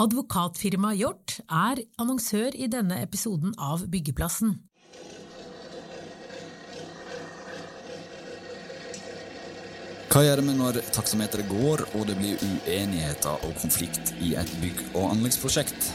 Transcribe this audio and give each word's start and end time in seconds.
Advokatfirmaet 0.00 0.96
Hjort 0.96 1.32
er 1.52 1.82
annonsør 2.00 2.54
i 2.56 2.70
denne 2.72 3.02
episoden 3.04 3.50
av 3.60 3.82
Byggeplassen. 3.92 4.54
Hva 10.10 10.22
gjør 10.24 10.40
vi 10.46 10.54
når 10.56 10.80
taksameteret 10.96 11.52
går 11.52 11.84
og 11.90 12.06
det 12.08 12.16
blir 12.16 12.40
uenigheter 12.40 13.44
og 13.44 13.52
konflikt 13.60 14.14
i 14.24 14.32
et 14.40 14.54
bygg- 14.62 14.86
og 14.94 15.10
anleggsprosjekt? 15.10 15.92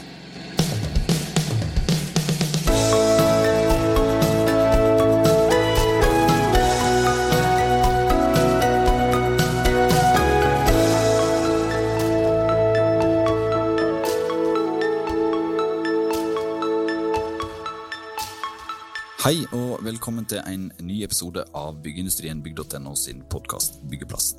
Hei 19.26 19.40
og 19.56 19.80
velkommen 19.82 20.22
til 20.30 20.38
en 20.46 20.68
ny 20.86 21.00
episode 21.02 21.42
av 21.58 21.80
Byggeindustrien 21.82 22.38
bygg.no 22.44 22.92
sin 22.94 23.24
podkast 23.26 23.80
Byggeplassen. 23.90 24.38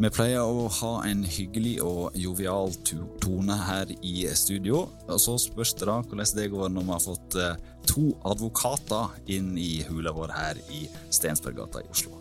Vi 0.00 0.08
pleier 0.08 0.40
å 0.40 0.70
ha 0.72 0.92
en 1.04 1.20
hyggelig 1.20 1.74
og 1.84 2.16
jovial 2.16 2.72
tone 3.20 3.58
her 3.60 3.92
i 4.00 4.14
studio. 4.32 4.86
Og 5.04 5.20
så 5.20 5.34
spørs 5.44 5.74
det 5.76 5.90
da 5.90 5.98
hvordan 5.98 6.32
det 6.38 6.46
går 6.54 6.72
når 6.72 6.86
vi 6.86 6.94
har 6.94 7.04
fått 7.04 7.36
eh, 7.44 7.60
to 7.92 8.06
advokater 8.32 9.12
inn 9.36 9.52
i 9.60 9.82
hula 9.90 10.16
vår 10.16 10.32
her 10.32 10.62
i 10.72 10.86
Stensberggata 11.12 11.84
i 11.84 11.92
Oslo. 11.92 12.16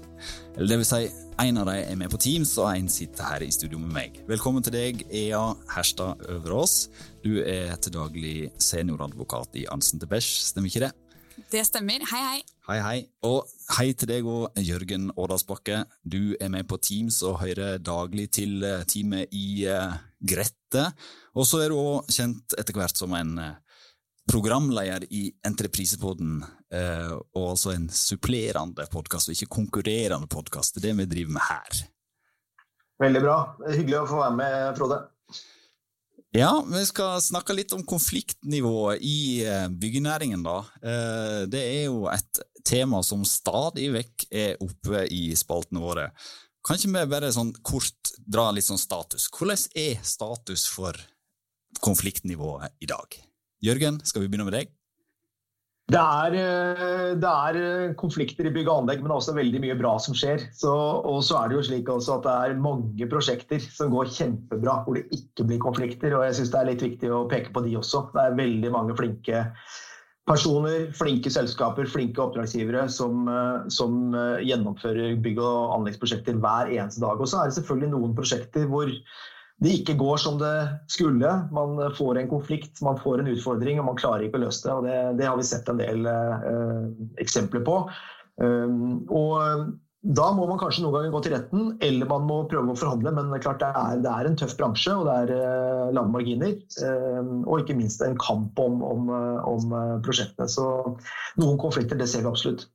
Eller 0.57 0.73
det 0.73 0.81
vil 0.81 0.91
si, 0.91 1.01
en 1.47 1.63
av 1.63 1.71
dem 1.71 1.79
er 1.79 2.03
med 2.03 2.11
på 2.11 2.19
Teams, 2.19 2.57
og 2.59 2.73
en 2.73 2.91
sitter 2.91 3.31
her 3.31 3.47
i 3.47 3.53
studio 3.55 3.79
med 3.79 3.95
meg. 3.95 4.19
Velkommen 4.27 4.67
til 4.67 4.75
deg, 4.75 5.07
Ea 5.15 5.45
Herstad 5.71 6.27
Øverås. 6.27 6.89
Du 7.23 7.37
er 7.39 7.71
til 7.79 7.95
daglig 7.95 8.37
senioradvokat 8.59 9.55
i 9.63 9.67
Arntzen 9.71 10.03
til 10.03 10.11
Besch, 10.11 10.41
stemmer 10.51 10.75
ikke 10.75 10.89
det? 10.89 10.93
Det 11.35 11.65
stemmer. 11.67 12.03
Hei, 12.11 12.21
hei. 12.23 12.41
Hei, 12.65 12.77
hei. 12.79 12.99
Og 13.27 13.49
hei 13.75 13.89
til 13.97 14.09
deg 14.09 14.27
og 14.29 14.55
Jørgen 14.63 15.09
Årdalsbakke. 15.19 15.81
Du 16.01 16.35
er 16.39 16.51
med 16.53 16.67
på 16.69 16.79
Teams 16.79 17.19
og 17.27 17.41
hører 17.41 17.81
daglig 17.83 18.29
til 18.37 18.63
eh, 18.63 18.85
teamet 18.87 19.33
i 19.35 19.65
uh, 19.67 19.97
Grette. 20.23 20.85
Og 21.35 21.47
så 21.47 21.65
er 21.65 21.73
du 21.73 21.79
òg 21.81 22.07
kjent 22.15 22.55
etter 22.57 22.79
hvert 22.79 23.01
som 23.01 23.13
en 23.19 23.33
uh, 23.41 23.51
programleder 24.31 25.05
i 25.11 25.27
Entreprisepodden, 25.45 26.39
uh, 26.73 27.11
og 27.35 27.49
altså 27.51 27.75
en 27.75 27.89
supplerende 27.91 28.87
podkast, 28.91 29.29
og 29.29 29.35
ikke 29.35 29.51
konkurrerende 29.59 30.31
podkast. 30.31 30.79
Det 30.79 30.85
er 30.85 30.87
det 30.93 31.03
vi 31.03 31.11
driver 31.17 31.35
med 31.35 31.47
her. 31.49 31.83
Veldig 33.03 33.25
bra. 33.27 33.37
Hyggelig 33.67 33.99
å 33.99 34.07
få 34.07 34.23
være 34.23 34.39
med, 34.39 34.71
Frode. 34.79 35.03
Ja, 36.35 36.65
vi 36.67 36.81
skal 36.83 37.21
snakke 37.23 37.53
litt 37.55 37.71
om 37.71 37.85
konfliktnivået 37.87 38.99
i 39.07 39.45
eh, 39.47 39.69
byggenæringen, 39.71 40.41
da. 40.43 40.57
Eh, 40.83 41.43
det 41.47 41.61
er 41.63 41.85
jo 41.85 42.09
et 42.11 42.41
tema 42.67 42.99
som 43.07 43.21
stadig 43.23 43.85
vekk 43.93 44.25
er 44.35 44.59
oppe 44.59 45.05
i 45.15 45.29
spaltene 45.39 45.79
våre. 45.79 46.09
Kan 46.65 46.75
ikke 46.75 46.91
vi 46.91 47.05
bare 47.13 47.31
sånn 47.31 47.53
kort 47.63 48.11
dra 48.19 48.49
litt 48.51 48.67
sånn 48.67 48.81
status? 48.81 49.29
Hvordan 49.31 49.63
er 49.79 50.03
status 50.03 50.65
for 50.67 50.99
konfliktnivået 51.79 52.83
i 52.83 52.91
dag? 52.91 53.15
Jørgen, 53.63 54.01
skal 54.03 54.25
vi 54.25 54.27
begynne 54.27 54.49
med 54.49 54.57
deg? 54.59 54.75
Det 55.85 56.01
er, 56.01 56.33
eh, 56.33 57.11
det 57.21 57.29
er, 57.29 57.57
eh, 57.61 57.93
konflikter 57.93 58.47
i 58.49 58.53
bygg 58.53 58.65
og 58.71 58.79
anlegg, 58.79 59.03
men 59.03 59.11
også 59.13 59.35
veldig 59.37 59.59
mye 59.61 59.75
bra 59.77 59.91
som 60.01 60.15
skjer. 60.17 60.41
Så, 60.57 60.73
og 61.05 61.21
så 61.21 61.37
er 61.37 61.51
det 61.51 61.59
jo 61.59 61.65
slik 61.67 61.91
at 61.93 62.23
det 62.25 62.33
er 62.33 62.57
mange 62.57 63.09
prosjekter 63.11 63.61
som 63.61 63.91
går 63.93 64.09
kjempebra, 64.09 64.79
hvor 64.83 64.97
det 64.97 65.05
ikke 65.13 65.45
blir 65.45 65.61
konflikter. 65.61 66.15
Og 66.17 66.25
jeg 66.25 66.39
syns 66.39 66.53
det 66.55 66.61
er 66.61 66.69
litt 66.71 66.81
viktig 66.87 67.11
å 67.13 67.27
peke 67.29 67.53
på 67.53 67.61
de 67.67 67.77
også. 67.77 68.07
Det 68.15 68.23
er 68.23 68.39
veldig 68.39 68.71
mange 68.73 68.97
flinke 68.97 69.43
personer, 70.25 70.89
flinke 70.97 71.29
selskaper, 71.29 71.85
flinke 71.85 72.17
oppdragsgivere 72.23 72.89
som, 72.89 73.29
eh, 73.29 73.69
som 73.69 74.09
gjennomfører 74.41 75.21
bygg- 75.21 75.43
og 75.45 75.77
anleggsprosjekter 75.77 76.41
hver 76.41 76.73
eneste 76.73 77.05
dag. 77.05 77.21
Og 77.21 77.29
så 77.29 77.43
er 77.43 77.53
det 77.53 77.59
selvfølgelig 77.61 77.93
noen 77.93 78.17
prosjekter 78.17 78.65
hvor 78.65 78.89
det 79.63 79.71
ikke 79.79 79.95
går 79.99 80.19
som 80.19 80.35
det 80.39 80.55
skulle. 80.91 81.29
Man 81.55 81.79
får 81.95 82.19
en 82.19 82.29
konflikt, 82.31 82.81
man 82.83 82.99
får 82.99 83.23
en 83.23 83.31
utfordring, 83.31 83.79
og 83.79 83.87
man 83.91 83.99
klarer 83.99 84.27
ikke 84.27 84.41
å 84.41 84.43
løse 84.47 84.67
det. 84.67 84.73
og 84.73 84.83
Det, 84.83 84.99
det 85.21 85.29
har 85.29 85.39
vi 85.39 85.47
sett 85.47 85.71
en 85.71 85.79
del 85.79 86.11
eh, 86.11 86.85
eksempler 87.23 87.63
på. 87.67 87.79
Um, 88.35 89.05
og 89.07 89.71
da 90.05 90.25
må 90.35 90.43
man 90.49 90.59
kanskje 90.59 90.83
noen 90.83 90.97
ganger 90.97 91.13
gå 91.13 91.21
til 91.23 91.33
retten, 91.33 91.69
eller 91.87 92.09
man 92.11 92.27
må 92.27 92.41
prøve 92.51 92.75
å 92.75 92.77
forhandle. 92.77 93.15
Men 93.15 93.31
det 93.31 93.39
er 93.39 93.45
klart 93.47 93.63
det 93.63 93.71
er, 93.71 94.03
det 94.03 94.11
er 94.11 94.29
en 94.29 94.37
tøff 94.41 94.57
bransje, 94.59 94.91
og 94.91 95.07
det 95.07 95.15
er 95.23 95.33
eh, 95.39 95.95
lave 95.95 96.11
marginer. 96.11 96.59
Um, 96.83 97.45
og 97.45 97.63
ikke 97.63 97.79
minst 97.79 98.03
en 98.03 98.19
kamp 98.19 98.59
om, 98.59 98.83
om, 98.83 99.11
om 99.55 99.75
prosjektene. 100.03 100.51
Så 100.51 100.67
noen 101.39 101.61
konflikter, 101.63 101.95
det 102.01 102.11
ser 102.11 102.27
vi 102.27 102.33
absolutt. 102.33 102.67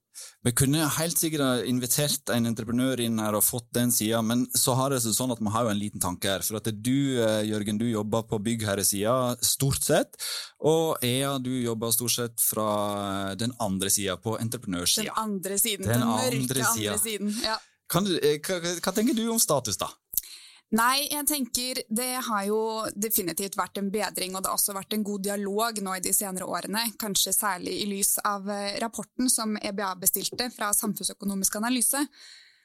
Vi 0.45 0.53
kunne 0.57 0.87
helt 0.97 1.21
sikkert 1.21 1.67
invitert 1.69 2.33
en 2.33 2.49
entreprenør 2.49 3.03
inn 3.05 3.19
her 3.21 3.37
og 3.37 3.45
fått 3.45 3.69
den 3.77 3.93
sida, 3.93 4.23
men 4.25 4.47
så 4.57 4.75
har 4.79 4.95
det 4.95 5.03
seg 5.05 5.17
sånn 5.17 5.35
at 5.35 5.41
vi 5.43 5.53
har 5.53 5.67
jo 5.67 5.73
en 5.75 5.81
liten 5.81 6.03
tanke 6.03 6.33
her. 6.33 6.45
For 6.47 6.61
at 6.61 6.71
du, 6.73 7.21
eh, 7.21 7.43
Jørgen, 7.49 7.81
du 7.81 7.87
jobber 7.89 8.25
på 8.29 8.41
byggherresida 8.47 9.37
stort 9.45 9.85
sett, 9.85 10.17
og 10.65 11.03
Ea, 11.05 11.37
du 11.39 11.53
jobber 11.61 11.93
stort 11.95 12.17
sett 12.17 12.45
fra 12.45 13.35
den 13.37 13.53
andre 13.61 13.93
sida, 13.93 14.17
på 14.17 14.39
entreprenørsida. 14.41 15.11
Den 15.11 15.25
andre 15.25 15.59
siden. 15.61 15.87
Den, 15.87 16.01
den 16.01 16.09
mørke 16.09 16.41
andre, 16.45 16.71
andre 16.73 17.03
siden. 17.05 17.35
Ja. 17.45 17.59
Du, 17.91 18.13
eh, 18.23 18.39
hva, 18.47 18.61
hva 18.79 18.93
tenker 18.95 19.17
du 19.19 19.25
om 19.33 19.41
status, 19.43 19.77
da? 19.81 19.91
Nei, 20.71 21.09
jeg 21.11 21.27
tenker 21.27 21.81
det 21.91 22.13
har 22.29 22.45
jo 22.47 22.61
definitivt 22.95 23.57
vært 23.59 23.81
en 23.81 23.89
bedring, 23.91 24.37
og 24.37 24.45
det 24.45 24.53
har 24.53 24.59
også 24.59 24.75
vært 24.77 24.95
en 24.95 25.03
god 25.03 25.25
dialog 25.27 25.81
nå 25.83 25.97
i 25.99 26.03
de 26.05 26.13
senere 26.15 26.47
årene, 26.47 26.85
kanskje 27.01 27.35
særlig 27.35 27.73
i 27.81 27.89
lys 27.91 28.21
av 28.23 28.47
eh, 28.55 28.77
rapporten 28.79 29.27
som 29.27 29.57
EBA 29.59 29.89
bestilte 29.99 30.47
fra 30.55 30.69
Samfunnsøkonomisk 30.77 31.59
analyse, 31.59 32.05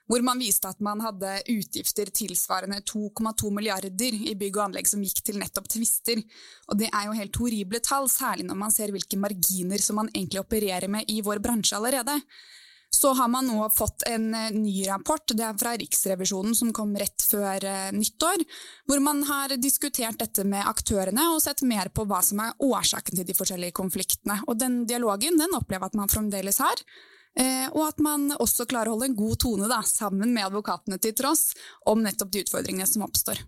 hvor 0.05 0.21
man 0.21 0.37
viste 0.37 0.69
at 0.69 0.83
man 0.85 1.01
hadde 1.01 1.31
utgifter 1.49 2.11
tilsvarende 2.13 2.83
2,2 2.85 3.49
milliarder 3.49 4.19
i 4.29 4.35
bygg 4.37 4.59
og 4.59 4.67
anlegg 4.67 4.91
som 4.91 5.01
gikk 5.01 5.23
til 5.25 5.39
nettopp 5.41 5.71
tvister. 5.73 6.21
Og 6.69 6.77
det 6.77 6.91
er 6.91 7.07
jo 7.07 7.17
helt 7.17 7.39
horrible 7.41 7.81
tall, 7.81 8.05
særlig 8.05 8.45
når 8.45 8.59
man 8.67 8.75
ser 8.75 8.93
hvilke 8.93 9.17
marginer 9.17 9.81
som 9.81 9.97
man 9.97 10.13
egentlig 10.13 10.43
opererer 10.43 10.93
med 10.93 11.09
i 11.09 11.23
vår 11.25 11.41
bransje 11.41 11.73
allerede. 11.79 12.19
Så 12.95 13.11
har 13.13 13.27
man 13.27 13.47
nå 13.47 13.65
fått 13.75 14.05
en 14.07 14.29
eh, 14.33 14.51
ny 14.55 14.85
rapport, 14.87 15.27
det 15.27 15.43
er 15.43 15.57
fra 15.59 15.73
Riksrevisjonen 15.75 16.55
som 16.55 16.71
kom 16.75 16.93
rett 16.95 17.25
før 17.27 17.65
eh, 17.67 17.89
nyttår, 17.91 18.45
hvor 18.87 19.01
man 19.03 19.19
har 19.27 19.55
diskutert 19.59 20.21
dette 20.21 20.45
med 20.47 20.63
aktørene 20.63 21.27
og 21.33 21.41
sett 21.43 21.65
mer 21.67 21.91
på 21.91 22.05
hva 22.07 22.21
som 22.23 22.39
er 22.45 22.55
årsaken 22.63 23.19
til 23.19 23.27
de 23.27 23.35
forskjellige 23.35 23.75
konfliktene. 23.75 24.39
Og 24.47 24.55
den 24.61 24.85
dialogen 24.87 25.35
den 25.41 25.57
opplever 25.57 25.91
at 25.91 25.97
man 25.99 26.11
fremdeles 26.11 26.61
har. 26.63 26.85
Eh, 27.35 27.67
og 27.73 27.83
at 27.89 27.99
man 27.99 28.29
også 28.31 28.63
klarer 28.63 28.93
å 28.93 28.95
holde 28.95 29.11
en 29.11 29.19
god 29.19 29.41
tone 29.43 29.67
da, 29.67 29.81
sammen 29.83 30.31
med 30.31 30.47
advokatene 30.47 31.01
til 31.03 31.17
tross 31.19 31.49
om 31.91 31.99
nettopp 32.05 32.31
de 32.31 32.45
utfordringene 32.45 32.87
som 32.87 33.03
oppstår. 33.03 33.43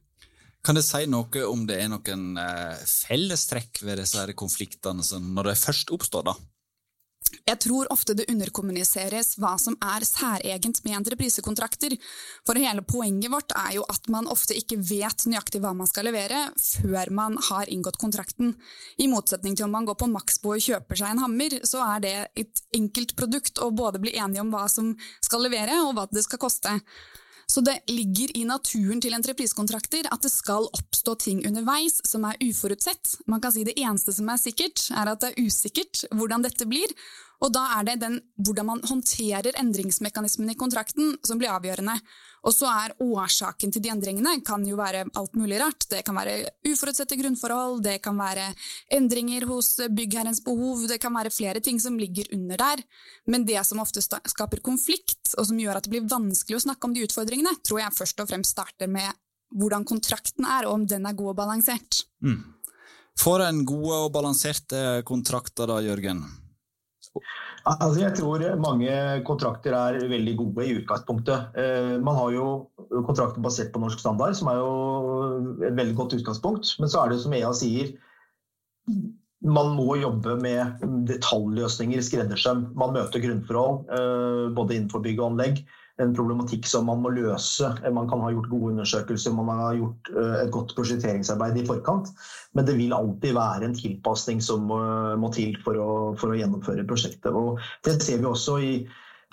Kan 0.68 0.76
det 0.76 0.84
si 0.84 1.06
noe 1.08 1.48
om 1.48 1.64
det 1.70 1.80
er 1.80 1.88
noen 1.94 2.36
fellestrekk 2.84 3.80
ved 3.88 4.02
disse 4.02 4.28
konfliktene 4.36 5.24
når 5.24 5.54
det 5.54 5.60
først 5.62 5.96
oppstår? 5.96 6.28
da? 6.34 6.36
Jeg 7.48 7.60
tror 7.64 7.90
ofte 7.94 8.16
det 8.18 8.28
underkommuniseres 8.32 9.36
hva 9.42 9.54
som 9.62 9.76
er 9.84 10.06
særegent 10.08 10.82
med 10.86 10.98
entreprisekontrakter. 11.00 11.96
For 12.48 12.60
hele 12.60 12.84
poenget 12.88 13.32
vårt 13.34 13.54
er 13.56 13.78
jo 13.78 13.86
at 13.92 14.10
man 14.14 14.30
ofte 14.32 14.58
ikke 14.58 14.80
vet 14.80 15.28
nøyaktig 15.30 15.62
hva 15.64 15.74
man 15.78 15.90
skal 15.90 16.10
levere 16.10 16.48
før 16.60 17.14
man 17.16 17.38
har 17.50 17.72
inngått 17.74 18.00
kontrakten. 18.02 18.56
I 19.00 19.10
motsetning 19.12 19.56
til 19.56 19.68
om 19.68 19.76
man 19.76 19.88
går 19.88 20.00
på 20.02 20.10
Maxbo 20.12 20.56
og 20.56 20.64
kjøper 20.64 21.00
seg 21.00 21.14
en 21.14 21.24
hammer, 21.26 21.60
så 21.68 21.84
er 21.96 22.04
det 22.04 22.16
et 22.44 22.66
enkelt 22.76 23.16
produkt 23.20 23.64
å 23.64 23.72
både 23.76 24.04
bli 24.04 24.16
enige 24.18 24.44
om 24.44 24.52
hva 24.54 24.68
som 24.72 24.94
skal 25.24 25.48
levere 25.48 25.80
og 25.86 25.96
hva 25.98 26.08
det 26.12 26.26
skal 26.28 26.42
koste. 26.42 26.78
Så 27.48 27.62
det 27.64 27.78
ligger 27.88 28.34
i 28.38 28.44
naturen 28.44 29.00
til 29.02 29.16
entreprisekontrakter 29.16 30.10
at 30.12 30.26
det 30.26 30.32
skal 30.34 30.68
oppstå 30.68 31.14
ting 31.24 31.46
underveis 31.48 32.02
som 32.06 32.26
er 32.28 32.40
uforutsett. 32.44 33.22
Man 33.32 33.40
kan 33.44 33.54
si 33.56 33.64
det 33.64 33.78
eneste 33.80 34.12
som 34.14 34.28
er 34.28 34.42
sikkert, 34.42 34.84
er 34.92 35.14
at 35.14 35.24
det 35.24 35.32
er 35.32 35.48
usikkert 35.48 36.04
hvordan 36.12 36.44
dette 36.44 36.68
blir, 36.68 36.92
og 37.40 37.54
da 37.56 37.64
er 37.78 37.88
det 37.88 38.00
den, 38.02 38.20
hvordan 38.42 38.68
man 38.68 38.84
håndterer 38.90 39.56
endringsmekanismen 39.62 40.52
i 40.52 40.58
kontrakten 40.60 41.16
som 41.24 41.40
blir 41.40 41.54
avgjørende. 41.54 41.96
Og 42.48 42.56
så 42.56 42.70
er 42.72 42.96
årsaken 43.04 43.74
til 43.76 43.84
de 43.84 43.92
endringene 43.92 44.38
kan 44.48 44.64
jo 44.68 44.78
være 44.80 45.04
alt 45.20 45.36
mulig 45.36 45.60
rart. 45.60 45.84
Det 45.92 46.00
kan 46.08 46.16
være 46.16 46.54
uforutsette 46.70 47.18
grunnforhold, 47.20 47.82
det 47.84 47.98
kan 48.06 48.16
være 48.20 48.48
endringer 48.96 49.48
hos 49.50 49.74
byggherrens 49.92 50.40
behov, 50.46 50.86
det 50.88 51.02
kan 51.04 51.16
være 51.16 51.34
flere 51.34 51.62
ting 51.64 51.82
som 51.84 52.00
ligger 52.00 52.32
under 52.38 52.64
der. 52.64 52.84
Men 53.28 53.44
det 53.48 53.60
som 53.68 53.84
ofte 53.84 54.04
skaper 54.04 54.64
konflikt, 54.64 55.34
og 55.36 55.50
som 55.50 55.60
gjør 55.60 55.82
at 55.82 55.88
det 55.88 55.96
blir 55.98 56.08
vanskelig 56.08 56.62
å 56.62 56.66
snakke 56.70 56.88
om 56.88 56.96
de 56.96 57.04
utfordringene, 57.08 57.58
tror 57.68 57.84
jeg 57.84 57.98
først 58.00 58.24
og 58.24 58.32
fremst 58.32 58.56
starter 58.56 58.92
med 58.92 59.12
hvordan 59.58 59.86
kontrakten 59.88 60.48
er, 60.48 60.68
og 60.68 60.82
om 60.82 60.88
den 60.88 61.08
er 61.08 61.16
god 61.16 61.34
og 61.34 61.40
balansert. 61.42 62.04
Mm. 62.24 62.42
Får 63.18 63.44
en 63.48 63.64
gode 63.68 64.04
og 64.06 64.12
balanserte 64.14 65.02
kontrakter 65.08 65.68
da, 65.68 65.80
Jørgen? 65.84 66.24
Altså, 67.68 68.00
jeg 68.00 68.16
tror 68.16 68.44
mange 68.64 68.92
kontrakter 69.28 69.76
er 69.76 70.00
veldig 70.08 70.36
gode 70.40 70.66
i 70.66 70.76
utgangspunktet. 70.80 71.58
Eh, 71.60 71.96
man 72.04 72.16
har 72.16 72.34
jo 72.36 72.48
kontrakter 73.08 73.44
basert 73.44 73.74
på 73.74 73.82
norsk 73.84 74.00
standard, 74.04 74.38
som 74.40 74.52
er 74.52 74.62
jo 74.62 74.74
et 75.68 75.76
veldig 75.78 75.98
godt 75.98 76.16
utgangspunkt. 76.20 76.76
Men 76.82 76.92
så 76.92 77.04
er 77.04 77.12
det 77.12 77.22
som 77.24 77.36
EA 77.36 77.52
sier, 77.58 77.92
man 79.46 79.74
må 79.78 79.98
jobbe 80.00 80.38
med 80.42 80.86
detaljløsninger, 81.10 82.02
skreddersøm. 82.02 82.70
Man 82.80 82.96
møter 82.96 83.22
grunnforhold 83.24 83.92
eh, 83.94 84.46
både 84.58 84.78
innenfor 84.78 85.04
bygg 85.06 85.22
og 85.22 85.34
anlegg 85.34 85.62
en 86.04 86.14
problematikk 86.18 86.68
som 86.70 86.86
man 86.90 87.02
må 87.02 87.12
løse. 87.16 87.72
Man 87.94 88.10
kan 88.10 88.22
ha 88.22 88.30
gjort 88.34 88.50
gode 88.52 88.74
undersøkelser, 88.76 89.34
man 89.34 89.64
har 89.64 89.80
gjort 89.80 90.12
eh, 90.14 90.36
et 90.44 90.54
godt 90.54 90.76
prosjekteringsarbeid 90.78 91.58
i 91.62 91.66
forkant. 91.68 92.12
Men 92.58 92.68
det 92.70 92.78
vil 92.78 92.96
alltid 92.96 93.36
være 93.38 93.70
en 93.70 93.76
tilpasning 93.78 94.44
som 94.44 94.68
må 94.68 95.34
til 95.36 95.58
for 95.66 95.82
å, 95.82 95.92
for 96.20 96.34
å 96.34 96.40
gjennomføre 96.40 96.86
prosjektet. 96.88 97.34
Og 97.34 97.62
det 97.86 98.00
ser 98.02 98.22
vi 98.22 98.30
også 98.30 98.62
i 98.64 98.72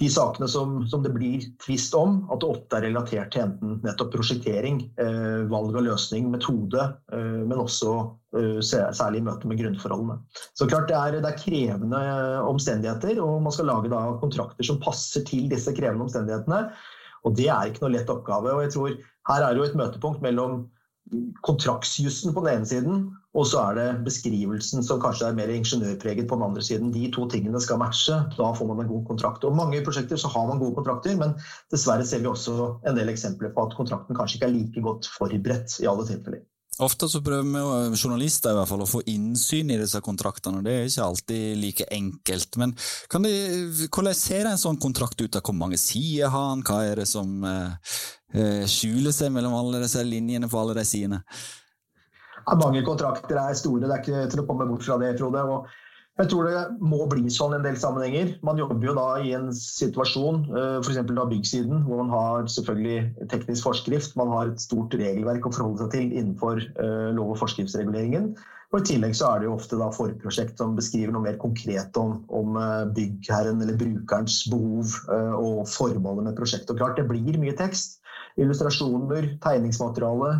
de 0.00 0.08
sakene 0.11 0.49
som, 0.50 0.81
som, 0.91 1.02
det 1.05 1.12
blir 1.14 1.44
tvist 1.62 1.94
om, 1.94 2.17
at 2.35 2.43
det 2.43 2.49
ofte 2.50 2.79
er 2.79 2.87
relatert 2.88 3.31
til 3.35 3.44
enten 3.44 3.76
nettopp 3.85 4.11
prosjektering, 4.17 4.81
eh, 4.99 5.44
valg 5.50 5.76
av 5.79 5.87
løsning, 5.87 6.26
metode, 6.32 6.88
eh, 7.14 7.38
men 7.44 7.62
også 7.62 7.93
eh, 8.35 8.58
særlig 8.64 9.23
i 9.23 9.26
møte 9.29 9.50
med 9.50 9.61
grunnforholdene. 9.62 10.19
Så 10.58 10.67
klart 10.70 10.91
det 10.91 10.99
er, 10.99 11.20
det 11.23 11.31
er, 11.31 11.38
krevende 11.38 12.02
omstendigheter, 12.50 13.23
og 13.23 13.44
man 13.46 13.55
skal 13.55 13.70
lage 13.70 13.93
da, 13.93 14.02
kontrakter 14.23 14.67
som 14.67 14.82
passer 14.82 15.23
til 15.31 15.46
disse 15.52 15.70
krevende 15.79 16.08
omstendighetene. 16.08 16.64
Og 17.25 17.38
det 17.38 17.46
er 17.46 17.70
ikke 17.70 17.87
noe 17.87 17.94
lett 17.94 18.11
oppgave. 18.11 18.50
og 18.50 18.64
jeg 18.67 18.75
tror 18.75 18.96
Her 19.31 19.46
er 19.46 19.56
jo 19.56 19.64
et 19.64 19.79
møtepunkt 19.79 20.26
mellom 20.26 20.64
kontraktsjussen 21.46 22.35
på 22.35 22.43
den 22.44 22.58
ene 22.58 22.69
siden, 22.69 23.06
og 23.34 23.46
så 23.50 23.64
er 23.66 23.78
det 23.78 23.86
beskrivelsen 24.06 24.84
som 24.86 25.00
kanskje 25.02 25.26
er 25.26 25.36
mer 25.36 25.50
ingeniørpreget 25.50 26.28
på 26.31 26.38
den 26.38 26.46
andre 26.46 26.62
siden. 26.62 26.92
De 26.94 27.08
to 27.14 27.26
tingene 27.31 27.58
skal 27.62 27.81
matche. 27.82 28.20
Da 28.36 28.52
får 28.54 28.69
man 28.70 28.84
en 28.84 28.90
god 28.92 29.04
kontrakt. 29.08 29.44
Og 29.44 29.56
mange 29.58 29.82
prosjekter 29.86 30.20
så 30.20 30.31
har 30.31 30.46
man 30.46 30.62
gode 30.62 30.76
kontrakter, 30.78 31.16
men 31.19 31.34
dessverre 31.75 32.06
ser 32.06 32.22
vi 32.22 32.31
også 32.31 32.54
en 32.86 32.98
del 32.98 33.10
eksempler 33.10 33.50
på 33.54 33.66
at 33.66 33.75
kontrakten 33.75 34.14
kanskje 34.14 34.38
ikke 34.38 34.50
er 34.50 34.54
like 34.54 34.84
godt 34.86 35.10
forberedt 35.16 35.81
i 35.82 35.88
alle 35.90 36.06
tilfeller. 36.06 36.44
Ofte 36.82 37.08
så 37.10 37.20
prøver 37.22 37.90
vi 37.90 37.98
journalister 37.98 38.50
i 38.50 38.58
hvert 38.58 38.70
fall 38.70 38.82
å 38.82 38.88
få 38.90 39.02
innsyn 39.10 39.70
i 39.70 39.78
disse 39.78 40.00
kontraktene, 40.02 40.58
og 40.58 40.66
det 40.66 40.72
er 40.75 40.88
ikke 40.88 41.06
alltid 41.06 41.58
like 41.62 41.88
enkelt. 41.94 42.58
Men 42.58 42.75
de, 42.75 43.34
hvordan 43.86 44.19
ser 44.19 44.50
en 44.50 44.62
sånn 44.62 44.81
kontrakt 44.82 45.22
ut? 45.22 45.38
Hvor 45.38 45.58
mange 45.58 45.78
sider 45.78 46.31
har 46.34 46.48
han? 46.52 46.64
Hva 46.66 46.81
er 46.86 47.02
det 47.02 47.08
som 47.10 47.46
eh, 47.46 47.92
eh, 48.34 48.64
skjuler 48.70 49.14
seg 49.14 49.34
mellom 49.34 49.54
alle 49.58 49.82
disse 49.84 50.02
linjene 50.06 50.50
på 50.50 50.62
alle 50.62 50.78
de 50.78 50.86
sidene? 50.88 51.22
Mange 52.61 52.85
kontrakter 52.85 53.41
er 53.41 53.56
store, 53.56 53.87
det 53.87 53.94
er 53.94 54.05
ikke 54.05 54.29
til 54.32 54.44
å 54.44 54.46
komme 54.49 54.69
bort 54.69 54.85
fra 54.85 54.99
det, 55.00 55.14
Frode. 55.19 55.43
og 55.49 55.73
jeg 56.14 56.29
tror 56.31 56.46
det 56.46 56.58
må 56.79 57.00
bli 57.11 57.26
sånn 57.32 57.56
i 57.56 57.58
en 57.58 57.64
del 57.64 57.79
sammenhenger. 57.81 58.37
Man 58.46 58.58
jobber 58.61 58.87
jo 58.87 58.93
da 58.94 59.06
i 59.19 59.32
en 59.35 59.49
situasjon, 59.50 60.44
eh, 60.55 60.76
f.eks. 60.79 61.00
da 61.11 61.25
byggsiden, 61.26 61.81
hvor 61.88 62.05
man 62.05 62.12
har 62.14 62.46
selvfølgelig 62.55 63.26
teknisk 63.32 63.67
forskrift. 63.67 64.14
Man 64.20 64.31
har 64.31 64.52
et 64.52 64.62
stort 64.62 64.94
regelverk 64.94 65.49
å 65.49 65.52
forholde 65.56 65.82
seg 65.82 65.91
til 65.96 66.14
innenfor 66.14 66.62
eh, 66.62 67.08
lov- 67.17 67.35
og 67.35 67.41
forskriftsreguleringen. 67.43 68.31
Og 68.70 68.79
I 68.79 68.87
tillegg 68.93 69.19
så 69.19 69.32
er 69.32 69.43
det 69.43 69.49
jo 69.49 69.56
ofte 69.56 69.79
da 69.79 69.91
forprosjekt 69.94 70.62
som 70.62 70.79
beskriver 70.79 71.14
noe 71.14 71.26
mer 71.26 71.37
konkret 71.43 71.99
om, 71.99 72.20
om 72.31 72.62
eh, 72.62 72.87
byggherren 72.94 73.58
eller 73.67 73.79
brukerens 73.82 74.44
behov 74.55 74.94
og 75.35 75.64
formålet 75.70 76.31
med 76.31 76.38
prosjektet. 76.38 76.70
Og 76.70 76.79
klart, 76.79 76.94
Det 77.02 77.11
blir 77.11 77.43
mye 77.43 77.58
tekst. 77.58 77.99
Illustrasjoner, 78.38 79.32
tegningsmateriale 79.43 80.37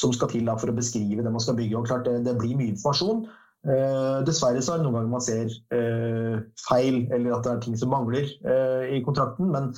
som 0.00 0.12
skal 0.14 0.30
til 0.32 0.48
for 0.58 0.72
å 0.72 0.76
beskrive 0.76 1.24
det 1.24 1.32
man 1.32 1.42
skal 1.42 1.56
bygge. 1.58 1.78
Og 1.78 1.88
klart, 1.88 2.06
det, 2.08 2.24
det 2.26 2.36
blir 2.38 2.56
mye 2.58 2.72
informasjon. 2.72 3.26
Uh, 3.62 4.24
dessverre 4.26 4.58
så 4.58 4.74
er 4.74 4.80
det 4.80 4.88
noen 4.88 4.96
ganger 4.96 5.10
man 5.12 5.22
ser 5.22 5.52
uh, 5.70 6.40
feil, 6.64 7.04
eller 7.14 7.36
at 7.36 7.44
det 7.46 7.52
er 7.52 7.60
ting 7.62 7.76
som 7.78 7.92
mangler 7.94 8.26
uh, 8.42 8.82
i 8.90 9.02
kontrakten. 9.06 9.52
Men, 9.54 9.70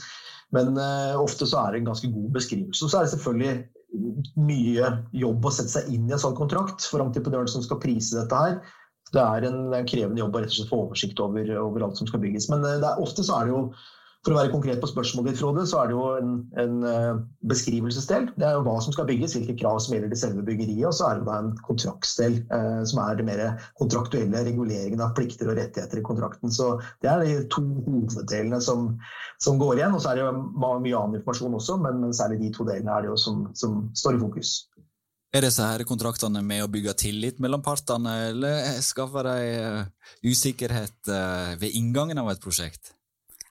men 0.57 0.79
ofte 1.21 1.49
så 1.51 1.61
er 1.61 1.75
det 1.75 1.83
en 1.83 1.91
ganske 1.91 2.09
god 2.15 2.31
beskrivelse. 2.37 2.89
Så 2.89 2.97
er 2.97 3.05
det 3.05 3.13
selvfølgelig 3.17 3.55
mye 4.41 4.89
jobb 5.15 5.45
å 5.45 5.53
sette 5.55 5.75
seg 5.75 5.93
inn 5.93 6.09
i 6.09 6.15
en 6.17 6.23
sånn 6.23 6.39
kontrakt 6.39 6.87
for 6.91 7.05
entreprenøren 7.05 7.51
som 7.51 7.63
skal 7.63 7.83
prise 7.83 8.17
dette 8.17 8.39
her. 8.39 8.57
Det 9.15 9.23
er 9.23 9.47
en, 9.47 9.69
en 9.77 9.87
krevende 9.87 10.23
jobb 10.23 10.35
å 10.35 10.43
rett 10.43 10.51
og 10.51 10.57
slett 10.57 10.73
få 10.73 10.81
oversikt 10.87 11.21
over, 11.23 11.53
over 11.61 11.85
alt 11.87 12.01
som 12.01 12.09
skal 12.09 12.23
bygges. 12.25 12.49
Men 12.51 12.65
er, 12.67 12.87
ofte 13.03 13.23
så 13.27 13.37
er 13.37 13.47
det 13.47 13.55
jo 13.55 13.61
for 14.25 14.33
å 14.33 14.39
være 14.39 14.53
konkret 14.55 14.81
på 14.81 14.89
spørsmålet 14.89 15.33
ditt, 15.35 15.41
Frode, 15.41 15.67
så 15.69 15.83
er 15.83 15.91
det 15.91 15.97
jo 15.99 16.05
en, 16.17 16.31
en 16.61 16.77
uh, 16.89 17.19
beskrivelsesdel. 17.51 18.31
Det 18.41 18.47
er 18.49 18.57
jo 18.57 18.63
hva 18.65 18.79
som 18.81 18.95
skal 18.97 19.09
bygges, 19.11 19.35
hvilke 19.37 19.57
krav 19.61 19.83
som 19.85 19.93
gjelder 19.95 20.15
til 20.15 20.21
selve 20.23 20.45
byggeriet. 20.47 20.87
Og 20.89 20.97
så 20.97 21.11
er 21.11 21.21
det 21.21 21.27
da 21.29 21.37
en 21.43 21.51
kontraktsdel, 21.67 22.39
uh, 22.49 22.81
som 22.89 23.03
er 23.05 23.19
det 23.19 23.27
mer 23.29 23.43
kontraktuelle 23.81 24.47
reguleringen 24.47 25.05
av 25.05 25.13
plikter 25.19 25.53
og 25.53 25.59
rettigheter 25.61 26.01
i 26.01 26.07
kontrakten. 26.09 26.53
Så 26.57 26.71
det 27.05 27.13
er 27.13 27.21
de 27.21 27.37
to 27.53 27.67
hoveddelene 27.85 28.63
som, 28.65 28.95
som 29.45 29.61
går 29.61 29.83
igjen. 29.83 29.99
Og 29.99 30.01
så 30.01 30.15
er 30.15 30.23
det 30.23 30.25
jo 30.25 30.33
mye 30.57 30.97
annen 31.03 31.21
informasjon 31.21 31.61
også, 31.61 31.79
men, 31.85 32.01
men 32.07 32.17
særlig 32.17 32.41
de 32.47 32.51
to 32.57 32.69
delene 32.71 32.97
er 32.97 33.05
det 33.05 33.13
jo 33.13 33.21
som, 33.21 33.45
som 33.53 33.85
står 33.93 34.17
i 34.17 34.25
fokus. 34.25 34.57
Er 35.35 35.45
disse 35.45 35.67
her 35.67 35.83
kontraktene 35.85 36.41
med 36.47 36.65
å 36.65 36.73
bygge 36.73 36.97
tillit 37.05 37.41
mellom 37.43 37.61
partene, 37.61 38.31
eller 38.31 38.73
skaffer 38.87 39.29
de 39.29 39.55
uh, 39.85 40.13
usikkerhet 40.25 41.17
ved 41.61 41.77
inngangen 41.77 42.25
av 42.25 42.33
et 42.33 42.41
prosjekt? 42.41 42.95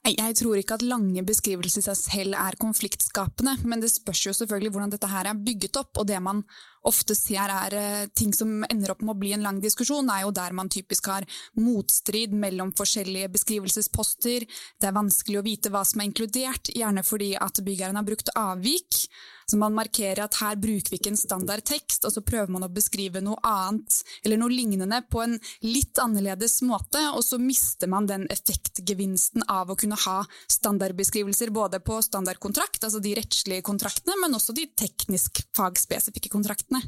Jeg 0.03 0.35
tror 0.35 0.59
ikke 0.59 0.75
at 0.75 0.83
lange 0.83 1.21
beskrivelser 1.23 1.79
i 1.79 1.85
seg 1.85 1.95
selv 1.95 2.35
er 2.35 2.57
konfliktskapende, 2.59 3.53
men 3.63 3.79
det 3.79 3.87
spørs 3.87 4.25
jo 4.25 4.33
selvfølgelig 4.35 4.71
hvordan 4.75 4.91
dette 4.91 5.07
her 5.07 5.29
er 5.29 5.39
bygget 5.39 5.79
opp. 5.79 5.95
og 5.97 6.07
det 6.09 6.19
man 6.19 6.41
ofte 6.83 7.15
ser 7.15 7.47
er 7.47 7.75
eh, 7.79 8.07
ting 8.11 8.33
som 8.35 8.65
ender 8.67 8.91
opp 8.91 8.99
med 8.99 9.13
å 9.13 9.19
bli 9.21 9.31
en 9.31 9.45
lang 9.45 9.61
diskusjon, 9.63 10.11
er 10.11 10.25
jo 10.25 10.33
der 10.35 10.51
man 10.51 10.67
typisk 10.67 11.07
har 11.07 11.23
motstrid 11.55 12.35
mellom 12.35 12.73
forskjellige 12.75 13.31
beskrivelsesposter. 13.37 14.43
Det 14.43 14.89
er 14.89 14.97
vanskelig 14.99 15.39
å 15.39 15.45
vite 15.47 15.71
hva 15.71 15.85
som 15.87 16.03
er 16.03 16.11
inkludert, 16.11 16.73
gjerne 16.75 17.05
fordi 17.07 17.31
at 17.39 17.63
byggeren 17.63 17.95
har 17.95 18.03
brukt 18.03 18.33
avvik. 18.35 19.05
Så 19.45 19.59
man 19.59 19.75
markerer 19.75 20.23
at 20.23 20.39
her 20.41 20.57
bruker 20.59 20.93
vi 20.93 20.99
ikke 20.99 21.13
en 21.13 21.19
standard 21.19 21.65
tekst, 21.67 22.05
og 22.05 22.13
så 22.15 22.23
prøver 22.25 22.51
man 22.53 22.65
å 22.65 22.71
beskrive 22.73 23.21
noe 23.23 23.39
annet 23.47 23.99
eller 24.23 24.39
noe 24.41 24.53
lignende 24.53 25.01
på 25.09 25.23
en 25.23 25.37
litt 25.65 25.99
annerledes 26.01 26.61
måte, 26.67 27.01
og 27.13 27.23
så 27.25 27.39
mister 27.41 27.91
man 27.91 28.07
den 28.09 28.25
effektgevinsten 28.33 29.47
av 29.51 29.71
å 29.71 29.77
kunne 29.79 29.99
ha 30.05 30.19
standardbeskrivelser 30.51 31.53
både 31.55 31.81
på 31.83 31.99
standardkontrakt, 32.05 32.83
altså 32.83 33.03
de 33.03 33.15
rettslige 33.19 33.65
kontraktene, 33.65 34.17
men 34.21 34.35
også 34.37 34.55
de 34.55 34.67
teknisk 34.79 35.43
fagspesifikke 35.57 36.31
kontraktene. 36.33 36.83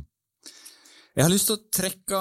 Jeg 1.15 1.23
har 1.23 1.31
lyst 1.31 1.47
til 1.47 1.55
å 1.55 1.69
trekke 1.71 2.17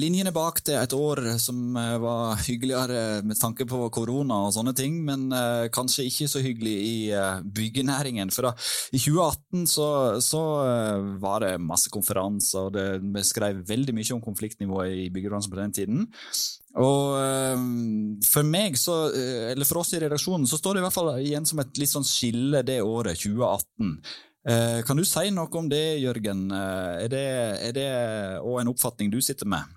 linjene 0.00 0.30
bak 0.32 0.62
til 0.64 0.78
et 0.80 0.94
år 0.96 1.20
som 1.42 1.74
eh, 1.76 1.96
var 2.00 2.38
hyggeligere 2.46 3.20
med 3.20 3.36
tanke 3.36 3.66
på 3.68 3.82
korona 3.92 4.38
og 4.46 4.54
sånne 4.56 4.72
ting, 4.78 4.96
men 5.04 5.26
eh, 5.28 5.66
kanskje 5.68 6.06
ikke 6.08 6.30
så 6.32 6.40
hyggelig 6.40 6.72
i 6.72 6.94
eh, 7.12 7.44
byggenæringen. 7.44 8.32
For 8.32 8.48
da, 8.48 8.54
i 8.96 9.02
2018 9.04 9.68
så, 9.68 9.90
så 10.24 10.42
var 11.20 11.44
det 11.44 11.52
masse 11.60 11.92
konferanser, 11.92 12.70
og 12.70 12.72
det 12.78 12.88
beskrev 13.12 13.60
veldig 13.68 13.98
mye 14.00 14.16
om 14.16 14.24
konfliktnivået 14.24 15.04
i 15.04 15.08
byggebransjen 15.12 15.52
på 15.52 15.60
den 15.60 15.78
tiden. 15.82 16.10
Og 16.80 18.24
for 18.24 18.48
meg, 18.48 18.80
så, 18.80 19.02
eller 19.52 19.68
for 19.68 19.84
oss 19.84 19.92
i 19.94 20.00
redaksjonen, 20.00 20.48
så 20.48 20.56
står 20.58 20.78
det 20.78 20.80
i 20.80 20.88
hvert 20.88 20.96
fall 20.96 21.12
igjen 21.20 21.44
som 21.46 21.60
et 21.60 21.76
litt 21.76 21.92
sånn 21.92 22.08
skille 22.08 22.64
det 22.64 22.80
året, 22.80 23.20
2018. 23.20 23.98
Eh, 24.44 24.82
kan 24.84 24.98
du 24.98 25.06
si 25.08 25.30
noe 25.32 25.48
om 25.56 25.70
det, 25.72 26.02
Jørgen? 26.02 26.50
Eh, 26.52 27.06
er 27.06 27.08
det, 27.12 27.24
er 27.64 27.72
det 27.72 27.88
også 28.42 28.60
en 28.60 28.70
oppfatning 28.74 29.12
du 29.12 29.20
sitter 29.24 29.48
med? 29.48 29.72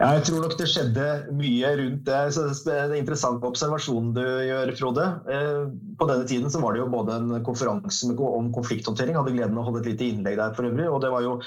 Ja, 0.00 0.14
jeg 0.16 0.24
tror 0.26 0.40
nok 0.42 0.56
det 0.56 0.66
skjedde 0.72 1.06
mye 1.36 1.70
rundt 1.78 2.02
det. 2.08 2.20
Så 2.34 2.48
det 2.66 2.74
er 2.74 2.88
en 2.88 2.98
interessant 2.98 3.44
observasjon 3.46 4.14
du 4.16 4.22
gjør, 4.24 4.74
Frode. 4.80 5.06
Eh, 5.30 5.64
på 6.00 6.10
denne 6.10 6.26
tiden 6.26 6.50
så 6.50 6.62
var 6.62 6.74
det 6.74 6.82
jo 6.82 6.90
både 6.90 7.18
en 7.20 7.34
konferanse 7.46 8.10
om 8.10 8.50
konflikthåndtering, 8.56 9.18
hadde 9.20 9.36
gleden 9.36 9.58
av 9.58 9.62
å 9.62 9.70
holde 9.70 9.84
et 9.84 9.92
lite 9.92 10.08
innlegg 10.08 10.40
der 10.40 10.56
for 10.56 10.66
øvrig. 10.66 10.88
og 10.90 11.02
det 11.04 11.14
var 11.14 11.26
jo 11.28 11.38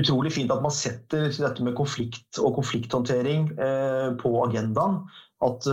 utrolig 0.00 0.32
fint 0.32 0.52
at 0.54 0.62
man 0.62 0.72
setter 0.72 1.28
dette 1.34 1.64
med 1.66 1.74
konflikt 1.76 2.38
og 2.38 2.54
konflikthåndtering 2.60 3.50
på 4.22 4.36
agendaen. 4.46 5.02
At 5.42 5.66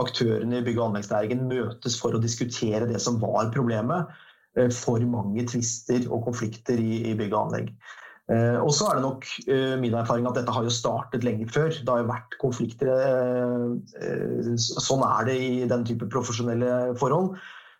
aktørene 0.00 0.58
i 0.58 0.64
bygg- 0.66 0.80
og 0.80 0.88
anleggsnæringen 0.88 1.46
møtes 1.46 1.94
for 2.00 2.16
å 2.16 2.20
diskutere 2.20 2.90
det 2.90 2.98
som 3.00 3.20
var 3.22 3.52
problemet. 3.54 4.10
Eh, 4.58 4.70
for 4.74 4.98
mange 5.06 5.46
tvister 5.46 6.06
og 6.10 6.24
konflikter 6.26 6.80
i, 6.80 7.04
i 7.10 7.16
bygg 7.18 7.34
og 7.34 7.42
anlegg. 7.46 7.74
Eh, 8.30 8.58
og 8.62 8.70
så 8.74 8.88
er 8.88 8.98
det 8.98 9.04
nok 9.04 9.26
eh, 9.50 9.76
min 9.80 9.94
erfaring 9.98 10.26
at 10.28 10.36
dette 10.38 10.52
har 10.54 10.66
jo 10.66 10.74
startet 10.74 11.26
lenge 11.26 11.48
før. 11.50 11.70
Det 11.70 11.90
har 11.90 12.02
jo 12.02 12.10
vært 12.10 12.36
konflikter. 12.42 12.90
Eh, 12.90 14.52
sånn 14.58 15.06
er 15.06 15.30
det 15.30 15.38
i 15.38 15.64
den 15.70 15.86
type 15.86 16.10
profesjonelle 16.10 16.96
forhold. 17.00 17.38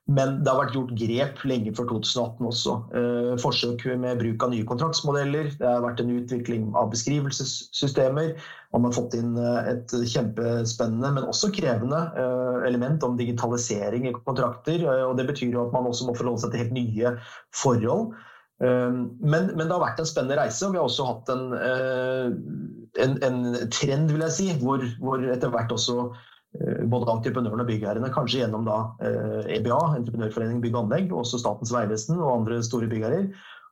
Men 0.08 0.40
det 0.42 0.50
har 0.50 0.58
vært 0.58 0.74
gjort 0.74 0.94
grep 0.98 1.42
lenge 1.46 1.72
før 1.76 1.86
2018 1.92 2.46
også. 2.48 2.72
Eh, 2.98 3.34
forsøk 3.38 3.84
med 4.00 4.18
bruk 4.18 4.42
av 4.42 4.50
nye 4.50 4.66
kontraktsmodeller. 4.66 5.52
Det 5.60 5.68
har 5.68 5.84
vært 5.84 6.00
en 6.02 6.10
utvikling 6.16 6.64
av 6.78 6.88
beskrivelsessystemer. 6.90 8.32
Man 8.74 8.88
har 8.88 8.96
fått 8.96 9.14
inn 9.18 9.36
eh, 9.38 9.68
et 9.74 9.94
kjempespennende, 10.10 11.12
men 11.14 11.28
også 11.30 11.52
krevende 11.54 12.00
eh, 12.18 12.58
element 12.68 13.06
om 13.06 13.14
digitalisering 13.20 14.08
i 14.08 14.14
kontrakter. 14.16 14.82
Eh, 14.82 15.04
og 15.06 15.14
Det 15.20 15.28
betyr 15.30 15.54
jo 15.54 15.68
at 15.68 15.76
man 15.76 15.86
også 15.90 16.08
må 16.08 16.16
forholde 16.18 16.42
seg 16.42 16.54
til 16.54 16.64
helt 16.64 16.76
nye 16.78 17.14
forhold. 17.62 18.12
Men, 18.60 19.46
men, 19.56 19.62
det 19.62 19.72
har 19.72 19.80
vært 19.80 20.02
en 20.02 20.08
spennende 20.08 20.36
reise, 20.36 20.66
og 20.66 20.74
vi 20.74 20.76
har 20.76 20.84
også 20.84 21.06
hatt 21.08 21.30
en, 21.32 21.46
en, 23.00 23.14
en 23.24 23.38
trend 23.72 24.12
vil 24.12 24.20
jeg 24.26 24.34
si, 24.36 24.48
hvor, 24.60 24.84
hvor 25.00 25.24
etter 25.32 25.48
hvert 25.54 25.72
også 25.72 26.10
både 26.90 27.12
entreprenørene 27.12 27.62
og 27.62 27.68
byggherrene, 27.68 28.10
kanskje 28.14 28.40
gjennom 28.42 28.64
da 28.66 28.80
EBA, 29.54 29.78
Entreprenørforeningen 30.00 30.64
bygg 30.64 30.74
og 30.74 30.82
anlegg, 30.84 31.12
og 31.14 31.22
også 31.22 31.38
Statens 31.38 31.70
vegvesen 31.74 32.18
og 32.18 32.32
andre 32.40 32.58
store 32.66 32.90
byggherrer, 32.90 33.28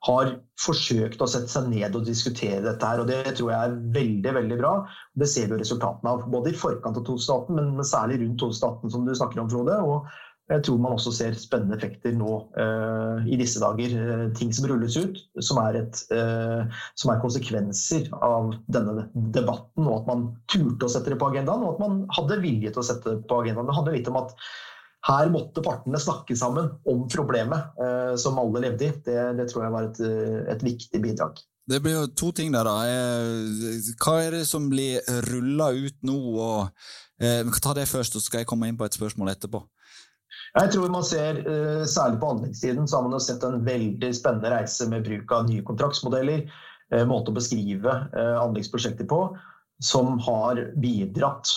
har 0.06 0.30
forsøkt 0.62 1.22
å 1.22 1.26
sette 1.30 1.50
seg 1.50 1.66
ned 1.72 1.96
og 1.98 2.06
diskutere 2.06 2.62
dette. 2.62 2.86
her, 2.86 3.00
og 3.02 3.08
Det 3.08 3.34
tror 3.34 3.50
jeg 3.50 3.58
er 3.58 3.76
veldig 3.98 4.34
veldig 4.36 4.58
bra. 4.60 4.72
Det 5.18 5.26
ser 5.26 5.48
vi 5.48 5.56
jo 5.56 5.62
resultatene 5.62 6.12
av, 6.12 6.28
både 6.30 6.52
i 6.52 6.58
forkant 6.58 7.00
av 7.00 7.04
2018, 7.08 7.58
men 7.58 7.84
særlig 7.84 8.20
rundt 8.22 8.38
2018, 8.38 8.94
som 8.94 9.06
du 9.06 9.14
snakker 9.14 9.42
om, 9.42 9.50
Frode. 9.50 9.74
og 9.82 10.06
jeg 10.48 10.64
tror 10.64 10.78
man 10.80 10.94
også 10.96 11.12
ser 11.12 11.34
spennende 11.36 11.76
effekter 11.76 12.14
nå 12.16 12.30
uh, 12.56 13.26
i 13.28 13.36
disse 13.40 13.60
dager. 13.60 13.92
Uh, 13.92 14.24
ting 14.38 14.52
som 14.56 14.68
rulles 14.70 14.96
ut, 14.96 15.18
som 15.44 15.60
er, 15.60 15.82
et, 15.82 16.00
uh, 16.14 16.64
som 16.98 17.12
er, 17.12 17.20
konsekvenser 17.20 18.08
av 18.24 18.54
denne 18.72 19.08
debatten. 19.34 19.84
Og 19.84 20.00
at 20.00 20.08
man 20.08 20.24
turte 20.48 20.88
å 20.88 20.92
sette 20.92 21.12
det 21.12 21.20
på 21.20 21.28
agendaen, 21.28 21.66
og 21.66 21.76
at 21.76 21.84
man 21.84 22.00
hadde 22.16 22.40
vilje 22.44 22.72
til 22.72 22.82
å 22.82 22.88
sette 22.90 23.18
det 23.18 23.28
på 23.28 23.42
agendaen. 23.42 23.68
Det 23.68 23.76
handler 23.76 23.98
litt 23.98 24.10
om 24.12 24.22
at 24.22 24.34
her 25.08 25.30
måtte 25.32 25.62
partene 25.64 26.00
snakke 26.00 26.34
sammen 26.36 26.72
om 26.88 27.04
problemet 27.12 27.76
uh, 27.80 28.16
som 28.20 28.40
alle 28.40 28.64
levde 28.64 28.88
i. 28.88 28.96
Det, 29.04 29.20
det 29.38 29.50
tror 29.52 29.66
jeg 29.66 29.76
var 29.76 29.90
et, 29.90 30.02
uh, 30.02 30.40
et, 30.54 30.64
viktig 30.64 31.02
bidrag. 31.04 31.44
Det 31.68 31.82
blir 31.84 31.98
jo 31.98 32.06
to 32.16 32.30
ting 32.32 32.54
der, 32.54 32.64
da. 32.64 32.76
Eh, 32.88 33.88
hva 34.00 34.14
er 34.24 34.38
det 34.38 34.46
som 34.48 34.70
blir 34.72 35.04
rulla 35.28 35.68
ut 35.76 35.98
nå? 36.08 36.16
Og, 36.40 36.86
eh, 37.20 37.42
vi 37.44 37.60
ta 37.60 37.74
det 37.76 37.84
først, 37.90 38.16
og 38.16 38.24
så 38.24 38.30
skal 38.30 38.40
jeg 38.40 38.48
komme 38.48 38.70
inn 38.70 38.78
på 38.80 38.86
et 38.88 38.96
spørsmål 38.96 39.34
etterpå. 39.34 39.60
Jeg 40.54 40.72
tror 40.74 40.92
man 40.92 41.04
ser, 41.06 41.42
uh, 41.44 41.84
Særlig 41.88 42.20
på 42.22 42.32
anleggssiden 42.34 42.88
så 42.88 42.98
har 42.98 43.08
man 43.08 43.20
sett 43.22 43.44
en 43.46 43.60
veldig 43.66 44.10
spennende 44.16 44.54
reise 44.54 44.88
med 44.90 45.06
bruk 45.06 45.36
av 45.36 45.46
nye 45.50 45.66
kontraktsmodeller. 45.66 46.48
Måte 47.04 47.28
å 47.28 47.36
beskrive 47.36 47.92
anleggsprosjekter 48.16 49.04
på 49.10 49.18
som 49.84 50.14
har 50.24 50.56
bidratt 50.80 51.50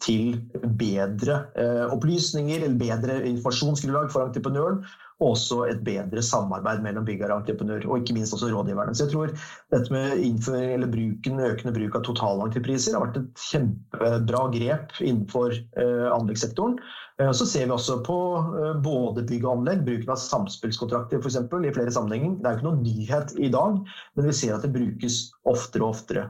til 0.00 0.38
bedre 0.80 1.36
opplysninger 1.92 2.64
eller 2.64 2.78
bedre 2.80 3.18
informasjonsgrunnlag 3.28 4.08
for 4.14 4.24
entreprenøren. 4.24 4.80
Og 5.22 5.34
også 5.34 5.60
et 5.70 5.82
bedre 5.86 6.22
samarbeid 6.26 6.82
mellom 6.82 7.06
bygger 7.06 7.30
og 7.30 7.42
entreprenør, 7.42 7.86
og 7.86 8.00
ikke 8.00 8.16
minst 8.16 8.34
også 8.34 8.50
rådgiverne. 8.50 8.94
Så 8.96 9.06
jeg 9.06 9.12
tror 9.12 9.30
dette 9.74 9.94
med 9.94 10.24
eller 10.74 10.90
bruken, 10.90 11.40
økende 11.40 11.74
bruk 11.76 11.98
av 11.98 12.04
totalentrepriser 12.08 12.96
har 12.96 13.04
vært 13.06 13.20
et 13.20 13.44
kjempebra 13.46 14.42
grep 14.56 14.96
innenfor 15.00 15.54
uh, 15.78 16.10
anleggssektoren. 16.16 16.78
Så 17.14 17.46
ser 17.46 17.68
vi 17.68 17.70
også 17.70 18.00
på 18.02 18.16
både 18.82 19.22
bygg 19.28 19.44
og 19.46 19.60
anlegg, 19.60 19.84
bruken 19.86 20.10
av 20.10 20.18
samspillskontrakter 20.18 21.20
f.eks. 21.22 21.36
i 21.38 21.74
flere 21.76 21.94
sammenhenger. 21.94 22.40
Det 22.40 22.48
er 22.48 22.56
jo 22.56 22.58
ikke 22.58 22.66
noen 22.66 22.82
nyhet 22.82 23.34
i 23.38 23.50
dag, 23.54 23.76
men 24.18 24.26
vi 24.26 24.34
ser 24.34 24.56
at 24.56 24.66
det 24.66 24.72
brukes 24.74 25.20
oftere 25.46 25.86
og 25.86 25.94
oftere. 25.94 26.24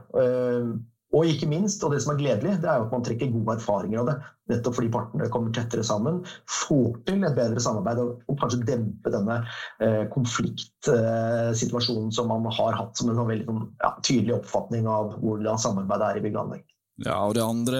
Og 1.15 1.29
ikke 1.31 1.47
minst, 1.47 1.83
og 1.85 1.93
det 1.93 2.01
som 2.03 2.11
er 2.11 2.19
gledelig, 2.19 2.57
det 2.63 2.67
er 2.67 2.81
jo 2.81 2.87
at 2.89 2.95
man 2.95 3.03
trekker 3.05 3.31
gode 3.31 3.53
erfaringer 3.55 4.01
av 4.01 4.07
det. 4.09 4.15
Nettopp 4.51 4.75
fordi 4.77 4.89
partene 4.93 5.29
kommer 5.31 5.53
tettere 5.55 5.85
sammen, 5.87 6.15
får 6.51 6.89
til 7.07 7.23
et 7.23 7.37
bedre 7.37 7.61
samarbeid 7.63 8.01
og, 8.03 8.09
og 8.29 8.35
kanskje 8.41 8.67
dempe 8.67 9.13
denne 9.13 9.35
eh, 9.81 10.03
konfliktsituasjonen 10.11 12.11
eh, 12.11 12.15
som 12.17 12.25
man 12.33 12.43
har 12.59 12.73
hatt 12.81 12.93
som 12.99 13.09
en 13.09 13.19
sånn 13.21 13.31
veldig 13.31 13.47
ja, 13.79 13.91
tydelig 14.01 14.33
oppfatning 14.41 14.83
av 14.91 15.05
hvordan 15.23 15.61
samarbeidet 15.61 16.11
er 16.11 16.17
i 16.19 16.25
bygg 16.27 16.35
og 16.35 16.43
anlegg. 16.43 16.65
Ja, 17.03 17.17
og 17.27 17.33
Det 17.35 17.43
andre 17.43 17.79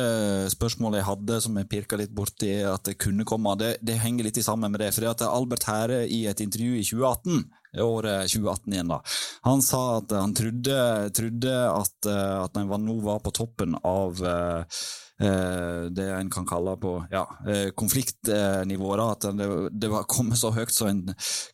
spørsmålet 0.51 0.99
jeg 0.99 1.07
hadde, 1.07 1.37
som 1.41 1.55
jeg 1.55 1.69
pirka 1.71 1.95
litt 1.99 2.11
borti 2.11 2.51
at 2.67 2.83
det 2.83 2.97
kunne 2.99 3.23
komme, 3.27 3.53
det, 3.55 3.77
det 3.79 4.01
henger 4.01 4.27
litt 4.27 4.41
sammen 4.43 4.73
med 4.73 4.83
det. 4.83 4.91
fordi 4.95 5.07
at 5.07 5.23
Albert 5.23 5.63
Hære 5.69 6.01
i 6.11 6.25
et 6.27 6.43
intervju 6.43 6.75
i 6.75 6.83
2018 6.83 7.45
året 7.83 8.29
2018 8.31 8.73
igjen, 8.73 8.91
da. 8.91 9.01
Han 9.47 9.63
sa 9.63 9.81
at 9.97 10.11
han 10.15 10.35
trodde, 10.35 10.77
trodde 11.15 11.55
at, 11.69 12.07
eh, 12.07 12.43
at 12.43 12.59
en 12.59 12.85
nå 12.85 12.99
var 13.03 13.19
på 13.23 13.33
toppen 13.35 13.75
av 13.83 14.21
uh, 14.23 14.63
det 15.17 16.05
en 16.11 16.29
kan 16.29 16.47
kalle 16.47 16.73
på 16.81 16.91
ja, 17.11 17.23
eh, 17.47 17.69
konfliktnivået. 17.77 19.03
At 19.05 19.27
det, 19.37 19.47
det 19.71 19.89
var 19.91 20.07
kommet 20.11 20.39
så 20.39 20.51
høyt 20.55 20.73
som 20.75 20.89
en 20.91 21.03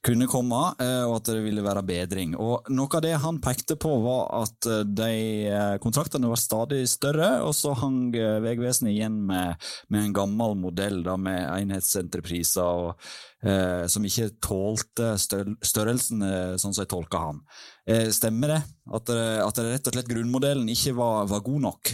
kunne 0.05 0.29
komme, 0.31 0.61
eh, 0.81 1.03
og 1.05 1.19
at 1.19 1.31
det 1.31 1.43
ville 1.45 1.65
være 1.65 1.85
bedring. 1.85 2.35
Og 2.41 2.71
Noe 2.73 2.89
av 2.97 3.05
det 3.05 3.15
han 3.21 3.41
pekte 3.43 3.77
på, 3.79 3.93
var 4.05 4.29
at 4.41 4.69
de 4.87 5.11
kontraktene 5.83 6.29
var 6.31 6.41
stadig 6.41 6.83
større, 6.89 7.33
og 7.45 7.53
så 7.57 7.75
hang 7.77 8.09
Vegvesenet 8.11 8.95
igjen 8.95 9.19
med, 9.29 9.59
med 9.93 10.07
en 10.07 10.15
gammel 10.15 10.57
modell 10.59 11.03
da, 11.05 11.17
med 11.19 11.45
enhetsentrepriser. 11.45 12.87
og 12.87 13.29
Eh, 13.41 13.87
som 13.89 14.03
ikke 14.05 14.27
tålte 14.37 15.15
størrelsen, 15.17 16.21
sånn 16.61 16.75
som 16.75 16.83
jeg 16.83 16.91
tolka 16.91 17.23
han. 17.23 17.39
Eh, 17.89 18.11
stemmer 18.13 18.53
det? 18.53 18.59
At, 18.93 19.07
det? 19.09 19.23
at 19.41 19.57
det 19.57 19.65
rett 19.65 19.89
og 19.89 19.95
slett 19.95 20.11
grunnmodellen 20.11 20.69
ikke 20.69 20.93
var, 20.99 21.25
var 21.31 21.41
god 21.47 21.63
nok? 21.65 21.93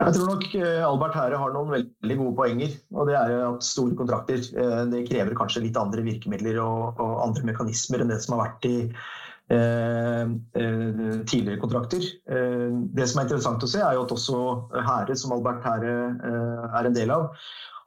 Jeg 0.00 0.16
tror 0.16 0.28
nok 0.30 0.44
eh, 0.56 0.80
Albert 0.80 1.16
Hære 1.18 1.38
har 1.42 1.50
noen 1.52 1.72
veldig 1.74 2.16
gode 2.22 2.36
poenger. 2.38 2.76
og 2.96 3.08
det 3.10 3.16
er 3.18 3.34
at 3.50 3.64
Store 3.66 3.96
kontrakter 3.98 4.40
eh, 4.40 4.84
det 4.92 5.06
krever 5.10 5.36
kanskje 5.36 5.66
litt 5.66 5.76
andre 5.76 6.04
virkemidler 6.06 6.60
og, 6.64 7.00
og 7.02 7.18
andre 7.26 7.44
mekanismer 7.50 8.00
enn 8.00 8.12
det 8.12 8.20
som 8.24 8.38
har 8.38 8.46
vært 8.46 8.68
i 8.70 8.76
eh, 8.88 10.24
eh, 10.62 11.02
tidligere 11.28 11.60
kontrakter. 11.60 12.06
Det 12.30 13.08
som 13.10 13.20
er 13.20 13.28
interessant 13.28 13.66
å 13.66 13.70
se, 13.70 13.82
er 13.84 13.98
jo 13.98 14.06
at 14.06 14.14
også 14.16 14.40
Hære, 14.88 15.18
som 15.20 15.36
Albert 15.36 15.68
Hære 15.68 15.96
eh, 16.16 16.64
er 16.80 16.88
en 16.88 16.96
del 16.96 17.12
av, 17.18 17.28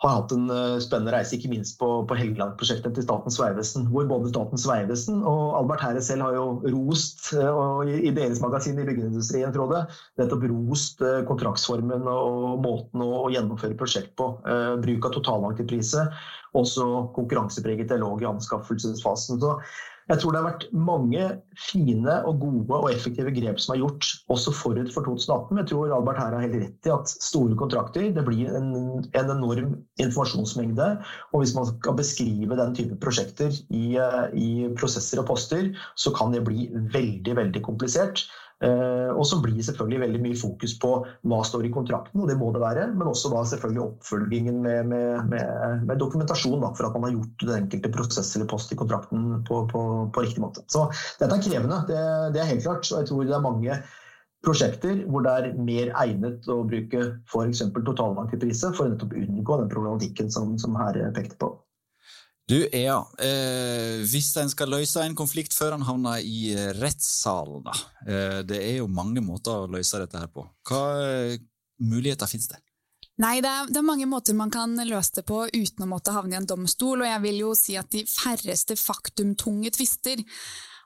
har 0.10 0.18
hatt 0.22 0.34
en 0.36 0.50
spennende 0.84 1.14
reise, 1.14 1.38
ikke 1.38 1.52
minst 1.52 1.78
på, 1.80 1.88
på 2.10 2.18
Helgeland-prosjektet 2.20 2.96
til 2.98 3.06
Statens 3.06 3.38
vegvesen. 3.40 3.88
Hvor 3.94 4.08
både 4.10 4.32
Statens 4.34 4.66
vegvesen 4.68 5.22
og 5.22 5.56
Albert 5.62 5.86
Herre 5.86 6.04
selv 6.04 6.26
har 6.28 6.36
jo 6.38 6.46
rost, 6.74 7.30
og 7.40 7.88
i, 7.88 8.12
deres 8.16 8.42
magasin 8.44 8.82
i 8.82 8.88
byggeindustrien, 8.88 9.54
Frode, 9.56 9.86
nettopp 10.20 10.44
rost 10.52 11.04
uh, 11.06 11.22
kontraktsformen 11.30 12.04
og 12.12 12.60
måten 12.66 13.06
å, 13.06 13.30
gjennomføre 13.34 13.80
prosjekt 13.80 14.14
på. 14.20 14.28
bruk 14.84 15.08
av 15.08 15.16
totalentreprise, 15.16 16.04
også 16.58 16.86
konkurransepreget 17.16 17.90
dialog 17.90 18.22
i 18.22 18.30
anskaffelsesfasen. 18.30 19.40
Så 19.42 19.56
jeg 20.10 20.20
tror 20.20 20.34
det 20.34 20.40
har 20.42 20.48
vært 20.50 20.66
mange 20.76 21.28
fine 21.70 22.16
og 22.28 22.42
gode 22.42 22.80
og 22.80 22.90
effektive 22.92 23.32
grep 23.36 23.62
som 23.62 23.76
er 23.76 23.82
gjort 23.84 24.10
også 24.34 24.54
forut 24.56 24.92
for 24.92 25.08
2018. 25.08 25.62
Jeg 25.62 25.70
tror 25.72 25.94
Albert 25.96 26.20
her 26.20 26.36
har 26.36 26.44
helt 26.44 26.58
rett 26.60 26.90
i 26.90 26.94
at 26.94 27.14
store 27.14 27.56
kontrakter 27.60 28.10
det 28.16 28.26
blir 28.28 28.52
en, 28.52 28.72
en 29.04 29.34
enorm 29.36 29.78
informasjonsmengde. 30.04 30.90
Og 31.32 31.44
hvis 31.44 31.56
man 31.56 31.70
skal 31.72 31.98
beskrive 32.00 32.60
den 32.60 32.76
type 32.76 33.00
prosjekter 33.04 33.56
i, 33.72 33.86
i 34.36 34.50
prosesser 34.80 35.24
og 35.24 35.30
poster, 35.32 35.72
så 35.96 36.12
kan 36.16 36.36
det 36.36 36.44
bli 36.48 36.68
veldig, 36.74 37.38
veldig 37.40 37.64
komplisert. 37.64 38.26
Eh, 38.64 39.10
og 39.12 39.26
så 39.28 39.40
blir 39.44 39.64
selvfølgelig 39.66 40.02
veldig 40.06 40.20
mye 40.24 40.38
fokus 40.40 40.76
på 40.80 40.92
hva 41.28 41.40
står 41.48 41.68
i 41.68 41.72
kontrakten, 41.74 42.22
og 42.24 42.30
det 42.30 42.38
må 42.40 42.52
det 42.56 42.62
være. 42.64 42.86
Men 42.96 43.10
også 43.12 43.32
da 43.34 43.42
selvfølgelig 43.50 43.84
oppfølgingen 43.84 44.62
med, 44.64 44.92
med, 44.92 45.26
med, 45.34 45.84
med 45.90 46.00
dokumentasjon 46.00 46.62
da, 46.64 46.72
for 46.78 46.88
at 46.88 46.96
man 46.96 47.10
har 47.10 47.18
gjort 47.18 47.44
den 47.48 47.58
enkelte 47.58 47.92
prosess 47.98 48.32
eller 48.38 48.48
post 48.52 48.72
i 48.72 48.80
kontrakten 48.80 49.44
på, 49.50 49.66
på, 49.72 49.84
på 50.16 50.24
riktig 50.24 50.44
måte. 50.44 50.64
Så 50.72 50.86
dette 51.20 51.36
er 51.36 51.44
krevende, 51.44 51.82
det, 51.90 52.00
det, 52.36 52.44
er 52.44 52.54
helt 52.54 52.66
klart. 52.66 52.88
Og 52.92 53.02
jeg 53.02 53.12
tror 53.12 53.28
det 53.28 53.36
er 53.36 53.46
mange 53.50 53.82
prosjekter 54.44 55.04
hvor 55.08 55.24
det 55.24 55.34
er 55.34 55.60
mer 55.60 55.92
egnet 56.04 56.48
å 56.52 56.62
bruke 56.68 57.04
f.eks. 57.32 57.66
totalentreprise 57.76 58.72
for 58.76 58.88
å 58.88 58.94
nettopp 58.94 59.16
unngå 59.20 59.60
den 59.60 59.72
problematikken 59.72 60.32
som, 60.32 60.56
som 60.60 60.80
her 60.80 61.00
pekte 61.16 61.40
på. 61.40 61.54
Du, 62.50 62.58
Ea, 62.76 62.98
eh, 63.24 64.02
hvis 64.04 64.34
en 64.42 64.50
skal 64.52 64.74
løse 64.74 65.00
en 65.00 65.16
konflikt 65.16 65.56
før 65.56 65.78
en 65.78 65.86
havner 65.88 66.20
i 66.28 66.52
rettssalen, 66.76 67.64
da. 67.64 67.76
Eh, 68.04 68.40
det 68.44 68.60
er 68.60 68.82
jo 68.82 68.90
mange 68.92 69.24
måter 69.24 69.64
å 69.64 69.70
løse 69.72 70.02
dette 70.02 70.20
her 70.20 70.28
på. 70.28 70.44
Hva 70.68 70.84
eh, 71.06 71.38
muligheter 71.80 72.28
finnes 72.28 72.52
det? 72.52 72.60
Nei, 73.24 73.38
det 73.46 73.48
er, 73.48 73.70
det 73.70 73.80
er, 73.80 73.86
mange 73.88 74.10
måter 74.10 74.36
man 74.36 74.52
kan 74.52 74.76
løse 74.90 75.22
det 75.22 75.24
på 75.30 75.44
uten 75.54 75.86
å 75.86 75.90
måtte 75.94 76.16
havne 76.16 76.36
i 76.36 76.40
en 76.42 76.50
domstol, 76.50 77.06
og 77.06 77.08
jeg 77.08 77.24
vil 77.24 77.40
jo 77.46 77.54
si 77.56 77.78
at 77.80 77.92
de 77.94 78.04
færreste 78.10 78.76
faktumtunge 78.80 79.72
tvister 79.72 80.24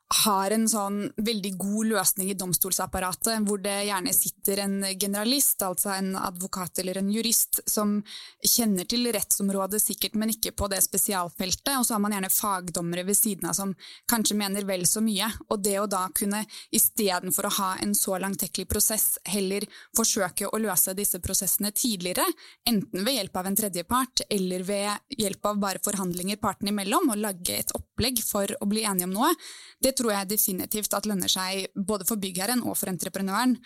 har 0.08 0.54
en 0.56 0.68
sånn 0.72 1.00
veldig 1.20 1.50
god 1.60 1.90
løsning 1.90 2.30
i 2.32 2.36
domstolsapparatet, 2.40 3.42
hvor 3.44 3.60
det 3.60 3.76
gjerne 3.90 4.14
sitter 4.16 4.62
en 4.64 4.76
generalist, 4.96 5.60
altså 5.66 5.92
en 5.98 6.14
advokat 6.16 6.80
eller 6.80 7.02
en 7.02 7.10
jurist, 7.12 7.60
som 7.68 7.98
kjenner 8.40 8.88
til 8.88 9.10
rettsområdet 9.12 9.82
sikkert, 9.84 10.16
men 10.16 10.32
ikke 10.32 10.54
på 10.56 10.70
det 10.72 10.80
spesialfeltet, 10.86 11.74
og 11.76 11.84
så 11.84 11.98
har 11.98 12.04
man 12.06 12.16
gjerne 12.16 12.32
fagdommere 12.32 13.04
ved 13.08 13.20
siden 13.20 13.50
av 13.52 13.58
som 13.58 13.74
kanskje 14.08 14.38
mener 14.40 14.68
vel 14.70 14.86
så 14.88 15.04
mye. 15.04 15.28
Og 15.52 15.60
det 15.66 15.76
å 15.82 15.90
da 15.92 16.06
kunne, 16.16 16.46
istedenfor 16.72 17.50
å 17.50 17.54
ha 17.58 17.74
en 17.84 17.92
så 17.98 18.16
langtekkelig 18.24 18.70
prosess, 18.72 19.18
heller 19.28 19.68
forsøke 19.98 20.48
å 20.48 20.62
løse 20.64 20.96
disse 20.96 21.20
prosessene 21.20 21.74
tidligere, 21.76 22.24
enten 22.70 23.04
ved 23.04 23.20
hjelp 23.20 23.42
av 23.44 23.52
en 23.52 23.60
tredjepart 23.60 24.24
eller 24.32 24.64
ved 24.64 25.20
hjelp 25.20 25.52
av 25.52 25.60
bare 25.68 25.84
forhandlinger 25.84 26.40
partene 26.40 26.72
imellom, 26.72 27.12
og 27.12 27.24
lage 27.28 27.60
et 27.60 27.76
opplegg 27.76 28.24
for 28.24 28.56
å 28.64 28.72
bli 28.72 28.88
enige 28.88 29.12
om 29.12 29.18
noe, 29.20 29.36
det 29.84 29.97
tror 29.98 30.14
jeg 30.14 30.32
definitivt 30.32 30.96
at 30.98 31.10
lønner 31.10 31.32
seg 31.32 31.70
både 31.76 32.08
for 32.08 32.22
byggherren 32.22 32.64
og 32.64 32.78
for 32.80 32.92
entreprenøren. 32.92 33.58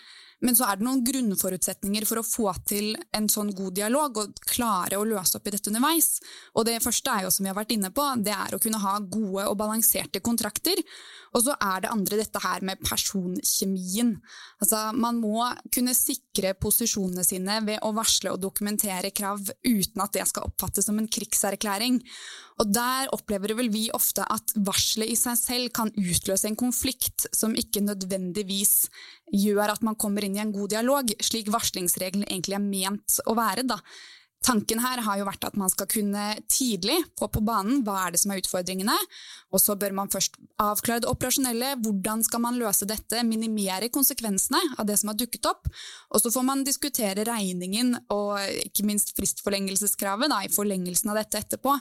Men 0.42 0.56
så 0.58 0.66
er 0.66 0.78
det 0.78 0.86
noen 0.86 1.04
grunnforutsetninger 1.06 2.04
for 2.08 2.18
å 2.18 2.26
få 2.26 2.50
til 2.66 2.96
en 3.14 3.28
sånn 3.30 3.52
god 3.54 3.76
dialog 3.78 4.18
og 4.24 4.40
klare 4.50 4.98
å 4.98 5.06
løse 5.06 5.38
opp 5.38 5.46
i 5.46 5.52
dette 5.54 5.70
underveis. 5.70 6.16
Og 6.58 6.66
det 6.66 6.80
første 6.82 7.14
er 7.14 7.26
jo, 7.26 7.30
som 7.30 7.46
vi 7.46 7.52
har 7.52 7.58
vært 7.58 7.74
inne 7.76 7.92
på, 7.94 8.06
det 8.26 8.34
er 8.34 8.56
å 8.56 8.60
kunne 8.62 8.80
ha 8.82 8.96
gode 8.98 9.46
og 9.46 9.58
balanserte 9.60 10.22
kontrakter. 10.24 10.82
Og 11.32 11.46
så 11.46 11.54
er 11.54 11.84
det 11.84 11.92
andre 11.94 12.18
dette 12.24 12.42
her 12.42 12.66
med 12.66 12.82
personkjemien. 12.82 14.16
Altså, 14.58 14.82
man 14.98 15.22
må 15.22 15.46
kunne 15.72 15.94
sikre 15.96 16.56
posisjonene 16.58 17.24
sine 17.26 17.60
ved 17.68 17.78
å 17.86 17.94
varsle 17.94 18.34
og 18.34 18.42
dokumentere 18.42 19.14
krav 19.14 19.46
uten 19.62 20.02
at 20.02 20.18
det 20.18 20.26
skal 20.28 20.50
oppfattes 20.50 20.90
som 20.90 20.98
en 20.98 21.06
krigserklæring. 21.06 22.02
Og 22.62 22.70
der 22.70 23.10
opplever 23.10 23.56
vel 23.58 23.72
vi 23.74 23.88
ofte 23.96 24.22
at 24.30 24.54
varselet 24.54 25.10
i 25.10 25.18
seg 25.18 25.38
selv 25.40 25.72
kan 25.74 25.90
utløse 25.98 26.46
en 26.46 26.58
konflikt 26.58 27.26
som 27.34 27.56
ikke 27.58 27.82
nødvendigvis 27.82 28.86
gjør 29.34 29.74
at 29.74 29.82
man 29.82 29.98
kommer 29.98 30.22
inn 30.22 30.36
i 30.38 30.44
en 30.44 30.54
god 30.54 30.70
dialog, 30.76 31.10
slik 31.24 31.50
varslingsreglene 31.50 32.28
egentlig 32.30 32.58
er 32.60 32.62
ment 32.62 33.18
å 33.26 33.34
være. 33.34 33.66
da. 33.66 33.80
Tanken 34.42 34.80
her 34.82 34.98
har 35.06 35.20
jo 35.20 35.26
vært 35.28 35.44
at 35.46 35.56
man 35.58 35.70
skal 35.70 35.86
kunne 35.90 36.24
tidlig 36.50 36.98
få 37.18 37.28
på 37.30 37.42
banen 37.46 37.84
hva 37.86 38.06
er 38.06 38.14
det 38.14 38.20
som 38.22 38.32
er 38.34 38.40
utfordringene, 38.42 38.96
og 39.54 39.60
så 39.62 39.76
bør 39.78 39.94
man 39.94 40.10
først 40.10 40.38
avklare 40.62 41.04
det 41.04 41.10
operasjonelle, 41.10 41.76
hvordan 41.84 42.24
skal 42.26 42.42
man 42.42 42.58
løse 42.58 42.88
dette, 42.88 43.22
minimere 43.28 43.90
konsekvensene 43.92 44.58
av 44.80 44.88
det 44.88 44.96
som 44.98 45.12
har 45.12 45.18
dukket 45.20 45.46
opp, 45.46 45.70
og 46.10 46.22
så 46.22 46.32
får 46.34 46.46
man 46.48 46.64
diskutere 46.66 47.26
regningen 47.28 47.94
og 48.10 48.40
ikke 48.64 48.86
minst 48.88 49.14
fristforlengelseskravet 49.18 50.32
da, 50.32 50.40
i 50.42 50.50
forlengelsen 50.52 51.12
av 51.12 51.20
dette 51.20 51.38
etterpå. 51.44 51.76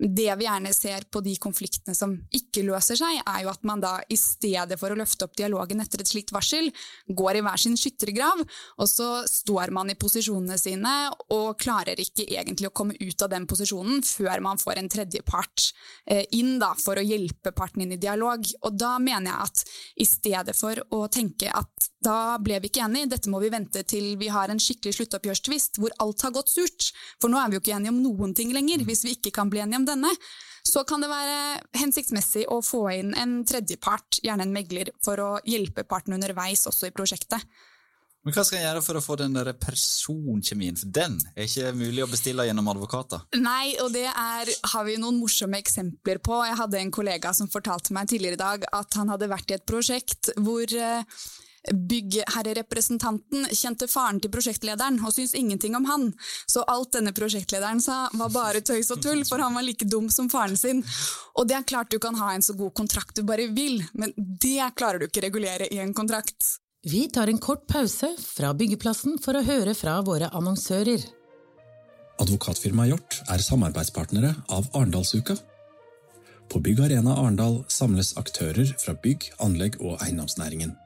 Det 0.00 0.30
vi 0.40 0.48
gjerne 0.48 0.72
ser 0.76 1.04
på 1.12 1.20
de 1.26 1.36
konfliktene 1.42 1.96
som 1.98 2.16
ikke 2.34 2.64
løser 2.64 2.96
seg, 3.00 3.20
er 3.26 3.44
jo 3.44 3.52
at 3.52 3.68
man 3.68 3.84
da 3.84 3.98
i 4.08 4.16
stedet 4.20 4.80
for 4.80 4.94
å 4.94 4.98
løfte 4.98 5.28
opp 5.28 5.36
dialogen 5.36 5.84
etter 5.84 6.00
et 6.00 6.14
slikt 6.14 6.32
varsel, 6.32 6.72
går 7.06 7.40
i 7.40 7.44
hver 7.44 7.60
sin 7.60 7.76
skyttergrav, 7.76 8.40
og 8.80 8.88
så 8.88 9.10
står 9.28 9.74
man 9.76 9.92
i 9.92 9.98
posisjonene 10.00 10.56
sine 10.60 10.96
og 11.34 11.58
klarer 11.60 11.98
ikke 12.00 12.05
ikke 12.06 12.26
egentlig 12.38 12.70
å 12.70 12.74
komme 12.76 12.96
ut 12.98 13.22
av 13.22 13.30
den 13.32 13.46
posisjonen 13.48 14.02
før 14.06 14.42
man 14.44 14.60
får 14.60 14.80
en 14.80 14.90
tredjepart 14.92 15.68
eh, 16.10 16.24
inn 16.38 16.56
da, 16.62 16.72
for 16.78 16.98
å 16.98 17.04
hjelpe 17.04 17.52
parten 17.56 17.84
inn 17.84 17.94
i 17.96 18.00
dialog. 18.00 18.46
Og 18.66 18.78
da 18.78 18.96
mener 19.02 19.32
jeg 19.32 19.50
at 19.50 19.76
i 20.02 20.08
stedet 20.08 20.56
for 20.58 20.80
å 20.96 21.04
tenke 21.12 21.52
at 21.52 21.90
da 22.06 22.36
ble 22.42 22.60
vi 22.62 22.70
ikke 22.70 22.84
enige, 22.86 23.12
dette 23.16 23.32
må 23.32 23.40
vi 23.42 23.52
vente 23.52 23.82
til 23.88 24.14
vi 24.20 24.30
har 24.32 24.52
en 24.52 24.62
skikkelig 24.62 24.98
sluttoppgjørstvist 24.98 25.80
hvor 25.82 25.94
alt 26.02 26.26
har 26.26 26.34
gått 26.36 26.52
surt, 26.52 26.90
for 27.22 27.32
nå 27.32 27.40
er 27.40 27.50
vi 27.50 27.58
jo 27.58 27.64
ikke 27.64 27.78
enige 27.78 27.94
om 27.94 28.02
noen 28.04 28.36
ting 28.36 28.52
lenger, 28.54 28.86
hvis 28.86 29.06
vi 29.06 29.16
ikke 29.18 29.34
kan 29.34 29.50
bli 29.52 29.64
enige 29.64 29.82
om 29.82 29.88
denne 29.88 30.12
så 30.66 30.82
kan 30.86 31.02
det 31.02 31.10
være 31.10 31.60
hensiktsmessig 31.78 32.46
å 32.50 32.58
få 32.64 32.82
inn 32.96 33.14
en 33.18 33.38
tredjepart, 33.46 34.20
gjerne 34.24 34.46
en 34.46 34.54
megler, 34.54 34.90
for 35.04 35.22
å 35.22 35.30
hjelpe 35.46 35.86
parten 35.88 36.16
underveis 36.16 36.66
også 36.66 36.88
i 36.88 36.94
prosjektet. 36.96 37.44
Men 38.26 38.34
Hva 38.34 38.42
skal 38.42 38.58
en 38.58 38.64
gjøre 38.64 38.82
for 38.82 38.98
å 38.98 39.04
få 39.04 39.14
den 39.20 39.36
der 39.36 39.52
personkjemien? 39.54 40.74
For 40.80 40.90
den 40.90 41.14
er 41.36 41.44
ikke 41.46 41.70
mulig 41.78 42.02
å 42.02 42.08
bestille 42.10 42.48
gjennom 42.48 42.66
advokater. 42.72 43.22
Nei, 43.38 43.76
og 43.84 43.92
det 43.94 44.08
er, 44.10 44.50
har 44.72 44.86
vi 44.88 44.96
noen 44.98 45.20
morsomme 45.22 45.60
eksempler 45.62 46.18
på. 46.18 46.40
Jeg 46.48 46.58
hadde 46.58 46.80
en 46.80 46.90
kollega 46.90 47.30
som 47.38 47.46
fortalte 47.52 47.94
meg 47.94 48.10
tidligere 48.10 48.34
i 48.34 48.42
dag 48.42 48.66
at 48.74 48.98
han 48.98 49.14
hadde 49.14 49.30
vært 49.30 49.54
i 49.54 49.58
et 49.60 49.66
prosjekt 49.70 50.32
hvor 50.42 50.66
eh, 50.74 51.06
byggherrerepresentanten 51.70 53.46
kjente 53.54 53.86
faren 53.94 54.18
til 54.18 54.34
prosjektlederen 54.34 54.98
og 55.04 55.14
syntes 55.14 55.38
ingenting 55.38 55.78
om 55.78 55.86
han. 55.86 56.10
Så 56.50 56.66
alt 56.66 56.98
denne 56.98 57.14
prosjektlederen 57.14 57.78
sa 57.82 58.08
var 58.10 58.34
bare 58.34 58.66
tøys 58.66 58.90
og 58.90 59.06
tull, 59.06 59.22
for 59.30 59.38
han 59.38 59.54
var 59.54 59.70
like 59.70 59.86
dum 59.86 60.10
som 60.10 60.26
faren 60.34 60.58
sin. 60.58 60.82
Og 61.38 61.46
det 61.46 61.60
er 61.60 61.70
klart 61.70 61.94
du 61.94 62.02
kan 62.02 62.18
ha 62.18 62.34
en 62.34 62.42
så 62.42 62.58
god 62.58 62.74
kontrakt 62.74 63.14
du 63.14 63.22
bare 63.22 63.46
vil, 63.54 63.84
men 63.94 64.10
det 64.18 64.72
klarer 64.74 64.98
du 64.98 65.06
ikke 65.06 65.28
regulere 65.30 65.70
i 65.70 65.78
en 65.86 65.94
kontrakt. 65.94 66.56
Vi 66.88 67.08
tar 67.10 67.26
en 67.26 67.38
kort 67.38 67.66
pause 67.66 68.12
fra 68.22 68.52
byggeplassen 68.54 69.16
for 69.18 69.34
å 69.34 69.40
høre 69.42 69.72
fra 69.74 69.96
våre 70.06 70.28
annonsører. 70.38 71.02
Advokatfirmaet 72.22 72.92
Hjort 72.92 73.16
er 73.26 73.42
samarbeidspartnere 73.42 74.30
av 74.54 74.68
Arendalsuka. 74.70 75.34
På 76.46 76.60
Bygg 76.62 76.84
Arena 76.84 77.16
Arendal 77.18 77.58
samles 77.66 78.12
aktører 78.22 78.70
fra 78.78 78.94
bygg-, 79.02 79.32
anlegg- 79.42 79.80
og 79.80 79.98
eiendomsnæringen. 79.98 80.76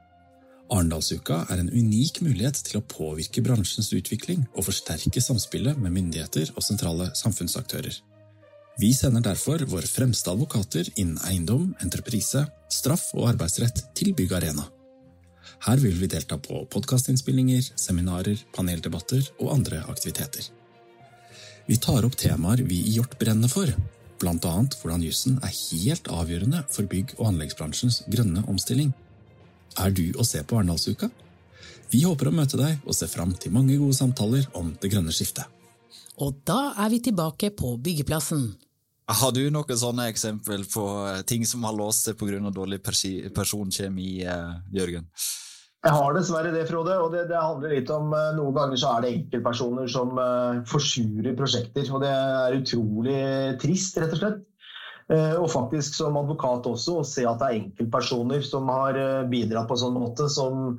Arendalsuka 0.73 1.43
er 1.53 1.61
en 1.61 1.69
unik 1.69 2.23
mulighet 2.25 2.65
til 2.71 2.81
å 2.81 2.85
påvirke 2.97 3.45
bransjens 3.45 3.93
utvikling 3.93 4.49
og 4.55 4.71
forsterke 4.71 5.21
samspillet 5.21 5.77
med 5.77 5.99
myndigheter 6.01 6.57
og 6.57 6.65
sentrale 6.65 7.13
samfunnsaktører. 7.13 8.01
Vi 8.81 8.95
sender 8.97 9.29
derfor 9.29 9.69
våre 9.69 9.85
fremste 9.85 10.33
advokater 10.33 10.89
innen 10.97 11.21
eiendom, 11.29 11.75
entreprise, 11.85 12.49
straff 12.73 13.11
og 13.13 13.35
arbeidsrett 13.35 13.91
til 13.93 14.17
Bygg 14.17 14.39
Arena. 14.41 14.71
Her 15.61 15.77
vil 15.77 15.97
vi 16.01 16.09
delta 16.09 16.39
på 16.41 16.63
podkastinnspillinger, 16.73 17.61
seminarer, 17.77 18.39
paneldebatter 18.57 19.27
og 19.43 19.53
andre 19.59 19.83
aktiviteter. 19.93 20.47
Vi 21.69 21.77
tar 21.77 22.07
opp 22.09 22.17
temaer 22.17 22.63
vi 22.65 22.79
i 22.81 22.95
Hjort 22.97 23.19
brenner 23.21 23.51
for, 23.53 23.69
bl.a. 24.21 24.55
hvordan 24.81 25.05
jussen 25.05 25.37
er 25.45 25.53
helt 25.53 26.09
avgjørende 26.09 26.63
for 26.73 26.89
bygg- 26.89 27.13
og 27.19 27.29
anleggsbransjens 27.35 28.03
grønne 28.09 28.45
omstilling. 28.49 28.95
Er 29.79 29.93
du 29.93 30.07
å 30.17 30.25
se 30.27 30.41
på 30.43 30.57
Arendalsuka? 30.57 31.11
Vi 31.93 32.03
håper 32.07 32.31
å 32.31 32.35
møte 32.35 32.57
deg 32.57 32.81
og 32.87 32.97
ser 32.97 33.11
fram 33.13 33.35
til 33.37 33.53
mange 33.53 33.77
gode 33.77 33.99
samtaler 33.99 34.49
om 34.57 34.73
det 34.81 34.91
grønne 34.93 35.13
skiftet. 35.13 35.45
Og 36.21 36.41
da 36.49 36.73
er 36.81 36.89
vi 36.93 37.03
tilbake 37.05 37.53
på 37.57 37.75
byggeplassen. 37.85 38.49
Har 39.11 39.33
du 39.35 39.43
noen 39.51 39.79
sånne 39.79 40.07
eksempel 40.09 40.65
på 40.71 40.87
ting 41.27 41.45
som 41.49 41.65
har 41.67 41.75
låst 41.75 42.07
seg 42.07 42.17
pga. 42.17 42.51
dårlig 42.51 42.81
personkjemi, 43.35 44.25
eh, 44.25 44.61
Jørgen? 44.73 45.07
Jeg 45.81 45.97
har 45.97 46.13
dessverre 46.13 46.51
det, 46.53 46.67
Frode. 46.69 46.93
og 47.01 47.15
det, 47.15 47.23
det, 47.31 47.39
handler 47.41 47.73
litt 47.73 47.91
om 47.95 48.11
uh, 48.13 48.35
Noen 48.37 48.53
ganger 48.57 48.81
så 48.83 48.91
er 48.93 49.05
det 49.05 49.13
enkeltpersoner 49.15 49.89
som 49.89 50.13
uh, 50.21 50.61
forsurer 50.69 51.33
prosjekter. 51.39 51.89
og 51.89 52.05
Det 52.05 52.11
er 52.13 52.57
utrolig 52.59 53.21
trist, 53.63 53.97
rett 53.97 54.13
og 54.13 54.21
slett. 54.21 54.43
Uh, 55.11 55.41
og 55.41 55.49
faktisk 55.51 55.97
som 55.99 56.19
advokat 56.21 56.69
også, 56.71 57.01
å 57.01 57.07
se 57.07 57.27
at 57.27 57.41
det 57.41 57.49
er 57.49 57.61
enkeltpersoner 57.65 58.45
som 58.47 58.71
har 58.71 58.99
bidratt 59.31 59.67
på 59.67 59.75
en 59.75 59.85
sånn 59.85 59.99
måte 59.99 60.29
som 60.31 60.77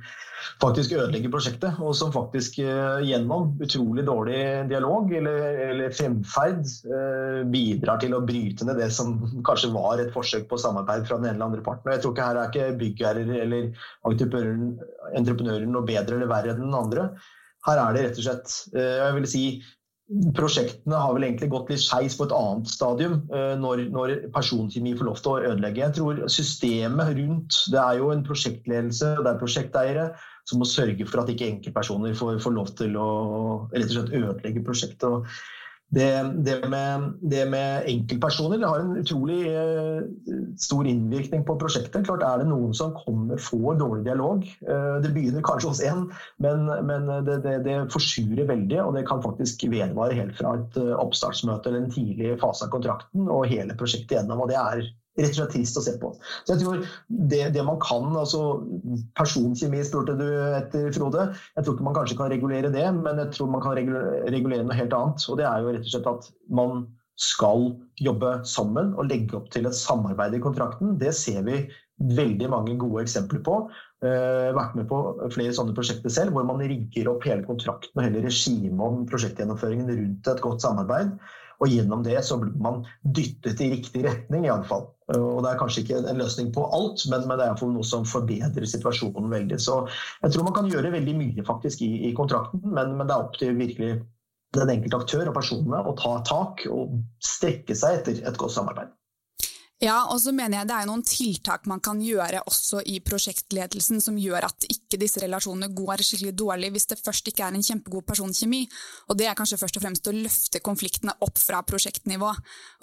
faktisk 0.61 0.93
ødelegger 0.95 1.31
prosjektet, 1.33 1.79
og 1.81 1.95
som 1.97 2.11
faktisk 2.13 2.59
eh, 2.63 3.01
gjennom 3.05 3.55
utrolig 3.63 4.05
dårlig 4.07 4.39
dialog 4.71 5.11
eller, 5.17 5.41
eller 5.67 5.95
fremferd 5.95 6.63
eh, 6.65 7.41
bidrar 7.51 8.01
til 8.01 8.15
å 8.17 8.23
bryte 8.25 8.67
ned 8.67 8.81
det 8.81 8.91
som 8.95 9.17
kanskje 9.47 9.71
var 9.75 10.01
et 10.01 10.13
forsøk 10.15 10.47
på 10.49 10.59
samarbeid 10.61 11.07
fra 11.09 11.19
den 11.19 11.31
ene 11.31 11.37
eller 11.37 11.49
andre 11.49 11.65
parten. 11.65 11.89
Og 11.89 11.95
jeg 11.95 12.03
tror 12.05 12.15
ikke 12.15 12.29
her 12.29 12.41
er 12.41 12.53
ikke 12.53 12.79
byggherrer 12.81 13.35
eller 13.41 13.85
entreprenøren 15.21 15.75
noe 15.75 15.87
bedre 15.87 16.17
eller 16.17 16.31
verre 16.31 16.55
enn 16.55 16.65
den 16.65 16.77
andre. 16.77 17.11
Her 17.67 17.83
er 17.83 17.93
det 17.93 18.07
rett 18.07 18.19
og 18.21 18.27
slett 18.27 18.57
eh, 18.73 18.97
jeg 19.01 19.17
vil 19.19 19.29
si, 19.29 19.45
Prosjektene 20.35 20.97
har 20.99 21.13
vel 21.15 21.23
egentlig 21.23 21.47
gått 21.53 21.69
litt 21.71 21.79
skeis 21.79 22.17
på 22.19 22.25
et 22.27 22.33
annet 22.35 22.67
stadium 22.67 23.13
når, 23.61 23.85
når 23.95 24.11
personkjemi 24.35 24.91
får 24.99 25.07
lov 25.07 25.21
til 25.21 25.31
å 25.31 25.53
ødelegge. 25.53 25.85
Jeg 25.85 25.95
tror 25.95 26.19
systemet 26.31 27.13
rundt 27.21 27.61
Det 27.71 27.79
er 27.79 28.01
jo 28.01 28.09
en 28.11 28.25
prosjektledelse, 28.27 29.13
og 29.15 29.23
det 29.23 29.31
er 29.31 29.39
prosjekteiere 29.39 30.09
som 30.49 30.59
må 30.59 30.67
sørge 30.67 31.07
for 31.07 31.23
at 31.23 31.31
ikke 31.31 31.47
enkeltpersoner 31.53 32.17
får, 32.17 32.41
får 32.43 32.55
lov 32.57 32.73
til 32.81 32.99
å 32.99 33.09
rett 33.71 33.87
og 33.87 33.95
slett 33.95 34.15
ødelegge 34.19 34.65
prosjektet. 34.67 35.31
Det, 35.91 36.07
det, 36.47 36.53
med, 36.71 37.07
det 37.19 37.41
med 37.51 37.87
enkeltpersoner 37.91 38.61
det 38.61 38.67
har 38.69 38.79
en 38.79 38.93
utrolig 39.01 39.41
eh, 39.51 40.05
stor 40.55 40.87
innvirkning 40.87 41.43
på 41.47 41.57
prosjektet. 41.59 42.05
Klart 42.07 42.23
Er 42.23 42.39
det 42.39 42.47
noen 42.47 42.71
som 42.77 42.93
kommer, 42.95 43.41
får 43.41 43.75
dårlig 43.81 44.05
dialog 44.07 44.45
eh, 44.47 44.95
Det 45.03 45.11
begynner 45.11 45.43
kanskje 45.43 45.73
hos 45.73 45.83
én, 45.83 46.05
men, 46.43 46.63
men 46.87 47.11
det, 47.27 47.41
det, 47.67 47.75
forsurer 47.91 48.47
veldig. 48.47 48.79
Og 48.85 48.95
det 48.95 49.03
kan 49.09 49.23
faktisk 49.25 49.67
vedvare 49.67 50.15
helt 50.15 50.39
fra 50.39 50.55
et 50.61 50.79
eh, 50.79 50.95
oppstartsmøte 50.95 51.67
eller 51.67 51.83
en 51.83 51.93
tidlig 51.93 52.37
fase 52.39 52.69
av 52.69 52.71
kontrakten 52.71 53.27
og 53.27 53.49
hele 53.51 53.75
prosjektet 53.75 54.15
gjennom. 54.15 54.45
og 54.45 54.53
Det 54.53 54.61
er 54.61 54.85
rett 55.21 55.33
og 55.33 55.39
slett 55.39 55.53
trist 55.55 55.79
å 55.79 55.83
se 55.85 55.95
på. 56.01 56.13
Så 56.45 56.55
jeg 56.55 56.63
tror 56.63 56.85
det, 57.31 57.43
det 57.55 57.65
man 57.67 57.79
kan, 57.83 58.09
altså 58.17 58.41
Personkjemi 59.17 59.83
spurte 59.87 60.17
du 60.19 60.27
etter, 60.57 60.89
Frode. 60.95 61.29
Jeg 61.55 61.65
tror 61.65 61.77
ikke 61.77 61.87
man 61.87 61.97
kanskje 61.97 62.17
kan 62.19 62.31
regulere 62.33 62.73
det, 62.73 62.87
men 62.97 63.21
jeg 63.23 63.35
tror 63.35 63.51
man 63.53 63.63
kan 63.63 63.77
regulere, 63.77 64.65
noe 64.65 64.79
helt 64.79 64.97
annet. 64.97 65.27
Og 65.29 65.39
det 65.39 65.47
er 65.47 65.61
jo 65.61 65.75
rett 65.75 65.87
og 65.87 65.93
slett 65.93 66.11
at 66.11 66.33
man 66.61 66.83
skal 67.21 67.69
jobbe 68.01 68.39
sammen 68.49 68.95
og 68.97 69.09
legge 69.11 69.37
opp 69.37 69.51
til 69.53 69.67
et 69.69 69.77
samarbeid 69.77 70.33
i 70.37 70.41
kontrakten. 70.43 70.95
Det 71.01 71.13
ser 71.17 71.43
vi 71.45 71.61
veldig 72.01 72.47
mange 72.49 72.77
gode 72.81 73.03
eksempler 73.05 73.43
på. 73.45 73.57
Uh, 74.01 74.49
vært 74.57 74.73
med 74.77 74.87
på 74.89 75.01
flere 75.33 75.53
sånne 75.53 75.75
prosjekter 75.77 76.13
selv, 76.13 76.33
hvor 76.33 76.47
man 76.47 76.63
rigger 76.65 77.11
opp 77.11 77.27
hele 77.27 77.45
kontrakten 77.45 77.93
og 77.93 78.07
hele 78.07 78.23
regimet 78.25 78.81
om 78.81 79.03
prosjektgjennomføringen 79.09 79.91
rundt 79.91 80.31
et 80.31 80.41
godt 80.41 80.65
samarbeid. 80.65 81.13
Og 81.61 81.69
gjennom 81.69 82.01
det 82.05 82.17
så 82.25 82.39
blir 82.41 82.57
man 82.57 82.81
dyttet 83.05 83.61
i 83.61 83.69
riktig 83.75 84.01
retning, 84.07 84.47
iallfall. 84.49 84.87
Og 85.19 85.41
det 85.43 85.51
er 85.51 85.59
kanskje 85.59 85.83
ikke 85.83 85.99
en 86.01 86.21
løsning 86.21 86.51
på 86.55 86.63
alt, 86.75 87.03
men, 87.11 87.25
men 87.29 87.39
det 87.41 87.47
er 87.47 87.65
noe 87.73 87.87
som 87.87 88.07
forbedrer 88.07 88.67
situasjonen 88.69 89.31
veldig. 89.33 89.59
Så 89.61 89.81
jeg 90.21 90.33
tror 90.33 90.47
man 90.47 90.57
kan 90.57 90.71
gjøre 90.71 90.93
veldig 90.95 91.17
mye 91.17 91.45
faktisk 91.47 91.83
i, 91.87 91.91
i 92.09 92.15
kontrakten, 92.17 92.63
men, 92.63 92.95
men, 92.97 93.07
det 93.09 93.15
er 93.15 93.27
opp 93.27 93.37
til 93.39 93.57
virkelig 93.59 93.93
den 94.55 94.73
enkelte 94.73 94.99
aktør 94.99 95.31
og 95.31 95.37
personene 95.37 95.83
å 95.87 95.95
ta 95.99 96.17
tak 96.27 96.65
og 96.71 96.97
strekke 97.23 97.75
seg 97.77 98.01
etter 98.01 98.23
et 98.27 98.39
godt 98.39 98.55
samarbeid. 98.55 98.91
Ja, 99.81 100.03
og 100.13 100.19
så 100.21 100.29
mener 100.29 100.59
jeg 100.59 100.67
det 100.69 100.75
er 100.77 100.85
noen 100.85 101.01
tiltak 101.01 101.63
man 101.65 101.79
kan 101.81 101.97
gjøre 102.05 102.43
også 102.45 102.83
i 102.85 102.99
prosjektledelsen 103.01 103.97
som 104.03 104.19
gjør 104.21 104.45
at 104.45 104.67
ikke 104.69 104.99
disse 105.01 105.23
relasjonene 105.23 105.71
går 105.73 106.03
skikkelig 106.05 106.35
dårlig 106.37 106.69
hvis 106.75 106.85
det 106.91 106.99
først 106.99 107.31
ikke 107.31 107.47
er 107.47 107.57
en 107.57 107.65
kjempegod 107.65 108.05
personkjemi. 108.05 108.59
Og 109.09 109.17
det 109.17 109.25
er 109.25 109.39
kanskje 109.39 109.57
først 109.57 109.79
og 109.79 109.85
fremst 109.87 110.11
å 110.11 110.13
løfte 110.13 110.61
konfliktene 110.61 111.17
opp 111.25 111.41
fra 111.41 111.63
prosjektnivå. 111.65 112.29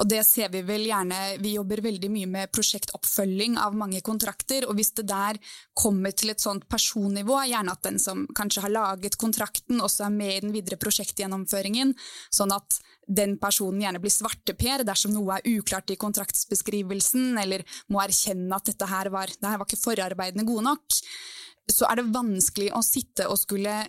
Og 0.02 0.10
det 0.10 0.24
ser 0.26 0.50
vi 0.50 0.64
vel 0.66 0.88
gjerne, 0.88 1.38
vi 1.38 1.54
jobber 1.54 1.84
veldig 1.86 2.10
mye 2.16 2.32
med 2.34 2.50
prosjektoppfølging 2.58 3.60
av 3.62 3.78
mange 3.78 4.02
kontrakter, 4.02 4.66
og 4.66 4.74
hvis 4.74 4.96
det 4.98 5.06
der 5.06 5.38
kommer 5.78 6.10
til 6.18 6.34
et 6.34 6.42
sånt 6.42 6.66
personnivå, 6.66 7.44
gjerne 7.46 7.78
at 7.78 7.86
den 7.86 8.02
som 8.02 8.26
kanskje 8.34 8.66
har 8.66 8.74
laget 8.74 9.20
kontrakten 9.22 9.78
også 9.86 10.08
er 10.08 10.18
med 10.18 10.34
i 10.34 10.42
den 10.48 10.56
videre 10.56 10.82
prosjektgjennomføringen, 10.82 11.94
sånn 12.34 12.58
at 12.58 12.82
den 13.08 13.36
personen 13.40 13.82
gjerne 13.82 14.00
blir 14.02 14.12
svarteper 14.12 14.84
dersom 14.86 15.14
noe 15.16 15.38
er 15.38 15.58
uklart 15.58 15.90
i 15.92 15.98
kontraktsbeskrivelsen, 16.00 17.38
eller 17.40 17.64
må 17.92 18.02
erkjenne 18.04 18.56
at 18.56 18.68
dette 18.68 18.88
her 18.90 19.10
var, 19.14 19.32
dette 19.32 19.54
var 19.56 19.68
ikke 19.68 19.80
forarbeidene 19.80 20.46
gode 20.48 20.66
nok, 20.68 21.00
så 21.68 21.88
er 21.88 22.00
det 22.00 22.12
vanskelig 22.14 22.70
å 22.76 22.84
sitte 22.84 23.28
og 23.28 23.40
skulle 23.40 23.80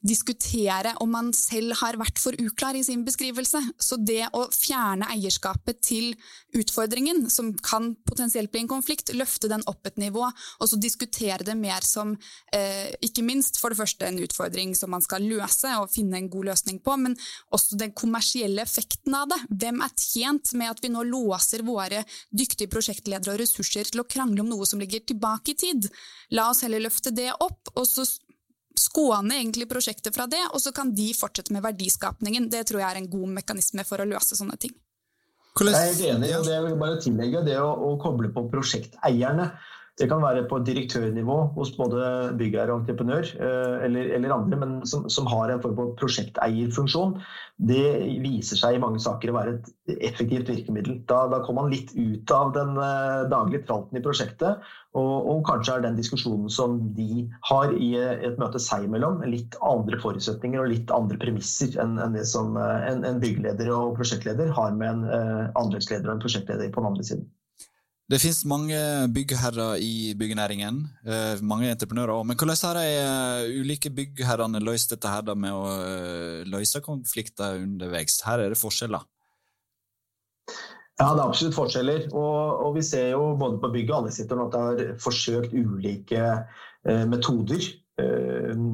diskutere 0.00 0.94
om 1.04 1.10
man 1.12 1.30
selv 1.36 1.74
har 1.80 1.98
vært 2.00 2.20
for 2.22 2.36
uklar 2.40 2.76
i 2.78 2.84
sin 2.84 3.02
beskrivelse. 3.04 3.60
Så 3.80 3.98
det 4.00 4.24
å 4.36 4.46
fjerne 4.54 5.08
eierskapet 5.12 5.82
til 5.84 6.14
utfordringen, 6.56 7.26
som 7.32 7.52
kan 7.64 7.92
potensielt 8.08 8.52
bli 8.52 8.64
en 8.64 8.70
konflikt, 8.70 9.12
løfte 9.16 9.50
den 9.50 9.64
opp 9.70 9.86
et 9.90 10.00
nivå, 10.00 10.24
og 10.24 10.70
så 10.70 10.78
diskutere 10.80 11.44
det 11.46 11.56
mer 11.58 11.84
som 11.86 12.14
eh, 12.56 12.88
ikke 13.04 13.24
minst 13.26 13.60
for 13.60 13.72
det 13.72 13.80
første 13.80 14.08
en 14.08 14.22
utfordring 14.24 14.74
som 14.78 14.92
man 14.94 15.04
skal 15.04 15.26
løse 15.28 15.74
og 15.80 15.92
finne 15.92 16.18
en 16.20 16.30
god 16.32 16.50
løsning 16.52 16.80
på, 16.84 16.96
men 17.00 17.16
også 17.54 17.78
den 17.80 17.94
kommersielle 17.96 18.64
effekten 18.64 19.16
av 19.16 19.28
det. 19.32 19.40
Hvem 19.50 19.84
er 19.84 19.94
tjent 20.00 20.54
med 20.56 20.72
at 20.72 20.82
vi 20.84 20.92
nå 20.92 21.04
låser 21.08 21.64
våre 21.66 22.02
dyktige 22.30 22.70
prosjektledere 22.72 23.36
og 23.36 23.42
ressurser 23.42 23.90
til 23.90 24.02
å 24.02 24.08
krangle 24.08 24.44
om 24.44 24.50
noe 24.50 24.68
som 24.68 24.80
ligger 24.80 25.04
tilbake 25.04 25.54
i 25.54 25.60
tid? 25.60 25.90
La 26.36 26.50
oss 26.50 26.64
heller 26.64 26.82
løfte 26.82 27.12
det 27.14 27.30
opp, 27.36 27.74
og 27.76 27.86
så 27.88 28.06
skåne 28.80 29.36
egentlig 29.38 29.68
prosjektet 29.70 30.16
fra 30.16 30.26
det, 30.30 30.42
og 30.50 30.62
så 30.62 30.72
kan 30.76 30.94
de 30.96 31.10
fortsette 31.16 31.52
med 31.54 31.64
verdiskapningen. 31.64 32.48
Det 32.52 32.64
tror 32.68 32.82
jeg 32.82 32.88
er 32.88 33.02
en 33.02 33.10
god 33.12 33.34
mekanisme 33.40 33.84
for 33.88 34.02
å 34.02 34.08
løse 34.08 34.38
sånne 34.38 34.56
ting. 34.60 34.72
Jeg 35.60 35.74
er 35.74 35.88
helt 35.90 36.06
enig, 36.06 36.30
og 36.38 36.46
det 36.46 36.54
jeg 36.54 36.64
vil 36.64 36.80
bare 36.80 36.98
tillegge 37.02 37.42
det 37.44 37.56
å, 37.60 37.70
å 37.90 37.96
koble 38.00 38.30
på 38.32 38.46
prosjekteierne. 38.52 39.50
Det 40.00 40.06
kan 40.08 40.22
være 40.24 40.46
på 40.48 40.58
direktørnivå 40.64 41.34
hos 41.58 41.74
både 41.76 42.04
byggeier 42.40 42.70
og 42.72 42.78
entreprenør 42.80 43.26
eh, 43.36 43.74
eller, 43.84 44.12
eller 44.16 44.32
andre, 44.32 44.56
men 44.62 44.70
som, 44.88 45.04
som, 45.12 45.26
har 45.28 45.52
en 45.52 45.60
form 45.60 45.74
for 45.76 45.90
prosjekteierfunksjon. 46.00 47.18
Det 47.70 47.82
viser 48.24 48.56
seg 48.56 48.78
i 48.78 48.80
mange 48.80 49.02
saker 49.04 49.28
å 49.28 49.34
være 49.36 49.58
et 49.58 49.98
effektivt 50.08 50.48
virkemiddel. 50.48 51.02
Da, 51.10 51.26
da 51.28 51.42
kommer 51.44 51.66
man 51.66 51.74
litt 51.74 51.92
ut 51.98 52.32
av 52.32 52.54
den 52.54 52.78
uh, 52.80 53.26
daglige 53.28 53.66
tralten 53.68 54.00
i 54.00 54.02
prosjektet, 54.06 54.64
og, 54.96 55.12
og, 55.18 55.42
kanskje 55.50 55.76
er 55.76 55.84
den 55.84 55.98
diskusjonen 56.00 56.48
som 56.50 56.78
de 56.96 57.26
har 57.50 57.74
i 57.76 57.90
et 58.00 58.40
møte 58.40 58.62
seg 58.62 58.86
imellom, 58.88 59.20
litt 59.28 59.58
andre 59.60 60.00
forutsetninger 60.00 60.62
og 60.62 60.72
litt 60.72 60.94
andre 60.96 61.20
premisser 61.20 61.76
enn, 61.82 61.98
enn 62.00 62.16
det 62.16 62.24
som 62.30 62.56
en, 62.56 63.04
en 63.04 63.20
byggeleder 63.20 63.68
og 63.76 64.00
prosjektleder 64.00 64.48
har 64.56 64.72
med 64.80 65.04
en 65.04 65.52
anleggsleder 65.60 66.08
og 66.08 66.16
en 66.16 66.24
prosjektleder 66.24 66.72
på 66.72 66.80
den 66.80 66.90
andre 66.94 67.06
siden. 67.12 67.28
Det 68.10 68.18
finnes 68.18 68.40
mange 68.50 68.78
byggherrer 69.14 69.78
i 69.86 70.14
byggenæringen, 70.18 70.80
eh, 71.06 71.42
mange 71.46 71.68
entreprenører 71.70 72.10
òg. 72.16 72.24
Men 72.26 72.36
hvordan 72.36 72.58
har 72.66 72.78
de 72.80 72.86
eh, 72.98 73.60
ulike 73.62 73.92
byggherrene 73.94 74.58
løst 74.58 74.90
dette 74.90 75.12
her 75.12 75.34
med 75.38 75.54
å 75.54 75.68
eh, 75.70 76.40
løse 76.42 76.82
konflikter 76.82 77.60
underveis? 77.62 78.18
Her 78.26 78.42
er 78.42 78.50
det 78.50 78.58
forskjeller. 78.58 79.06
Ja, 80.98 81.12
det 81.14 81.22
er 81.22 81.28
absolutt 81.28 81.54
forskjeller. 81.54 82.08
Og, 82.10 82.66
og 82.66 82.74
vi 82.80 82.82
ser 82.82 83.12
jo 83.12 83.36
både 83.38 83.62
på 83.62 83.70
bygget 83.76 83.92
og 83.92 84.00
alle 84.00 84.10
anleggssektoren 84.10 84.42
at 84.48 84.56
det 84.58 84.88
har 84.90 84.98
forsøkt 85.06 85.54
ulike 85.54 86.26
metoder. 87.06 87.62
Eh, 88.00 88.64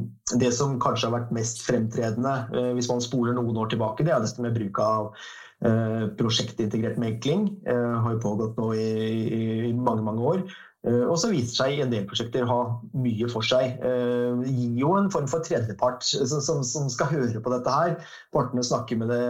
det 0.41 0.53
som 0.55 0.79
kanskje 0.83 1.11
har 1.11 1.19
vært 1.19 1.35
mest 1.35 1.65
fremtredende, 1.67 2.37
eh, 2.55 2.71
hvis 2.79 2.91
man 2.93 3.05
spoler 3.05 3.37
noen 3.37 3.59
år 3.63 3.75
tilbake, 3.75 4.07
det 4.07 4.15
er 4.15 4.25
dette 4.25 4.43
med 4.45 4.57
bruk 4.57 4.81
av 4.83 5.13
Eh, 5.65 6.03
prosjektintegrert 6.21 6.99
megling 7.01 7.47
Det 7.65 7.73
har 7.73 8.13
jo 8.13 8.21
pågått 8.21 8.59
nå 8.61 8.75
i, 8.77 9.71
i 9.71 9.73
mange, 9.73 10.03
mange 10.05 10.21
år. 10.21 10.43
Eh, 10.87 11.03
og 11.11 11.17
så 11.19 11.31
viser 11.33 11.55
seg 11.57 11.81
en 11.83 11.93
del 11.93 12.07
prosjekter 12.09 12.45
å 12.47 12.51
ha 12.51 12.59
mye 13.03 13.29
for 13.33 13.47
seg. 13.47 13.79
Det 13.83 14.53
gir 14.53 14.77
jo 14.81 14.93
en 14.99 15.11
form 15.13 15.27
for 15.31 15.45
tredjepart 15.47 16.05
som, 16.07 16.39
som, 16.45 16.63
som 16.67 16.91
skal 16.93 17.11
høre 17.11 17.43
på 17.43 17.53
dette 17.53 17.73
her. 17.73 17.97
Partene 18.35 18.65
snakker 18.67 19.01
med, 19.01 19.11
det, 19.11 19.21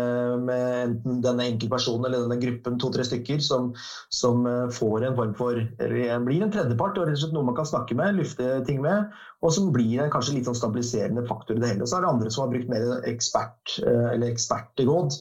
med 0.44 0.66
enten 0.82 1.22
denne 1.24 1.48
enkeltpersonen 1.52 2.08
eller 2.08 2.26
denne 2.26 2.40
gruppen, 2.42 2.78
to-tre 2.82 3.06
stykker, 3.06 3.40
som, 3.44 3.72
som, 4.12 4.44
får 4.76 5.06
en 5.06 5.16
form 5.16 5.32
for 5.38 5.56
blir 5.56 6.42
en 6.44 6.52
tredjepart 6.52 6.98
og 6.98 7.06
rett 7.08 7.16
og 7.16 7.22
slett 7.22 7.34
noe 7.34 7.46
man 7.46 7.56
kan 7.56 7.68
snakke 7.68 7.96
med, 7.98 8.18
lufte 8.18 8.60
ting 8.68 8.82
med. 8.84 9.12
Og 9.44 9.52
som 9.54 9.70
blir 9.72 10.02
en 10.02 10.12
kanskje 10.12 10.36
litt 10.36 10.48
sånn 10.48 10.58
stabiliserende 10.58 11.24
faktor 11.28 11.56
i 11.56 11.62
det 11.62 11.70
hele. 11.72 11.88
Så 11.88 11.98
er 11.98 12.04
det 12.04 12.12
andre 12.12 12.32
som 12.32 12.44
har 12.44 12.52
brukt 12.52 12.70
mer 12.72 12.86
ekspert, 13.08 13.76
eller 13.84 14.32
ekspertråd, 14.32 15.18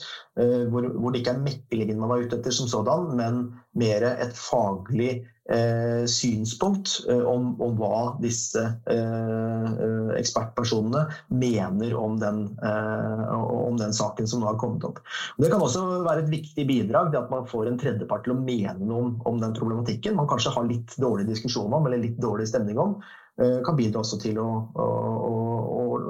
hvor, 0.71 0.87
hvor 0.95 1.13
det 1.13 1.21
ikke 1.21 1.35
er 1.35 1.43
meklingen 1.45 2.01
man 2.01 2.15
er 2.15 2.25
ute 2.25 2.39
etter 2.39 2.55
som 2.55 2.69
sådan, 2.71 3.11
men 3.19 3.43
mer 3.79 4.05
et 4.09 4.35
faglig 4.37 5.25
eh, 5.51 6.05
synspunkt 6.05 7.05
eh, 7.09 7.21
om, 7.21 7.51
om, 7.61 7.75
hva 7.79 8.15
disse 8.23 8.61
eh, 8.61 9.65
eh, 9.85 10.13
ekspertpersonene 10.19 11.05
mener 11.33 11.95
om 11.99 12.17
den, 12.21 12.45
om 13.35 13.77
den, 13.79 13.93
saken 13.95 14.27
som 14.27 14.41
nå 14.41 14.49
har 14.49 14.59
kommet 14.61 14.85
opp. 14.87 15.01
Det 15.41 15.51
kan 15.51 15.61
også 15.63 15.83
være 16.05 16.25
et 16.25 16.31
viktig 16.33 16.65
bidrag 16.69 17.11
til 17.11 17.21
at 17.21 17.33
man 17.33 17.47
får 17.49 17.69
en 17.69 17.79
tredjepart 17.81 18.25
til 18.25 18.35
å 18.35 18.39
mene 18.39 18.79
noe 18.81 19.03
om, 19.03 19.13
om 19.29 19.43
den 19.43 19.53
problematikken 19.57 20.17
man 20.17 20.29
kanskje 20.31 20.55
har 20.55 20.67
litt 20.69 20.97
dårlig 21.01 21.27
diskusjon 21.29 21.73
om 21.73 21.85
eller 21.85 22.03
litt 22.03 22.17
dårlig 22.21 22.49
stemning 22.51 22.81
om. 22.81 22.97
Kan 23.35 23.75
bidra 23.75 23.99
også 23.99 24.15
til 24.23 24.37
å, 24.39 24.47
å, 24.79 24.83
å, 25.27 25.31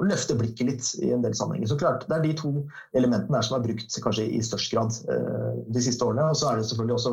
løfte 0.04 0.36
blikket 0.38 0.68
litt 0.68 0.88
i 1.02 1.10
en 1.14 1.22
del 1.24 1.34
sammenhenger. 1.36 1.70
Så 1.70 1.78
klart, 1.80 2.06
Det 2.08 2.16
er 2.16 2.24
de 2.24 2.34
to 2.36 2.50
elementene 2.96 3.38
der 3.38 3.46
som 3.46 3.56
er 3.56 3.64
brukt 3.66 3.98
kanskje 4.02 4.26
i 4.28 4.40
størst 4.44 4.72
grad 4.72 4.96
eh, 5.12 5.52
de 5.72 5.82
siste 5.82 6.04
årene. 6.04 6.28
Og 6.30 6.36
så 6.36 6.50
er 6.50 6.58
det 6.58 6.66
selvfølgelig 6.68 6.96
også 6.96 7.12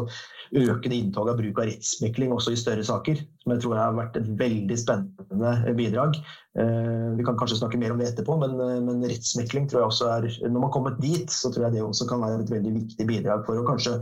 økende 0.64 0.98
inntog 1.00 1.30
av 1.32 1.40
bruk 1.40 1.62
av 1.62 1.70
rettsmekling 1.70 2.34
også 2.36 2.54
i 2.54 2.60
større 2.60 2.84
saker. 2.88 3.24
Som 3.44 3.56
jeg 3.56 3.64
tror 3.64 3.80
har 3.80 3.96
vært 3.98 4.20
et 4.20 4.28
veldig 4.42 4.78
spennende 4.80 5.76
bidrag. 5.80 6.20
Eh, 6.60 7.08
vi 7.18 7.28
kan 7.28 7.40
kanskje 7.40 7.62
snakke 7.62 7.80
mer 7.82 7.96
om 7.96 8.04
det 8.04 8.12
etterpå, 8.12 8.38
men, 8.44 8.60
men 8.90 9.08
rettsmekling 9.08 9.70
tror 9.70 9.84
jeg 9.84 9.92
også 9.92 10.12
er 10.18 10.30
Når 10.44 10.60
man 10.60 10.68
har 10.68 10.76
kommet 10.76 11.02
dit, 11.02 11.32
så 11.32 11.52
tror 11.54 11.68
jeg 11.68 11.78
det 11.78 11.88
også 11.88 12.10
kan 12.10 12.22
være 12.26 12.44
et 12.44 12.54
veldig 12.54 12.78
viktig 12.82 13.10
bidrag 13.10 13.48
for 13.48 13.60
å 13.60 13.68
kanskje 13.68 14.00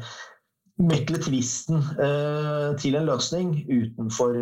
mekle 0.81 1.19
tvisten 1.21 1.83
til 2.81 2.95
en 2.97 3.05
løsning 3.05 3.51
utenfor 3.69 4.33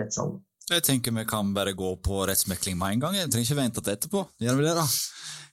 rettssalen. 0.00 0.38
Jeg 0.70 0.84
tenker 0.86 1.12
vi 1.12 1.24
kan 1.28 1.50
bare 1.56 1.74
gå 1.76 1.90
på 2.00 2.22
rettsmekling 2.28 2.78
med 2.80 2.96
en 2.96 3.02
gang. 3.02 3.18
Jeg 3.18 3.32
trenger 3.32 3.50
ikke 3.50 3.58
vente 3.58 3.82
til 3.84 3.92
etterpå. 3.92 4.22
Gjør 4.40 4.56
vi 4.60 4.64
det, 4.64 4.76
da? 4.78 4.86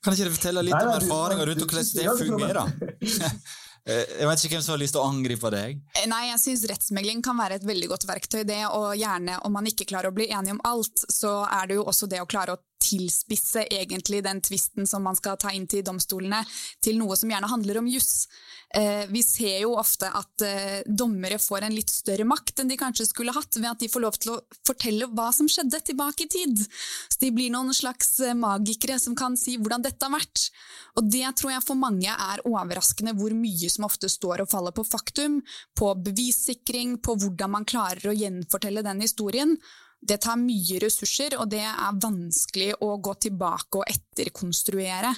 Kan 0.02 0.16
ikke 0.16 0.24
dere 0.24 0.36
fortelle 0.38 0.64
litt 0.64 0.78
Nei, 0.78 0.86
om 0.88 0.94
erfaringer 0.96 1.52
rundt 1.52 1.66
hvordan 1.66 1.92
det 1.98 2.16
fungerer? 2.24 3.36
Eh, 3.82 4.04
jeg 4.20 4.28
vet 4.30 4.42
ikke 4.46 4.54
hvem 4.54 4.62
som 4.62 4.76
har 4.76 4.78
lyst 4.78 4.94
til 4.94 5.02
å 5.02 5.08
angripe 5.10 5.50
deg. 5.50 5.80
Eh, 5.98 6.04
nei, 6.06 6.20
jeg 6.28 6.38
syns 6.38 6.66
rettsmegling 6.70 7.24
kan 7.26 7.34
være 7.40 7.56
et 7.58 7.64
veldig 7.66 7.88
godt 7.90 8.04
verktøy. 8.06 8.44
det, 8.46 8.60
Og 8.70 8.92
gjerne 8.94 9.40
om 9.42 9.56
man 9.58 9.66
ikke 9.66 9.88
klarer 9.90 10.12
å 10.12 10.14
bli 10.14 10.28
enige 10.30 10.54
om 10.54 10.62
alt, 10.70 11.02
så 11.10 11.32
er 11.50 11.66
det 11.66 11.80
jo 11.80 11.88
også 11.90 12.06
det 12.12 12.20
å 12.22 12.28
klare 12.30 12.54
å 12.54 12.62
tilspisse 12.82 13.66
egentlig 13.70 14.24
den 14.26 14.42
tvisten 14.44 14.90
som 14.90 15.06
man 15.06 15.18
skal 15.18 15.38
ta 15.42 15.54
inn 15.56 15.68
til 15.70 15.86
domstolene, 15.86 16.42
til 16.84 16.98
noe 17.00 17.18
som 17.20 17.32
gjerne 17.32 17.50
handler 17.52 17.82
om 17.82 17.90
juss. 17.92 18.28
Eh, 18.74 19.04
vi 19.12 19.20
ser 19.24 19.58
jo 19.66 19.74
ofte 19.76 20.08
at 20.08 20.44
eh, 20.48 20.80
dommere 20.88 21.40
får 21.42 21.66
en 21.68 21.76
litt 21.76 21.92
større 21.92 22.24
makt 22.28 22.62
enn 22.62 22.72
de 22.72 22.78
kanskje 22.80 23.10
skulle 23.10 23.34
hatt, 23.36 23.58
ved 23.58 23.68
at 23.68 23.82
de 23.84 23.90
får 23.92 24.04
lov 24.06 24.20
til 24.22 24.34
å 24.36 24.40
fortelle 24.68 25.10
hva 25.12 25.28
som 25.36 25.50
skjedde 25.52 25.82
tilbake 25.92 26.26
i 26.26 26.32
tid. 26.32 26.64
Så 27.12 27.20
de 27.20 27.34
blir 27.36 27.52
noen 27.52 27.76
slags 27.76 28.16
eh, 28.24 28.38
magikere 28.38 29.00
som 29.02 29.18
kan 29.18 29.36
si 29.40 29.58
hvordan 29.60 29.84
dette 29.84 30.08
har 30.08 30.16
vært. 30.16 30.48
Og 30.96 31.12
det 31.12 31.28
tror 31.40 31.56
jeg 31.56 31.68
for 31.68 31.80
mange 31.80 32.16
er 32.16 32.46
overraskende 32.48 33.16
hvor 33.20 33.36
mye 33.36 33.72
som 33.72 33.88
ofte 33.88 34.10
står 34.12 34.46
og 34.46 34.52
faller 34.52 34.76
på 34.76 34.88
faktum, 34.88 35.42
på 35.78 35.94
bevissikring, 36.08 36.98
på 37.04 37.18
hvordan 37.20 37.58
man 37.58 37.68
klarer 37.68 38.12
å 38.12 38.18
gjenfortelle 38.18 38.86
den 38.88 39.04
historien. 39.04 39.58
Det 40.02 40.18
tar 40.26 40.40
mye 40.42 40.80
ressurser, 40.82 41.38
og 41.38 41.52
det 41.54 41.62
er 41.62 41.98
vanskelig 42.02 42.72
å 42.82 42.96
gå 42.98 43.14
tilbake 43.28 43.82
og 43.82 43.90
etterkonstruere. 43.92 45.14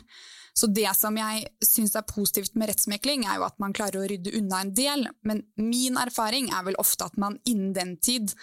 Så 0.53 0.67
det 0.69 0.89
som 0.97 1.15
jeg 1.17 1.47
syns 1.65 1.95
er 1.97 2.05
positivt 2.05 2.57
med 2.59 2.69
rettsmekling, 2.69 3.23
er 3.25 3.39
jo 3.39 3.47
at 3.47 3.57
man 3.63 3.73
klarer 3.73 4.03
å 4.03 4.09
rydde 4.09 4.35
unna 4.37 4.61
en 4.61 4.73
del, 4.75 5.07
men 5.25 5.41
min 5.57 5.97
erfaring 5.97 6.51
er 6.53 6.67
vel 6.67 6.77
ofte 6.81 7.07
at 7.07 7.17
man 7.17 7.39
innen 7.49 7.71
den 7.73 7.95
tid 8.03 8.35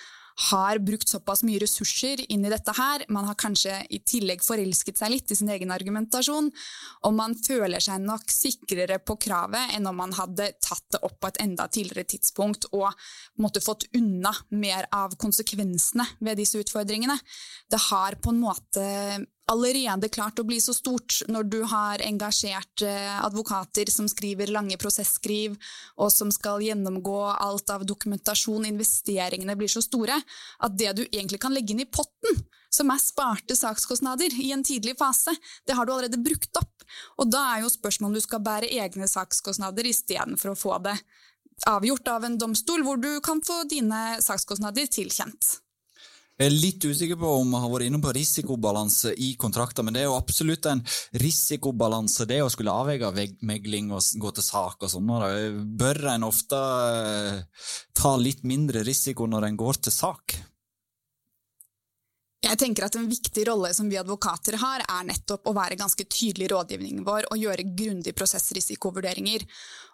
har 0.48 0.80
brukt 0.80 1.08
såpass 1.08 1.42
mye 1.44 1.60
ressurser 1.60 2.22
inn 2.32 2.44
i 2.46 2.52
dette 2.52 2.72
her, 2.76 3.04
man 3.12 3.26
har 3.28 3.36
kanskje 3.40 3.74
i 3.92 4.00
tillegg 4.06 4.44
forelsket 4.44 5.00
seg 5.00 5.12
litt 5.12 5.32
i 5.32 5.36
sin 5.36 5.50
egen 5.52 5.72
argumentasjon, 5.74 6.48
og 7.04 7.16
man 7.16 7.36
føler 7.36 7.82
seg 7.84 8.00
nok 8.04 8.32
sikrere 8.32 9.00
på 9.04 9.18
kravet 9.20 9.76
enn 9.76 9.88
om 9.90 9.98
man 10.00 10.14
hadde 10.16 10.52
tatt 10.62 10.86
det 10.94 11.02
opp 11.06 11.18
på 11.20 11.30
et 11.30 11.42
enda 11.44 11.68
tidligere 11.68 12.08
tidspunkt 12.14 12.70
og 12.72 12.88
måtte 13.42 13.62
fått 13.64 13.88
unna 13.96 14.32
mer 14.56 14.88
av 14.94 15.18
konsekvensene 15.20 16.06
ved 16.24 16.40
disse 16.40 16.60
utfordringene. 16.62 17.18
Det 17.70 17.84
har 17.90 18.16
på 18.22 18.32
en 18.32 18.40
måte 18.40 18.86
allerede 19.50 20.08
klart 20.12 20.38
å 20.40 20.46
bli 20.46 20.60
så 20.62 20.74
stort 20.76 21.20
når 21.28 21.48
du 21.50 21.58
har 21.68 22.02
engasjert 22.04 22.84
eh, 22.86 23.16
advokater 23.24 23.90
som 23.92 24.08
skriver 24.10 24.52
lange 24.54 24.78
prosesskriv, 24.80 25.56
og 25.98 26.12
som 26.14 26.30
skal 26.34 26.62
gjennomgå 26.64 27.18
alt 27.32 27.72
av 27.74 27.84
dokumentasjon, 27.88 28.68
investeringene 28.70 29.56
blir 29.58 29.70
så 29.70 29.82
store, 29.84 30.20
at 30.60 30.76
det 30.78 30.94
du 30.98 31.04
egentlig 31.08 31.40
kan 31.42 31.54
legge 31.54 31.74
inn 31.74 31.84
i 31.84 31.90
potten, 31.90 32.44
som 32.70 32.90
er 32.94 33.02
sparte 33.02 33.56
sakskostnader 33.58 34.36
i 34.38 34.52
en 34.54 34.62
tidlig 34.66 34.94
fase, 34.98 35.34
det 35.66 35.74
har 35.74 35.86
du 35.86 35.92
allerede 35.94 36.20
brukt 36.22 36.60
opp. 36.60 36.84
Og 37.18 37.30
da 37.30 37.42
er 37.54 37.64
jo 37.64 37.72
spørsmålet 37.72 38.14
om 38.14 38.20
du 38.20 38.24
skal 38.24 38.44
bære 38.46 38.70
egne 38.82 39.08
sakskostnader 39.10 39.88
istedenfor 39.90 40.52
å 40.52 40.58
få 40.58 40.78
det 40.84 40.94
avgjort 41.68 42.08
av 42.08 42.24
en 42.24 42.38
domstol, 42.40 42.84
hvor 42.86 43.00
du 43.02 43.10
kan 43.24 43.42
få 43.44 43.64
dine 43.68 44.20
sakskostnader 44.22 44.88
tilkjent. 44.90 45.58
Jeg 46.40 46.48
er 46.48 46.54
litt 46.56 46.84
usikker 46.88 47.18
på 47.20 47.30
om 47.36 47.50
vi 47.52 47.58
har 47.60 47.68
vært 47.68 47.84
inne 47.90 47.98
på 48.00 48.12
risikobalanse 48.16 49.10
i 49.20 49.34
kontrakter, 49.36 49.84
men 49.84 49.92
det 49.92 50.00
er 50.00 50.06
jo 50.08 50.14
absolutt 50.16 50.64
en 50.70 50.80
risikobalanse, 51.20 52.24
det 52.24 52.38
å 52.40 52.48
skulle 52.48 52.72
avveie 52.72 53.26
megling 53.44 53.90
og 53.92 54.00
gå 54.22 54.32
til 54.38 54.46
sak 54.46 54.86
og 54.86 54.88
sånn. 54.88 55.12
Bør 55.82 56.00
en 56.14 56.24
ofte 56.24 56.56
eh, 56.56 57.68
ta 57.92 58.14
litt 58.16 58.40
mindre 58.48 58.86
risiko 58.88 59.28
når 59.28 59.50
en 59.50 59.60
går 59.60 59.82
til 59.84 59.92
sak? 59.92 60.38
Jeg 62.40 62.56
tenker 62.56 62.86
at 62.88 62.96
En 62.96 63.08
viktig 63.10 63.44
rolle 63.50 63.74
som 63.76 63.92
vi 63.92 64.00
advokater 64.00 64.56
har, 64.64 64.80
er 64.88 65.08
nettopp 65.12 65.44
å 65.44 65.56
være 65.60 65.76
ganske 65.76 66.08
tydelig 66.08 66.48
i 66.48 66.52
rådgivningen 66.54 67.04
vår 67.04 67.28
og 67.34 67.42
gjøre 67.44 67.68
grundige 67.76 68.16
prosessrisikovurderinger. 68.16 69.44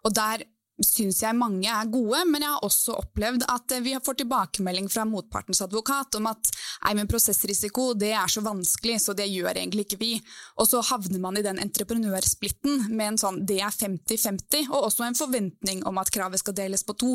Og 0.07 0.15
Der 0.15 0.47
syns 0.85 1.23
jeg 1.23 1.37
mange 1.37 1.71
er 1.73 1.89
gode, 1.89 2.21
men 2.29 2.45
jeg 2.45 2.53
har 2.53 2.65
også 2.67 2.97
opplevd 3.01 3.47
at 3.49 3.77
vi 3.85 3.95
har 3.97 4.03
fått 4.05 4.21
tilbakemelding 4.21 4.89
fra 4.93 5.07
motpartens 5.09 5.63
advokat 5.65 6.19
om 6.19 6.29
at 6.29 6.51
nei, 6.85 6.95
men 6.99 7.09
prosessrisiko 7.11 7.93
det 7.99 8.13
er 8.17 8.31
så 8.33 8.43
vanskelig, 8.45 8.99
så 9.07 9.17
det 9.17 9.29
gjør 9.31 9.55
egentlig 9.55 9.87
ikke 9.87 10.01
vi. 10.03 10.13
Og 10.61 10.69
så 10.69 10.83
havner 10.91 11.23
man 11.23 11.39
i 11.41 11.45
den 11.47 11.61
entreprenørsplitten 11.63 12.91
med 12.91 13.13
en 13.13 13.21
sånn 13.21 13.45
det 13.49 13.61
er 13.65 13.73
50-50, 13.73 14.69
og 14.69 14.91
også 14.91 15.07
en 15.07 15.19
forventning 15.19 15.87
om 15.89 16.03
at 16.03 16.13
kravet 16.13 16.43
skal 16.43 16.57
deles 16.59 16.85
på 16.87 16.97
to. 17.01 17.15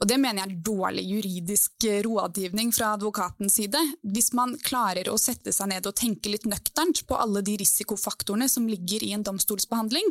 Og 0.00 0.08
Det 0.08 0.16
mener 0.16 0.40
jeg 0.40 0.48
er 0.48 0.60
dårlig 0.64 1.02
juridisk 1.04 1.84
rådgivning 2.06 2.70
fra 2.72 2.94
advokatens 2.96 3.58
side. 3.60 3.80
Hvis 4.00 4.32
man 4.32 4.54
klarer 4.64 5.10
å 5.12 5.18
sette 5.20 5.52
seg 5.52 5.68
ned 5.74 5.88
og 5.88 5.96
tenke 6.00 6.32
litt 6.32 6.48
nøkternt 6.48 7.02
på 7.08 7.18
alle 7.20 7.42
de 7.44 7.58
risikofaktorene 7.60 8.48
som 8.48 8.68
ligger 8.68 9.04
i 9.04 9.12
en 9.12 9.26
domstolsbehandling, 9.26 10.08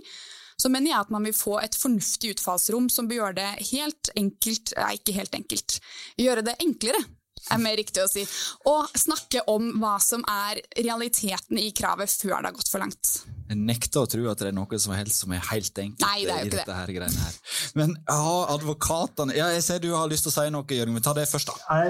så 0.60 0.72
mener 0.72 0.91
jeg 0.91 1.00
at 1.00 1.13
man 1.13 1.28
vil 1.28 1.36
få 1.36 1.60
et 1.63 1.78
fornuftig 1.80 2.36
utfallsrom 2.36 2.89
som 2.91 3.08
bør 3.10 3.24
gjøre 3.24 3.38
det 3.39 3.69
helt 3.72 4.12
enkelt 4.19 4.76
Nei, 4.80 4.91
ikke 5.00 5.15
helt 5.15 5.36
enkelt. 5.36 5.80
Gjøre 6.19 6.43
det 6.45 6.60
enklere 6.63 7.02
er 7.48 7.62
mer 7.62 7.78
riktig 7.80 8.04
å 8.04 8.10
si. 8.10 8.26
Og 8.69 8.89
snakke 9.00 9.43
om 9.52 9.72
hva 9.82 9.95
som 10.04 10.24
er 10.30 10.62
realiteten 10.78 11.60
i 11.62 11.69
kravet 11.76 12.12
før 12.12 12.36
det 12.36 12.52
har 12.52 12.58
gått 12.58 12.72
for 12.72 12.84
langt. 12.84 13.13
Jeg 13.50 13.58
nekter 13.58 14.04
å 14.04 14.10
tro 14.10 14.28
at 14.30 14.43
det 14.43 14.52
er 14.52 14.58
noe 14.58 14.82
som 14.82 14.93
helst 14.93 15.24
som 15.24 15.34
er 15.34 15.41
helt 15.50 15.82
enkelt 15.82 16.06
Nei, 16.06 16.28
det 16.28 16.36
er 16.36 16.43
jo 16.43 16.52
i 16.52 16.54
dette 16.58 16.76
her 16.78 16.93
greiene 16.93 17.24
her. 17.24 17.39
Men 17.80 17.95
ja, 18.04 18.36
advokatene 18.58 19.38
ja, 19.38 19.50
Jeg 19.56 19.65
ser 19.65 19.82
du 19.82 19.89
har 19.95 20.12
lyst 20.12 20.28
til 20.28 20.34
å 20.34 20.38
si 20.38 20.54
noe, 20.54 20.67
Jørgen, 20.69 20.93
men 20.95 21.06
ta 21.06 21.15
det 21.17 21.26
først, 21.32 21.50
da. 21.50 21.89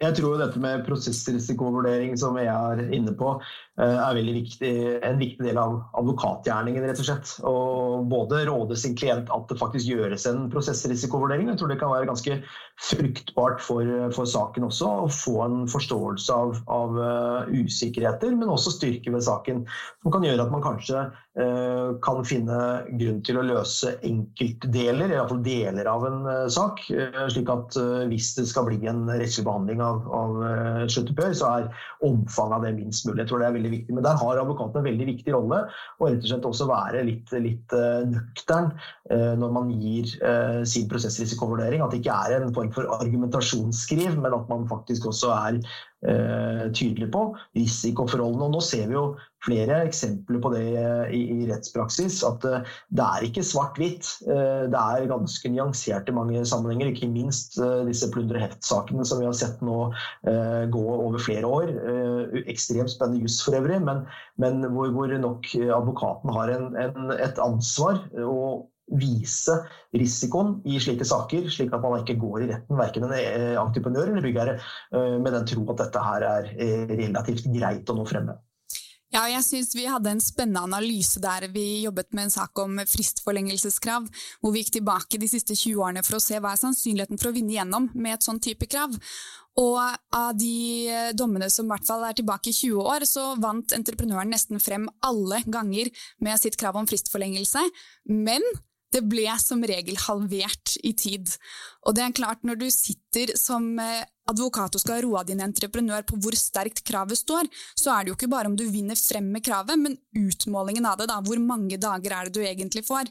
Jeg 0.00 0.16
tror 0.16 0.38
dette 0.40 0.60
med 0.62 0.86
prosessrisikovurdering, 0.86 2.14
som 2.16 2.38
jeg 2.40 2.48
er 2.48 2.94
inne 2.96 3.12
på, 3.12 3.34
er 3.80 4.16
veldig 4.16 4.34
viktig, 4.34 4.70
en 5.06 5.20
viktig 5.20 5.44
del 5.46 5.58
av 5.60 5.76
advokatgjerningen, 6.00 6.84
rett 6.84 7.00
og 7.00 7.06
slett. 7.06 7.30
Og 7.48 8.08
både 8.10 8.42
råde 8.48 8.76
sin 8.76 8.96
klient 8.98 9.30
at 9.32 9.46
det 9.48 9.58
faktisk 9.60 9.88
gjøres 9.88 10.26
en 10.28 10.48
prosessrisikovurdering. 10.52 11.48
Jeg 11.52 11.60
tror 11.60 11.72
det 11.72 11.78
kan 11.80 11.92
være 11.92 12.08
ganske 12.10 12.40
fruktbart 12.80 13.60
for, 13.60 13.88
for 14.16 14.28
saken 14.28 14.66
også, 14.68 14.90
å 15.04 15.08
få 15.12 15.34
en 15.44 15.58
forståelse 15.70 16.36
av, 16.36 16.60
av 16.72 16.96
uh, 16.96 17.50
usikkerheter, 17.52 18.32
men 18.36 18.52
også 18.52 18.74
styrke 18.74 19.12
ved 19.12 19.24
saken. 19.26 19.64
Som 20.00 20.14
kan 20.14 20.24
gjøre 20.24 20.46
at 20.46 20.52
man 20.52 20.64
kanskje 20.64 21.02
uh, 21.10 21.90
kan 22.04 22.24
finne 22.28 22.60
grunn 23.00 23.20
til 23.26 23.40
å 23.40 23.46
løse 23.46 23.96
enkeltdeler, 24.06 25.12
iallfall 25.12 25.42
deler 25.44 25.90
av 25.92 26.06
en 26.08 26.20
uh, 26.28 26.46
sak. 26.52 26.86
slik 27.32 27.52
at 27.52 27.76
hvis 28.10 28.32
det 28.38 28.46
skal 28.50 28.66
bli 28.68 28.80
en 28.88 29.04
rettslig 29.10 29.44
behandling 29.46 29.82
av, 29.84 30.06
av 30.16 30.38
sluttoppgjør, 30.90 31.36
så 31.36 31.52
er 31.58 31.68
omfanget 32.06 32.56
av 32.56 32.64
det 32.66 32.74
minst 32.78 33.06
mulig. 33.06 33.22
Jeg 33.22 33.30
tror 33.30 33.42
det 33.42 33.50
er 33.50 33.58
veldig 33.58 33.69
veldig 33.70 33.78
viktig. 33.78 33.96
Men 33.96 34.06
der 34.06 34.18
har 34.20 34.40
advokaten 34.42 34.80
en 34.80 34.88
veldig 34.88 35.08
viktig 35.14 35.34
rolle, 35.34 35.60
og 35.98 36.08
rett 36.08 36.24
og 36.24 36.30
slett 36.32 36.48
også 36.50 36.68
være 36.70 37.04
litt, 37.06 37.34
litt 37.42 37.76
uh, 37.76 38.02
nøktern 38.10 38.72
uh, 39.12 39.34
når 39.40 39.54
man 39.56 39.70
gir 39.80 40.10
uh, 40.24 40.62
sin 40.68 40.88
prosessrisikovurdering. 40.90 41.84
At 41.84 41.94
det 41.94 42.02
ikke 42.02 42.18
er 42.26 42.40
en 42.40 42.54
form 42.56 42.72
for 42.74 42.90
argumentasjonsskriv, 42.98 44.18
men 44.18 44.36
at 44.36 44.50
man 44.50 44.68
faktisk 44.70 45.10
også 45.12 45.32
er 45.36 45.62
tydelig 46.00 47.10
på 47.12 47.26
risikoforholdene. 47.58 48.46
Og 48.46 48.54
nå 48.54 48.62
ser 48.64 48.86
vi 48.88 48.96
jo 48.96 49.04
flere 49.44 49.82
eksempler 49.86 50.40
på 50.40 50.52
det 50.54 50.62
i, 51.16 51.20
i 51.34 51.48
rettspraksis. 51.50 52.20
At 52.26 52.44
uh, 52.48 52.64
det 52.88 53.04
er 53.04 53.26
ikke 53.26 53.44
svart-hvitt. 53.46 54.08
Det 54.24 54.80
er 54.80 55.08
ganske 55.10 55.52
nyansert 55.52 56.08
i 56.08 56.16
mange 56.16 56.44
sammenhenger. 56.48 56.92
Ikke 56.92 57.10
minst 57.12 57.58
disse 57.88 58.08
plunder 58.14 58.40
heft-sakene 58.40 59.04
som 59.08 59.20
vi 59.20 59.28
har 59.28 59.36
sett 59.36 59.60
nå 59.64 59.78
gå 60.72 60.84
over 60.94 61.20
flere 61.20 61.48
år. 61.48 61.72
ekstremt 62.50 62.92
spennende 62.92 63.24
juss 63.24 63.40
for 63.44 63.56
øvrig, 63.58 63.80
men, 63.84 64.04
men 64.40 64.64
hvor, 64.72 64.92
hvor, 64.94 65.12
nok 65.20 65.48
advokaten 65.60 66.32
har 66.36 66.52
en, 66.54 66.68
en, 66.80 67.14
et 67.16 67.40
ansvar. 67.42 68.04
å 68.20 68.40
vise 68.98 69.56
risikoen 69.94 70.56
i 70.66 70.80
slike 70.82 71.06
saker, 71.06 71.48
slik 71.52 71.72
at 71.76 71.82
man 71.84 72.02
ikke 72.02 72.18
går 72.20 72.44
i 72.44 72.50
retten, 72.50 72.78
verken 72.78 73.06
en 73.06 73.16
entreprenør 73.62 74.12
eller 74.12 74.26
byggherre, 74.26 74.60
med 74.92 75.34
den 75.36 75.50
tro 75.50 75.66
at 75.72 75.82
dette 75.86 76.04
her 76.04 76.28
er 76.34 76.54
relativt 76.90 77.50
greit 77.54 77.90
å 77.90 77.98
nå 77.98 78.06
fremme. 78.08 78.38
Ja, 79.10 79.24
jeg 79.26 79.42
syns 79.42 79.72
vi 79.74 79.88
hadde 79.90 80.12
en 80.12 80.20
spennende 80.22 80.60
analyse 80.68 81.18
der 81.18 81.48
vi 81.50 81.82
jobbet 81.82 82.12
med 82.14 82.28
en 82.28 82.30
sak 82.30 82.60
om 82.62 82.76
fristforlengelseskrav, 82.86 84.06
hvor 84.38 84.54
vi 84.54 84.62
gikk 84.62 84.76
tilbake 84.76 85.18
de 85.18 85.26
siste 85.32 85.56
20 85.58 85.82
årene 85.82 86.04
for 86.06 86.20
å 86.20 86.22
se 86.22 86.38
hva 86.38 86.52
er 86.54 86.60
sannsynligheten 86.60 87.18
for 87.18 87.32
å 87.32 87.34
vinne 87.34 87.56
gjennom 87.56 87.88
med 87.96 88.14
et 88.14 88.26
sånn 88.26 88.38
type 88.38 88.70
krav. 88.70 88.94
Og 89.58 89.80
av 90.14 90.30
de 90.38 91.10
dommene 91.18 91.50
som 91.50 91.66
i 91.66 91.74
hvert 91.74 91.90
fall 91.90 92.06
er 92.06 92.14
tilbake 92.20 92.52
i 92.52 92.54
20 92.54 92.86
år, 92.86 93.08
så 93.10 93.34
vant 93.42 93.74
entreprenøren 93.74 94.30
nesten 94.30 94.62
frem 94.62 94.86
alle 95.02 95.42
ganger 95.50 95.90
med 96.22 96.38
sitt 96.38 96.54
krav 96.60 96.78
om 96.78 96.86
fristforlengelse. 96.86 97.66
Men 98.14 98.46
det 98.94 99.02
ble 99.06 99.26
som 99.38 99.62
regel 99.66 99.98
halvert 100.06 100.76
i 100.82 100.92
tid. 100.98 101.30
Og 101.86 101.96
det 101.96 102.04
er 102.04 102.16
klart, 102.16 102.42
når 102.46 102.58
du 102.60 102.66
sitter 102.74 103.34
som 103.38 103.72
eh, 103.82 104.06
advokat 104.30 104.76
og 104.76 104.82
skal 104.82 105.04
roe 105.04 105.22
din 105.26 105.42
entreprenør 105.44 106.06
på 106.08 106.18
hvor 106.22 106.36
sterkt 106.38 106.82
kravet 106.86 107.20
står, 107.20 107.50
så 107.78 107.94
er 107.94 108.04
det 108.04 108.12
jo 108.12 108.18
ikke 108.18 108.32
bare 108.32 108.50
om 108.50 108.58
du 108.58 108.66
vinner 108.70 108.98
frem 108.98 109.30
med 109.32 109.44
kravet, 109.46 109.78
men 109.78 109.98
utmålingen 110.16 110.88
av 110.90 110.98
det. 111.00 111.10
da, 111.10 111.20
Hvor 111.22 111.38
mange 111.42 111.78
dager 111.80 112.16
er 112.16 112.28
det 112.28 112.34
du 112.38 112.42
egentlig 112.44 112.84
får? 112.86 113.10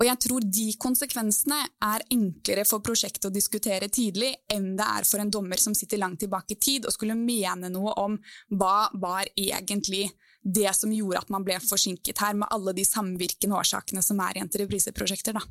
Og 0.00 0.06
jeg 0.08 0.18
tror 0.24 0.44
de 0.56 0.66
konsekvensene 0.80 1.58
er 1.84 2.04
enklere 2.14 2.64
for 2.66 2.82
prosjektet 2.84 3.28
å 3.28 3.32
diskutere 3.34 3.90
tidlig 3.92 4.32
enn 4.50 4.72
det 4.78 4.86
er 4.88 5.06
for 5.06 5.20
en 5.20 5.30
dommer 5.30 5.60
som 5.60 5.76
sitter 5.76 6.00
langt 6.00 6.22
tilbake 6.22 6.56
i 6.56 6.60
tid 6.60 6.88
og 6.88 6.94
skulle 6.94 7.18
mene 7.18 7.68
noe 7.70 7.92
om 8.00 8.16
hva 8.56 8.88
var 8.98 9.28
egentlig 9.36 10.08
det 10.42 10.70
som 10.74 10.92
gjorde 10.92 11.22
at 11.22 11.32
man 11.32 11.44
ble 11.46 11.56
forsinket 11.62 12.18
her, 12.22 12.34
med 12.34 12.50
alle 12.50 12.74
de 12.76 12.84
samvirkende 12.86 13.58
årsakene 13.58 14.02
som 14.02 14.20
er 14.24 14.38
i 14.38 14.44
entrepriseprosjekter. 14.44 15.38
da. 15.38 15.44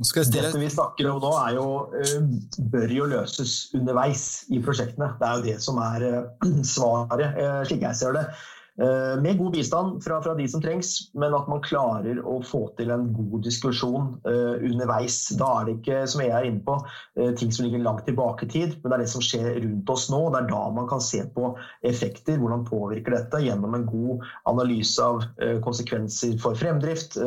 Dette 0.00 0.56
vi 0.56 0.70
snakker 0.72 1.10
om 1.10 1.20
nå, 1.20 1.30
er 1.36 1.56
jo, 1.58 1.66
eh, 2.00 2.62
bør 2.72 2.94
jo 2.96 3.08
løses 3.10 3.74
underveis 3.76 4.44
i 4.48 4.62
prosjektene. 4.64 5.12
Det 5.20 5.28
er 5.28 5.36
jo 5.36 5.44
det 5.50 5.56
som 5.62 5.78
er 5.84 6.06
eh, 6.08 6.48
svaret, 6.74 7.36
eh, 7.36 7.60
slik 7.68 7.84
jeg 7.84 7.98
ser 8.00 8.16
det. 8.16 8.24
Eh, 8.80 9.22
med 9.22 9.38
god 9.38 9.52
bistand 9.52 10.04
fra, 10.04 10.22
fra, 10.22 10.34
de 10.34 10.48
som 10.48 10.62
trengs, 10.62 11.10
men 11.12 11.34
at 11.36 11.48
man 11.48 11.60
klarer 11.60 12.22
å 12.24 12.38
få 12.46 12.62
til 12.78 12.88
en 12.94 13.10
god 13.12 13.42
diskusjon 13.44 14.06
uh, 14.24 14.54
underveis. 14.64 15.18
Da 15.36 15.50
er 15.58 15.66
det 15.68 15.74
ikke, 15.76 15.98
som 16.08 16.22
jeg 16.24 16.32
er 16.32 16.46
inne 16.48 16.62
på, 16.64 16.78
uh, 16.80 17.32
ting 17.36 17.52
som 17.52 17.66
ligger 17.66 17.82
langt 17.84 18.06
tilbake 18.08 18.48
i 18.48 18.52
tid, 18.54 18.78
men 18.80 18.88
det 18.88 18.96
er 18.96 19.02
det 19.04 19.10
som 19.12 19.24
skjer 19.24 19.58
rundt 19.58 19.92
oss 19.92 20.06
nå. 20.12 20.22
Det 20.32 20.40
er 20.40 20.48
da 20.54 20.62
man 20.72 20.88
kan 20.88 21.04
se 21.04 21.20
på 21.34 21.50
effekter, 21.84 22.40
hvordan 22.40 22.64
påvirker 22.64 23.18
dette, 23.18 23.42
gjennom 23.44 23.76
en 23.76 23.84
god 23.90 24.24
analyse 24.48 25.04
av 25.04 25.20
uh, 25.20 25.58
konsekvenser 25.64 26.38
for 26.40 26.56
fremdrift, 26.56 27.18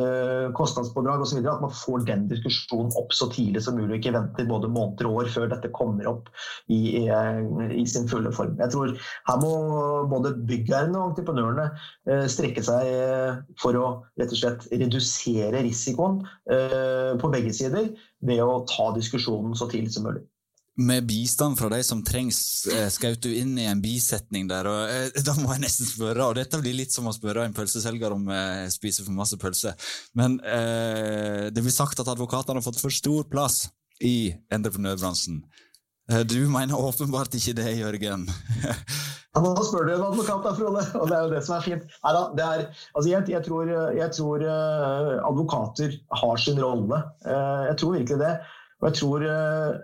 kostnadspådrag 0.56 1.22
osv. 1.22 1.38
At 1.46 1.62
man 1.62 1.74
får 1.74 2.08
den 2.08 2.26
diskusjonen 2.30 2.90
opp 2.98 3.14
så 3.14 3.28
tidlig 3.30 3.62
som 3.62 3.78
mulig, 3.78 3.92
og 3.92 3.98
ikke 4.00 4.16
venter 4.16 4.50
både 4.50 4.70
måneder 4.72 5.06
og 5.08 5.22
år 5.22 5.30
før 5.30 5.50
dette 5.52 5.70
kommer 5.76 6.10
opp 6.10 6.30
i, 6.66 7.04
i, 7.04 7.06
i 7.06 7.86
sin 7.88 8.10
fulle 8.10 8.32
form. 8.34 8.56
Jeg 8.58 8.74
tror 8.74 8.94
her 9.30 9.40
må 9.42 9.54
både 10.10 10.34
byggherrene 10.48 10.98
og 10.98 11.12
entreprenørene 11.12 11.35
eh, 11.42 12.24
strekke 12.30 12.62
seg 12.64 12.86
eh, 12.92 13.42
for 13.60 13.78
å 13.78 13.88
rett 14.18 14.32
og 14.32 14.40
slett 14.40 14.68
redusere 14.72 15.62
risikoen 15.66 16.22
eh, 16.50 17.12
på 17.20 17.30
begge 17.32 17.52
sider 17.56 17.92
ved 18.26 18.42
å 18.44 18.64
ta 18.68 18.92
diskusjonen 18.96 19.56
så 19.58 19.68
tidlig 19.70 19.94
som 19.94 20.08
mulig. 20.08 20.24
Med 20.76 21.06
bistand 21.08 21.56
fra 21.56 21.70
de 21.72 21.78
som 21.88 22.02
trengs, 22.04 22.38
skjøt 22.92 23.22
du 23.24 23.30
inn 23.32 23.54
i 23.56 23.64
en 23.64 23.80
bisetning 23.80 24.44
der. 24.50 24.68
og 24.68 25.14
Da 25.24 25.32
må 25.38 25.54
jeg 25.54 25.62
nesten 25.64 25.88
spørre, 25.88 26.26
og 26.26 26.36
dette 26.36 26.60
blir 26.60 26.76
litt 26.76 26.92
som 26.92 27.08
å 27.08 27.14
spørre 27.16 27.46
en 27.48 27.56
pølseselger 27.56 28.12
om 28.12 28.28
jeg 28.28 28.74
spiser 28.74 29.06
for 29.06 29.16
masse 29.16 29.38
pølse. 29.40 29.72
Men 30.20 30.36
eh, 30.44 31.48
det 31.48 31.64
blir 31.64 31.72
sagt 31.72 32.04
at 32.04 32.12
advokatene 32.12 32.60
har 32.60 32.66
fått 32.66 32.82
for 32.82 32.92
stor 32.92 33.24
plass 33.32 33.70
i 34.04 34.34
entreprenørbransjen. 34.52 35.40
Eh, 36.12 36.22
du 36.22 36.46
mener 36.50 36.78
åpenbart 36.78 37.34
ikke 37.34 37.56
det, 37.58 37.70
Jørgen. 37.80 38.26
ja, 39.34 39.40
nå 39.42 39.54
spør 39.66 39.88
du 39.88 39.94
en 39.96 40.04
advokat, 40.06 40.44
da, 40.44 40.52
Frode, 40.54 40.84
og 41.00 41.08
det 41.10 41.16
er 41.16 41.24
jo 41.24 41.32
det 41.32 41.40
som 41.46 41.56
er 41.56 41.64
fint. 41.64 41.96
Neida, 42.04 42.20
er, 42.44 42.68
altså 42.92 43.08
jeg, 43.10 43.26
jeg, 43.32 43.42
tror, 43.48 43.72
jeg 43.96 44.12
tror 44.14 44.44
uh, 44.46 45.16
advokater 45.26 45.98
har 46.22 46.38
sin 46.42 46.62
rolle. 46.62 47.02
Jeg 47.26 47.80
tror 47.80 47.98
virkelig 47.98 48.22
det. 48.22 48.36
Og 48.76 48.90
jeg 48.90 48.98
tror 48.98 49.22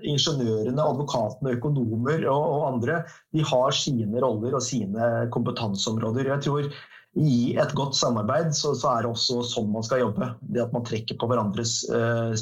ingeniørene, 0.05 0.85
advokatene, 0.85 1.55
økonomer 1.57 2.27
og, 2.29 2.43
og, 2.45 2.65
andre 2.75 2.99
de 3.33 3.41
har 3.49 3.73
sine 3.73 4.21
roller 4.21 4.53
og 4.59 4.61
sine 4.63 5.07
kompetanseområder. 5.33 6.29
Jeg 6.29 6.45
tror 6.45 6.69
i 7.17 7.39
et 7.57 7.73
godt 7.77 7.97
samarbeid 7.97 8.53
så, 8.57 8.75
så, 8.77 8.91
er 8.93 9.07
det 9.07 9.15
også 9.15 9.41
sånn 9.49 9.73
man 9.73 9.87
skal 9.89 10.05
jobbe. 10.05 10.29
Det 10.45 10.61
at 10.67 10.77
man 10.77 10.85
trekker 10.85 11.17
på 11.17 11.31
hverandres 11.33 11.79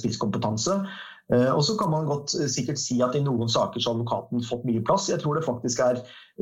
spisskompetanse. 0.00 0.80
Eh, 1.30 1.50
og 1.54 1.62
så 1.64 1.76
kan 1.78 1.90
man 1.92 2.08
godt 2.08 2.34
eh, 2.34 2.48
sikkert 2.50 2.80
si 2.82 2.98
at 3.04 3.14
i 3.14 3.22
noen 3.22 3.50
saker 3.50 3.82
så 3.82 3.92
har 3.92 4.00
advokaten 4.00 4.42
fått 4.46 4.64
mye 4.66 4.82
plass. 4.86 5.08
Jeg 5.10 5.22
tror 5.22 5.38
det 5.38 5.46
faktisk 5.46 5.82
er 5.84 6.00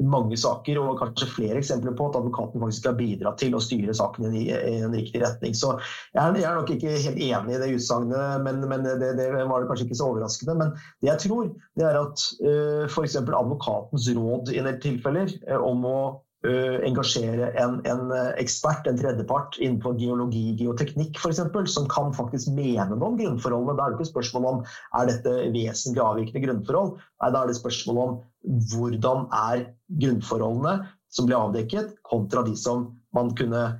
mange 0.08 0.38
saker 0.40 0.78
og 0.80 1.00
kanskje 1.00 1.28
flere 1.34 1.60
eksempler 1.60 1.96
på 1.98 2.06
at 2.08 2.16
advokaten 2.20 2.62
faktisk 2.62 2.88
har 2.88 2.96
bidratt 2.98 3.40
til 3.42 3.56
å 3.56 3.62
styre 3.62 3.96
saken 3.96 4.36
i, 4.38 4.46
en 4.52 4.94
riktig 4.94 5.20
retning. 5.24 5.56
Så 5.58 5.74
jeg 6.14 6.22
er, 6.22 6.54
nok 6.56 6.72
ikke 6.72 6.94
helt 6.94 7.18
enig 7.20 7.56
i 7.56 7.60
det 7.60 7.72
utsagnet, 7.76 8.44
men, 8.46 8.62
men 8.70 8.86
det, 8.86 9.12
det, 9.18 9.28
var 9.34 9.60
det 9.60 9.68
kanskje 9.70 9.88
ikke 9.88 9.98
så 10.00 10.12
overraskende. 10.12 10.56
Men 10.62 10.72
det 11.02 11.12
jeg 11.12 11.24
tror, 11.26 11.52
det 11.78 11.88
er 11.88 12.00
at 12.00 12.24
uh, 12.44 12.48
eh, 12.48 12.86
f.eks. 12.88 13.18
advokatens 13.20 14.08
råd 14.16 14.54
i 14.54 14.62
en 14.62 14.70
del 14.70 14.80
tilfeller 14.82 15.36
om 15.58 15.84
å 15.88 15.98
engasjere 16.86 17.50
en, 17.58 17.80
en, 17.90 18.12
eh, 18.14 18.28
ekspert, 18.38 18.86
en 18.86 18.98
tredjepart 18.98 19.56
innenfor 19.58 19.96
geologi, 19.98 20.52
geoteknikk 20.60 21.18
f.eks., 21.18 21.40
som 21.72 21.88
kan 21.90 22.12
faktisk 22.14 22.52
mene 22.54 22.86
noe 22.92 23.08
om 23.10 23.18
grunnforholdene. 23.18 23.74
Da 23.78 23.86
er 23.86 23.94
det 23.94 23.98
ikke 23.98 24.12
spørsmål 24.12 24.46
om 24.52 24.60
er 25.00 25.10
dette 25.10 25.34
vesentlig 25.54 26.04
avvikende 26.04 26.44
grunnforhold. 26.46 26.94
Nei, 27.22 27.32
da 27.34 27.42
er 27.42 27.50
det 27.50 27.58
spørsmål 27.58 27.98
om 28.04 28.14
hvordan 28.70 29.26
er 29.34 29.66
grunnforholdene 29.98 30.76
som 31.10 31.26
ble 31.26 31.38
avdekket, 31.40 31.96
kontra 32.06 32.44
de 32.46 32.54
som 32.60 32.92
man 33.16 33.32
kunne 33.34 33.64
eh, 33.64 33.76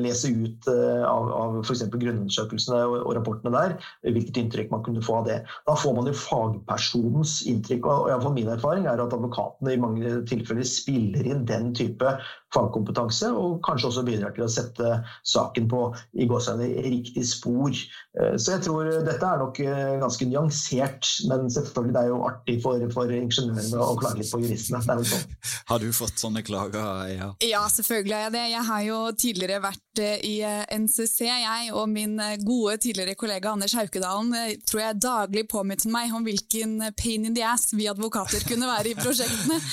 lese 0.00 0.30
ut 0.30 0.68
eh, 0.70 1.02
av, 1.06 1.30
av 1.34 1.58
f.eks. 1.62 1.84
grunnundersøkelsene 1.92 2.80
og, 2.86 2.96
og, 3.02 3.12
rapportene 3.18 3.52
der, 3.54 3.76
hvilket 4.06 4.40
inntrykk 4.42 4.72
man 4.72 4.84
kunne 4.86 5.04
få 5.04 5.20
av 5.20 5.28
det. 5.30 5.38
Da 5.66 5.76
får 5.78 5.96
man 5.98 6.10
jo 6.10 6.16
fagpersonens 6.20 7.38
inntrykk. 7.50 7.88
og, 7.90 8.10
og 8.14 8.32
Min 8.36 8.50
erfaring 8.52 8.86
er 8.86 9.02
at 9.02 9.14
advokatene 9.16 9.74
i 9.74 9.80
mange 9.82 10.16
tilfeller 10.30 10.66
spiller 10.68 11.26
inn 11.26 11.46
den 11.48 11.72
type 11.76 12.16
fagkompetanse, 12.54 13.30
og 13.34 13.58
kanskje 13.66 13.90
også 13.90 14.04
bidrar 14.06 14.34
til 14.36 14.46
å 14.46 14.50
sette 14.50 15.00
saken 15.26 15.66
på 15.70 15.82
i 16.16 16.26
riktig 16.26 17.24
spor. 17.28 17.74
Eh, 18.20 18.36
så 18.38 18.56
jeg 18.56 18.66
tror 18.66 18.90
dette 19.06 19.26
er 19.26 19.42
nok 19.42 19.60
eh, 19.64 19.96
ganske 20.02 20.28
nyansert, 20.30 21.10
men 21.30 21.50
selvfølgelig 21.52 21.96
det 21.96 22.02
er 22.02 22.12
jo 22.12 22.22
artig 22.28 22.56
for, 22.64 22.86
for 22.94 23.12
ingeniørene 23.12 23.82
å 23.82 23.96
klage 24.00 24.22
litt 24.22 24.32
på 24.32 24.42
juristene. 24.44 24.82
Sånn. 24.86 25.36
Har 25.70 25.82
du 25.82 25.90
fått 25.96 26.22
sånne 26.22 26.44
klager? 26.46 27.10
Ja, 27.10 27.30
ja 27.42 27.64
selvfølgelig 27.72 28.14
har 28.16 28.24
jeg 28.26 28.34
det. 28.36 28.44
Jeg 28.52 28.64
har 28.70 28.82
jo 28.86 28.98
tidligere 29.18 29.55
vært 29.64 30.02
eh, 30.02 30.22
i 30.26 30.34
NCC, 30.76 31.26
jeg 31.28 31.74
og 31.74 31.88
min 31.92 32.16
gode 32.44 32.78
tidligere 32.84 33.16
kollega 33.18 33.52
Anders 33.52 33.76
Haukedalen 33.78 34.32
tror 34.66 34.82
jeg 34.82 35.02
daglig 35.02 35.46
påminner 35.50 35.92
meg 35.92 36.14
om 36.16 36.26
hvilken 36.26 36.78
pain 36.98 37.28
in 37.28 37.36
the 37.36 37.44
ass 37.46 37.72
vi 37.76 37.88
advokater 37.90 38.44
kunne 38.48 38.70
være 38.70 38.92
i 38.92 38.98
prosjektene. 38.98 39.60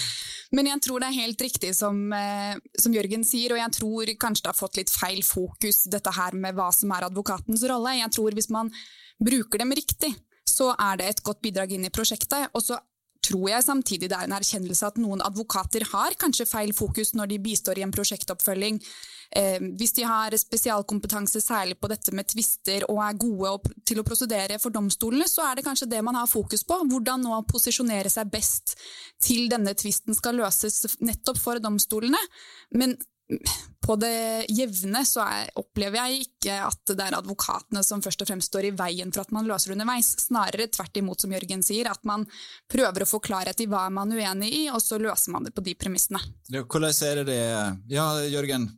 Men 0.54 0.69
jeg 0.69 0.84
tror 0.86 1.02
det 1.02 1.10
er 1.10 1.22
helt 1.24 1.41
riktig 1.41 1.72
som, 1.76 1.98
eh, 2.13 2.54
som, 2.78 2.93
Jørgen 2.93 3.26
sier, 3.26 3.56
og 3.56 3.62
jeg 3.62 3.74
tror 3.80 4.12
kanskje 4.22 4.46
det 4.46 4.52
har 4.52 4.60
fått 4.60 4.78
litt 4.78 4.93
feil 4.93 5.24
fokus, 5.26 5.84
dette 5.89 6.13
her 6.13 6.38
med 6.38 6.54
hva 6.58 6.69
som 6.76 6.93
er 6.93 7.08
advokatens 7.08 7.65
rolle. 7.69 7.98
Jeg 7.98 8.13
tror 8.13 8.38
hvis 8.38 8.52
man 8.54 8.69
bruker 9.17 9.63
dem 9.63 9.74
riktig, 9.74 10.12
så 10.46 10.74
er 10.78 11.00
det 11.00 11.10
et 11.10 11.24
godt 11.26 11.41
bidrag 11.41 11.74
inn 11.74 11.88
i 11.88 11.93
prosjektet. 11.93 12.52
Og 12.54 12.62
så 12.62 12.78
tror 13.23 13.47
jeg 13.49 13.65
samtidig 13.65 14.09
det 14.12 14.17
er 14.17 14.27
en 14.27 14.36
erkjennelse 14.38 14.88
at 14.89 14.99
noen 15.01 15.23
advokater 15.25 15.86
har 15.93 16.15
kanskje 16.19 16.49
feil 16.49 16.73
fokus 16.75 17.13
når 17.17 17.31
de 17.31 17.41
bistår 17.43 17.79
i 17.79 17.86
en 17.86 17.93
prosjektoppfølging. 17.93 18.79
Eh, 19.36 19.57
hvis 19.79 19.95
de 19.97 20.05
har 20.05 20.36
spesialkompetanse 20.38 21.41
særlig 21.41 21.79
på 21.81 21.89
dette 21.89 22.13
med 22.13 22.27
tvister 22.29 22.86
og 22.91 22.99
er 23.01 23.17
gode 23.17 23.73
til 23.88 24.01
å 24.01 24.05
prosedere 24.05 24.59
for 24.62 24.75
domstolene, 24.75 25.25
så 25.29 25.47
er 25.47 25.57
det 25.57 25.65
kanskje 25.65 25.89
det 25.89 26.03
man 26.05 26.19
har 26.19 26.29
fokus 26.29 26.65
på. 26.67 26.77
Hvordan 26.91 27.25
nå 27.25 27.39
posisjonere 27.49 28.12
seg 28.13 28.29
best 28.33 28.75
til 29.23 29.47
denne 29.51 29.73
tvisten 29.73 30.13
skal 30.17 30.38
løses 30.38 30.83
nettopp 31.01 31.41
for 31.41 31.63
domstolene. 31.63 32.21
Men 32.77 32.97
på 33.84 33.96
det 34.00 34.46
jevne 34.48 35.02
så 35.08 35.26
er, 35.26 35.50
opplever 35.60 36.00
jeg 36.00 36.28
ikke 36.28 36.56
at 36.69 36.93
det 36.93 37.04
er 37.04 37.17
advokatene 37.17 37.84
som 37.84 38.04
først 38.04 38.24
og 38.24 38.30
fremst 38.30 38.52
står 38.52 38.69
i 38.69 38.76
veien 38.80 39.12
for 39.12 39.26
at 39.26 39.34
man 39.36 39.48
løser 39.50 39.74
underveis. 39.76 40.13
Snarere 40.24 40.69
tvert 40.72 41.02
imot, 41.02 41.24
som 41.24 41.34
Jørgen 41.36 41.65
sier, 41.65 41.89
at 41.91 42.00
man 42.08 42.24
prøver 42.72 43.04
å 43.04 43.10
få 43.10 43.19
klarhet 43.24 43.60
i 43.60 43.67
hva 43.67 43.89
man 43.93 44.13
er 44.15 44.24
uenig 44.24 44.54
i, 44.56 44.63
og 44.72 44.80
så 44.84 45.02
løser 45.02 45.36
man 45.36 45.48
det 45.48 45.52
på 45.56 45.65
de 45.65 45.76
premissene. 45.76 46.22
Hvordan 46.54 46.96
er 47.10 47.24
det 47.28 47.41
Ja, 47.91 48.08
Jørgen, 48.32 48.69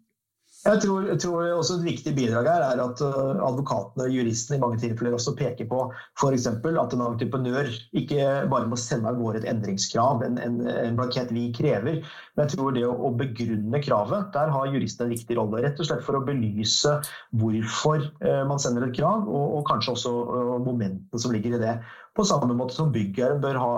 jeg 0.66 0.82
tror, 0.82 1.06
jeg 1.06 1.20
tror, 1.22 1.46
også 1.60 1.78
Et 1.78 1.86
viktig 1.86 2.14
bidrag 2.18 2.48
her 2.50 2.64
er 2.66 2.80
at 2.82 3.02
uh, 3.06 3.42
advokatene 3.46 4.08
og 4.08 4.14
juristene 4.16 4.58
i 4.58 4.62
mange 4.64 4.80
tilfeller 4.82 5.14
også 5.18 5.36
peker 5.38 5.68
på 5.70 5.82
f.eks. 6.18 6.48
at 6.50 6.96
en 6.96 7.04
entreprenør 7.06 7.70
ikke 8.02 8.30
bare 8.52 8.70
må 8.70 8.80
sende 8.80 9.12
av 9.12 9.20
gårde 9.20 9.44
et 9.44 9.50
endringskrav, 9.52 10.24
en, 10.26 10.40
en, 10.42 10.58
en, 10.72 10.98
blankett 10.98 11.34
vi 11.36 11.48
krever, 11.56 12.00
men 12.36 12.44
jeg 12.44 12.56
tror 12.56 12.74
det 12.76 12.86
å, 12.88 12.96
å, 12.96 13.12
begrunne 13.16 13.82
kravet, 13.84 14.32
der 14.34 14.54
har 14.54 14.72
juristene 14.72 15.10
en 15.10 15.14
viktig 15.14 15.38
rolle. 15.38 15.62
Rett 15.66 15.82
og 15.82 15.90
slett 15.90 16.06
for 16.06 16.18
å 16.18 16.24
belyse 16.26 16.96
hvorfor 17.38 18.08
uh, 18.26 18.42
man 18.50 18.62
sender 18.62 18.88
et 18.88 18.98
krav, 18.98 19.28
og, 19.30 19.60
og 19.60 19.70
kanskje 19.70 19.94
også 19.94 20.16
uh, 20.26 20.56
momentene 20.66 21.22
som 21.22 21.36
ligger 21.36 21.60
i 21.60 21.62
det. 21.62 21.76
På 22.16 22.26
samme 22.26 22.56
måte 22.56 22.78
som 22.78 22.94
byggherren 22.96 23.42
bør 23.44 23.60
ha 23.60 23.72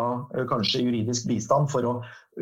kanskje 0.48 0.84
juridisk 0.86 1.26
bistand 1.28 1.72
for 1.74 1.88
å 1.90 1.94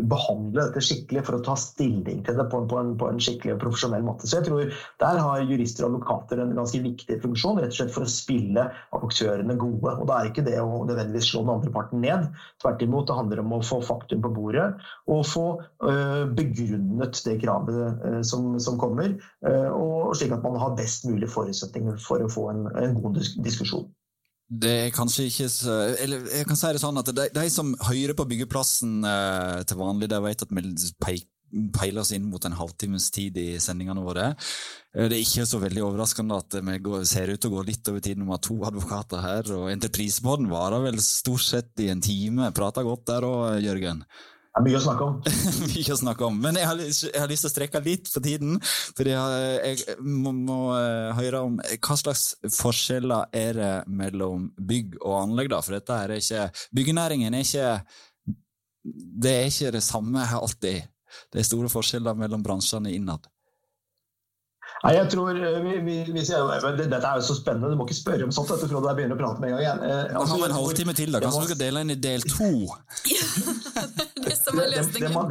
behandle 0.03 0.65
dette 0.67 0.84
skikkelig 0.84 1.23
for 1.27 1.38
å 1.38 1.43
ta 1.45 1.55
stilling 1.60 2.23
til 2.25 2.38
det 2.38 2.45
på 2.51 2.60
en, 2.62 2.67
på 2.71 2.79
en, 2.79 2.91
på 2.99 3.08
en 3.10 3.21
skikkelig 3.21 3.55
og 3.55 3.62
profesjonell 3.63 4.03
måte. 4.05 4.27
Så 4.27 4.39
jeg 4.39 4.47
tror 4.49 4.73
Der 5.01 5.19
har 5.21 5.43
jurister 5.47 5.86
og 5.86 5.93
advokater 5.93 6.41
en 6.41 6.55
ganske 6.58 6.81
viktig 6.84 7.19
funksjon 7.23 7.62
rett 7.62 7.73
og 7.73 7.77
slett 7.79 7.93
for 7.95 8.05
å 8.05 8.12
spille 8.12 8.67
aktørene 8.97 9.58
gode. 9.62 9.95
Og 9.95 10.05
Da 10.10 10.19
er 10.19 10.31
ikke 10.31 10.45
det 10.47 10.58
å 10.62 10.84
nødvendigvis 10.88 11.31
slå 11.31 11.45
den 11.45 11.55
andre 11.55 11.73
parten 11.75 12.03
ned. 12.03 12.27
Tvert 12.63 12.84
imot, 12.86 13.08
det 13.10 13.19
handler 13.19 13.43
om 13.43 13.58
å 13.58 13.63
få 13.65 13.81
faktum 13.86 14.23
på 14.25 14.34
bordet 14.36 14.67
og 15.12 15.25
få 15.29 15.45
øh, 15.88 16.23
begrunnet 16.36 17.21
det 17.25 17.39
kravet 17.43 17.79
øh, 17.79 18.21
som, 18.27 18.55
som, 18.60 18.79
kommer. 18.81 19.15
Øh, 19.47 19.69
og 19.71 20.15
slik 20.17 20.36
at 20.36 20.43
man 20.45 20.60
har 20.60 20.75
best 20.77 21.08
mulig 21.08 21.29
forutsetninger 21.31 21.99
for 22.03 22.23
å 22.23 22.31
få 22.31 22.49
en, 22.51 22.65
en 22.81 22.97
god 22.99 23.21
diskusjon. 23.45 23.88
Det 24.45 24.71
er 24.71 24.91
kanskje 24.93 25.23
ikke 25.25 25.47
så 25.49 25.75
Eller 25.97 26.27
jeg 26.29 26.45
kan 26.45 26.58
si 26.60 26.69
det 26.75 26.81
sånn 26.84 27.01
at 27.01 27.08
de, 27.17 27.29
de 27.34 27.45
som 27.49 27.71
hører 27.88 28.13
på 28.17 28.27
byggeplassen 28.29 28.99
eh, 29.10 29.63
til 29.65 29.79
vanlig, 29.79 30.12
de 30.12 30.19
vet 30.21 30.45
at 30.45 30.53
vi 30.53 31.15
peiler 31.73 32.01
oss 32.01 32.12
inn 32.13 32.25
mot 32.27 32.43
en 32.45 32.58
halvtimes 32.58 33.08
tid 33.15 33.38
i 33.39 33.47
sendingene 33.63 34.03
våre. 34.05 34.27
Eh, 34.93 35.08
det 35.10 35.17
er 35.17 35.23
ikke 35.23 35.47
så 35.49 35.62
veldig 35.63 35.86
overraskende 35.88 36.38
at 36.43 36.60
vi 36.60 36.77
går, 36.86 37.08
ser 37.10 37.31
ut 37.34 37.41
til 37.41 37.53
å 37.53 37.58
gå 37.58 37.65
litt 37.71 37.89
over 37.89 38.05
tiden 38.05 38.27
med 38.27 38.43
to 38.45 38.60
advokater 38.67 39.23
her. 39.23 39.51
og 39.58 39.71
entreprisebåten 39.73 40.51
varer 40.51 40.86
vel 40.89 41.01
stort 41.01 41.45
sett 41.45 41.86
i 41.86 41.89
en 41.93 42.03
time. 42.05 42.51
Prata 42.55 42.86
godt 42.86 43.08
der 43.10 43.25
òg, 43.25 43.62
Jørgen? 43.65 44.05
Det 44.56 44.62
er 44.62 44.68
mye 44.70 44.80
å 44.80 44.84
snakke 44.86 45.04
om. 45.04 45.15
mye 45.74 45.91
å 45.91 45.98
snakke 46.00 46.28
om. 46.30 46.36
Men 46.39 46.56
jeg 46.56 46.68
har, 46.70 46.80
jeg 46.80 47.20
har, 47.20 47.28
lyst 47.28 47.44
til 47.44 47.50
å 47.50 47.52
strekke 47.52 47.82
litt 47.84 48.08
på 48.08 48.22
tiden. 48.24 48.56
For 48.96 49.10
jeg, 49.12 49.74
jeg 49.84 49.98
må, 50.00 50.32
må, 50.32 50.60
eh, 50.80 51.12
høre 51.18 51.41
om 51.44 51.58
hva 51.60 51.98
slags 52.00 52.24
forskjeller 52.56 53.36
er 53.36 53.60
det 53.60 53.74
mellom 53.91 54.48
bygg 54.56 54.96
og 55.02 55.18
anlegg. 55.26 55.52
da? 55.52 55.60
For 55.60 55.76
dette 55.76 56.00
er 56.06 56.15
ikke, 56.15 56.48
Byggenæringen 56.80 57.36
er 57.36 57.44
ikke 57.44 57.68
det 59.26 59.34
er 59.41 59.52
ikke 59.52 59.76
det 59.76 59.84
samme 59.84 60.24
alltid. 60.39 60.88
Det 61.34 61.41
er 61.41 61.48
store 61.52 61.68
forskjeller 61.76 62.15
mellom 62.15 62.44
bransjene 62.46 62.96
innad. 62.96 63.28
Nei, 64.86 64.96
jeg 64.98 65.08
tror 65.12 65.36
eh, 65.36 65.60
vi, 65.63 65.76
vi, 65.84 65.96
vi 66.13 66.24
sier, 66.26 66.48
Dette 66.78 67.00
er 67.00 67.20
jo 67.20 67.24
så 67.26 67.36
spennende, 67.38 67.72
du 67.74 67.80
må 67.80 67.88
ikke 67.88 67.98
spørre 67.98 68.28
om 68.28 68.34
sånt. 68.36 68.52
Dette, 68.54 68.70
Frode, 68.72 68.91
jeg 68.91 69.02
begynner 69.02 69.18
å 69.18 69.22
prate 69.22 69.44
med 69.44 69.52
en 69.52 69.56
gang. 69.56 69.63
igjen. 69.65 70.15
altså, 70.15 70.32
har 70.32 70.41
vi 70.41 70.48
en 70.48 70.58
halvtime 70.60 70.96
til, 70.96 71.12
da. 71.12 71.22
Kanskje 71.24 71.44
vi 71.44 71.52
skal 71.52 71.62
dele 71.63 71.84
inn 71.86 71.96
i 71.96 72.00
del 72.08 72.28
to? 72.30 72.52
det. 74.23 74.32
Det, 74.56 74.84
det, 74.93 75.08
det, 75.08 75.13
man, 75.13 75.28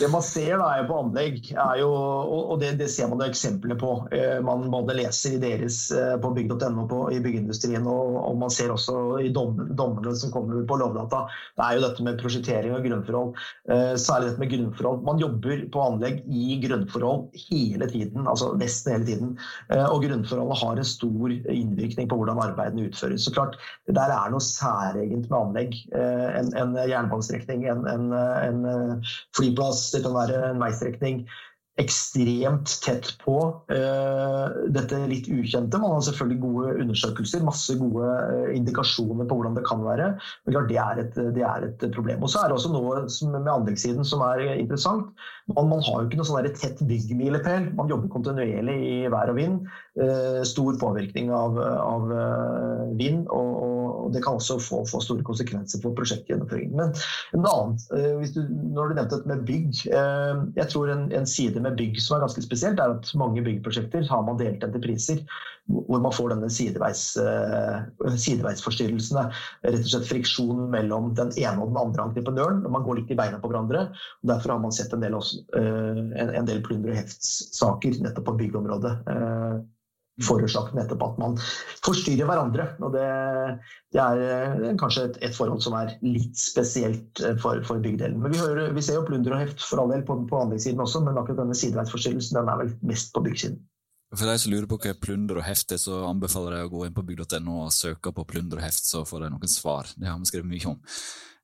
det, 0.00 0.08
man, 0.10 0.22
ser 0.26 0.58
da, 0.58 0.70
på 0.88 0.98
anlegg, 1.04 1.38
jo, 1.80 1.90
og 2.36 2.58
det, 2.60 2.72
det 2.80 2.88
ser 2.92 3.10
man 3.12 3.22
jo 3.22 3.28
eksemplene 3.30 3.78
på. 3.80 3.92
Eh, 4.14 4.38
man 4.44 4.66
både 4.72 4.98
leser 4.98 5.36
i 5.36 5.42
deres 5.42 5.78
på 6.22 6.32
bygg.no 6.36 7.00
i 7.14 7.20
byggeindustrien, 7.22 7.86
og, 7.86 8.18
og, 8.24 8.34
man 8.40 8.52
ser 8.52 8.74
også 8.74 8.96
i 9.22 9.30
dommene 9.32 10.16
som 10.18 10.34
kommer 10.34 10.66
på 10.66 10.80
Lovdata. 10.80 11.24
Det 11.56 11.66
er 11.66 11.78
jo 11.78 11.86
dette 11.86 12.06
med 12.06 12.20
prosjektering 12.20 12.74
og 12.76 12.84
grunnforhold. 12.84 13.46
Særlig 14.00 14.32
dette 14.32 14.42
med 14.42 14.52
grunnforhold. 14.52 15.02
Man 15.06 15.22
jobber 15.22 15.64
på 15.72 15.86
anlegg 15.86 16.22
i 16.26 16.58
grunnforhold 16.62 17.28
hele 17.46 17.88
tiden. 17.90 18.26
altså 18.26 18.52
nesten 18.58 18.92
hele 18.94 19.06
tiden. 19.06 19.32
Eh, 19.72 19.84
og 19.84 20.02
grunnforholdet 20.04 20.60
har 20.62 20.80
en 20.80 20.88
stor 20.88 21.34
innvirkning 21.52 22.08
på 22.10 22.18
hvordan 22.18 22.42
arbeidene 22.42 22.88
utføres. 22.90 23.24
Så 23.24 23.32
klart, 23.34 23.56
Det 23.86 23.94
der 23.94 24.12
er 24.12 24.30
noe 24.30 24.42
særegent 24.42 25.30
med 25.30 25.38
anlegg. 25.38 25.76
Eh, 25.94 26.28
en, 26.40 26.52
en 26.56 26.76
jernbanestrekning, 26.88 27.66
en, 27.70 27.75
en, 27.90 28.08
en, 28.16 29.02
flyplass, 29.36 29.90
det 29.94 30.04
kan 30.06 30.16
være 30.16 30.48
en 30.52 30.62
veistrekning. 30.62 31.26
ekstremt 31.76 32.70
tett 32.80 33.10
på 33.20 33.34
uh, 33.68 34.46
dette 34.72 34.96
litt 35.10 35.26
ukjente. 35.28 35.76
Man 35.76 35.92
har 35.92 36.06
selvfølgelig 36.06 36.38
gode 36.40 36.70
undersøkelser, 36.86 37.44
masse 37.44 37.76
gode 37.76 38.06
uh, 38.30 38.46
indikasjoner 38.56 39.28
på 39.28 39.36
hvordan 39.36 39.58
det 39.58 39.66
kan 39.68 39.84
være. 39.84 40.06
Men 40.46 40.56
klart, 40.56 40.70
det 40.70 40.78
er, 40.80 41.02
et, 41.02 41.18
det 41.36 41.44
er 41.44 41.66
et 41.68 41.84
problem. 41.92 42.24
Og 42.24 42.32
så 42.32 42.40
er 42.40 42.48
det 42.48 42.56
også 42.56 42.72
noe 42.72 43.02
som, 43.12 43.36
med 43.36 43.52
anleggssiden 43.52 44.08
som 44.08 44.24
er 44.24 44.40
interessant. 44.54 45.12
Man, 45.54 45.68
man 45.70 45.82
har 45.86 46.00
jo 46.00 46.08
ikke 46.08 46.18
noe 46.18 46.26
sånn 46.26 46.48
tett 46.58 46.80
byggmilepæl. 46.88 47.68
Man 47.78 47.90
jobber 47.90 48.10
kontinuerlig 48.10 48.76
i 48.82 48.94
vær 49.12 49.30
og 49.30 49.38
vind. 49.38 49.68
Uh, 49.96 50.42
stor 50.48 50.76
påvirkning 50.80 51.30
av, 51.32 51.56
av 51.62 52.10
vind, 52.98 53.24
og, 53.32 53.52
og, 53.62 54.10
det 54.14 54.22
kan 54.24 54.38
også 54.38 54.58
få, 54.62 54.82
få 54.88 55.00
store 55.02 55.24
konsekvenser 55.26 55.80
for 55.82 55.96
prosjektgjennomføringen. 55.98 56.76
Men 56.76 56.92
en 57.36 57.48
annen, 57.48 58.26
du, 58.34 58.42
når 58.74 58.92
du 58.92 58.98
nevnte 58.98 59.16
dette 59.16 59.30
med 59.30 59.44
bygg, 59.48 59.82
jeg 59.86 60.68
tror 60.72 60.92
en, 60.92 61.06
en 61.16 61.28
side 61.28 61.62
med 61.62 61.78
bygg 61.78 61.98
som 62.02 62.18
er 62.18 62.26
ganske 62.26 62.44
spesielt, 62.44 62.82
er 62.82 62.96
at 62.98 63.10
mange 63.18 63.42
byggprosjekter 63.46 64.06
har 64.10 64.24
man 64.26 64.38
delt 64.40 64.64
etter 64.66 64.82
priser, 64.82 65.22
hvor 65.66 66.00
man 66.02 66.14
får 66.14 66.30
denne 66.30 66.48
sideveis, 66.52 67.02
uh, 67.18 67.82
sideveisforstyrrelsene. 68.14 69.26
Rett 69.66 69.82
og 69.82 69.90
slett 69.90 70.08
friksjon 70.10 70.66
mellom 70.72 71.10
den 71.18 71.32
ene 71.34 71.58
og 71.62 71.72
den 71.72 71.80
andre 71.80 72.06
entreprenøren. 72.06 72.62
Man 72.70 72.86
går 72.86 73.00
litt 73.00 73.10
i 73.10 73.18
beina 73.18 73.40
på 73.42 73.50
hverandre. 73.50 73.88
og 74.22 74.30
Derfor 74.30 74.54
har 74.54 74.62
man 74.62 74.74
sett 74.74 74.94
en 74.94 75.02
del, 75.02 75.16
også, 75.18 75.35
en, 75.56 76.12
en 76.26 76.48
del 76.48 76.62
plunder- 76.64 76.92
og 76.92 77.00
heftssaker 77.00 77.98
nettopp 78.04 78.30
på 78.30 78.36
byggeområdet. 78.42 78.94
Uh, 79.08 79.64
forårsaket 80.24 80.76
nettopp 80.76 81.02
at 81.04 81.18
man 81.20 81.36
forstyrrer 81.84 82.28
hverandre. 82.28 82.66
og 82.80 82.94
Det, 82.94 83.06
det 83.92 84.02
er 84.02 84.22
eh, 84.24 84.74
kanskje 84.80 85.08
et, 85.10 85.18
et, 85.28 85.36
forhold 85.36 85.62
som 85.64 85.76
er 85.76 85.96
litt 86.04 86.38
spesielt 86.40 87.20
eh, 87.20 87.36
for, 87.42 87.60
for 87.68 87.82
byggdelen. 87.84 88.20
Men 88.22 88.32
vi, 88.32 88.40
hører, 88.40 88.72
vi, 88.76 88.84
ser 88.84 89.00
jo 89.00 89.06
plunder 89.08 89.36
og 89.36 89.44
heft 89.44 89.64
for 89.64 89.82
all 89.82 89.92
del 89.92 90.06
på, 90.08 90.18
på 90.30 90.42
anleggssiden 90.46 90.82
også, 90.82 91.04
men 91.04 91.20
akkurat 91.20 91.42
denne 91.44 91.58
sideveisforstyrrelsen 91.58 92.40
den 92.40 92.52
er 92.52 92.62
vel 92.62 92.74
mest 92.88 93.12
på 93.16 93.24
byggsiden. 93.26 93.60
For 94.16 94.30
de 94.30 94.38
som 94.38 94.52
lurer 94.52 94.68
på 94.70 94.78
hva 94.80 94.94
plunder 95.02 95.40
og 95.40 95.48
heft 95.48 95.74
er, 95.74 95.80
så 95.82 96.04
anbefaler 96.06 96.60
jeg 96.60 96.68
å 96.68 96.74
gå 96.76 96.84
inn 96.86 96.96
på 96.96 97.04
bygg.no 97.08 97.62
og 97.66 97.74
søke 97.74 98.14
på 98.14 98.24
plunder 98.30 98.60
og 98.60 98.64
heft, 98.64 98.86
så 98.86 99.02
får 99.04 99.26
de 99.26 99.32
noen 99.34 99.50
svar. 99.50 99.90
Det 99.98 100.08
har 100.08 100.20
vi 100.22 100.30
skrevet 100.30 100.48
mye 100.48 100.70
om. 100.72 100.78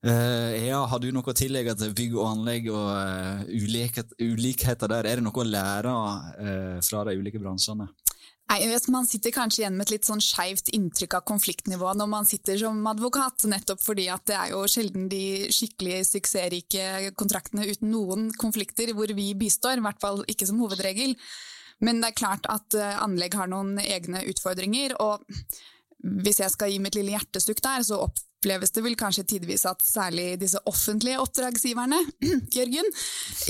Uh, 0.03 0.51
ja, 0.67 0.81
har 0.83 0.99
du 0.99 1.13
noe 1.15 1.31
å 1.31 1.35
tillegge 1.37 1.77
til 1.79 1.93
bygg 1.95 2.15
og 2.17 2.25
anlegg 2.27 2.65
og 2.73 2.87
uh, 2.91 3.43
ulikhet, 3.47 4.09
ulikheter 4.19 4.91
der? 4.91 5.07
Er 5.07 5.21
det 5.21 5.23
noe 5.23 5.39
å 5.39 5.45
lære 5.47 5.93
uh, 5.93 6.79
fra 6.83 7.05
de 7.07 7.13
ulike 7.15 7.39
bransjene? 7.39 7.87
Nei, 8.51 8.57
vet, 8.67 8.89
Man 8.91 9.07
sitter 9.07 9.31
kanskje 9.31 9.61
igjen 9.61 9.77
med 9.77 9.87
et 9.87 9.93
litt 9.93 10.09
sånn 10.09 10.19
skeivt 10.19 10.73
inntrykk 10.75 11.15
av 11.21 11.23
konfliktnivået 11.31 12.01
når 12.01 12.09
man 12.11 12.27
sitter 12.27 12.59
som 12.59 12.81
advokat, 12.91 13.45
nettopp 13.47 13.79
fordi 13.79 14.09
at 14.11 14.25
det 14.27 14.35
er 14.41 14.51
jo 14.51 14.65
sjelden 14.67 15.07
de 15.09 15.23
skikkelig 15.55 16.01
suksessrike 16.09 17.13
kontraktene 17.15 17.69
uten 17.71 17.93
noen 17.93 18.27
konflikter 18.35 18.91
hvor 18.97 19.15
vi 19.15 19.29
bistår, 19.39 19.79
i 19.79 19.85
hvert 19.87 20.03
fall 20.03 20.19
ikke 20.27 20.49
som 20.51 20.59
hovedregel. 20.65 21.15
Men 21.79 22.03
det 22.03 22.11
er 22.11 22.19
klart 22.19 22.51
at 22.51 22.75
anlegg 22.99 23.39
har 23.39 23.47
noen 23.51 23.79
egne 23.79 24.25
utfordringer, 24.27 24.99
og 24.99 25.23
hvis 26.03 26.43
jeg 26.43 26.51
skal 26.51 26.75
gi 26.75 26.83
mitt 26.83 26.99
lille 26.99 27.15
hjertestukk 27.15 27.63
der, 27.63 27.87
så 27.87 28.03
opp 28.03 28.19
oppleves 28.43 28.71
det 28.71 28.81
vel 28.83 28.95
kanskje 28.99 29.23
tidvis 29.23 29.63
at 29.69 29.81
særlig 29.85 30.35
disse 30.41 30.59
offentlige 30.67 31.19
oppdragsgiverne, 31.23 31.99
Jørgen, 32.57 32.89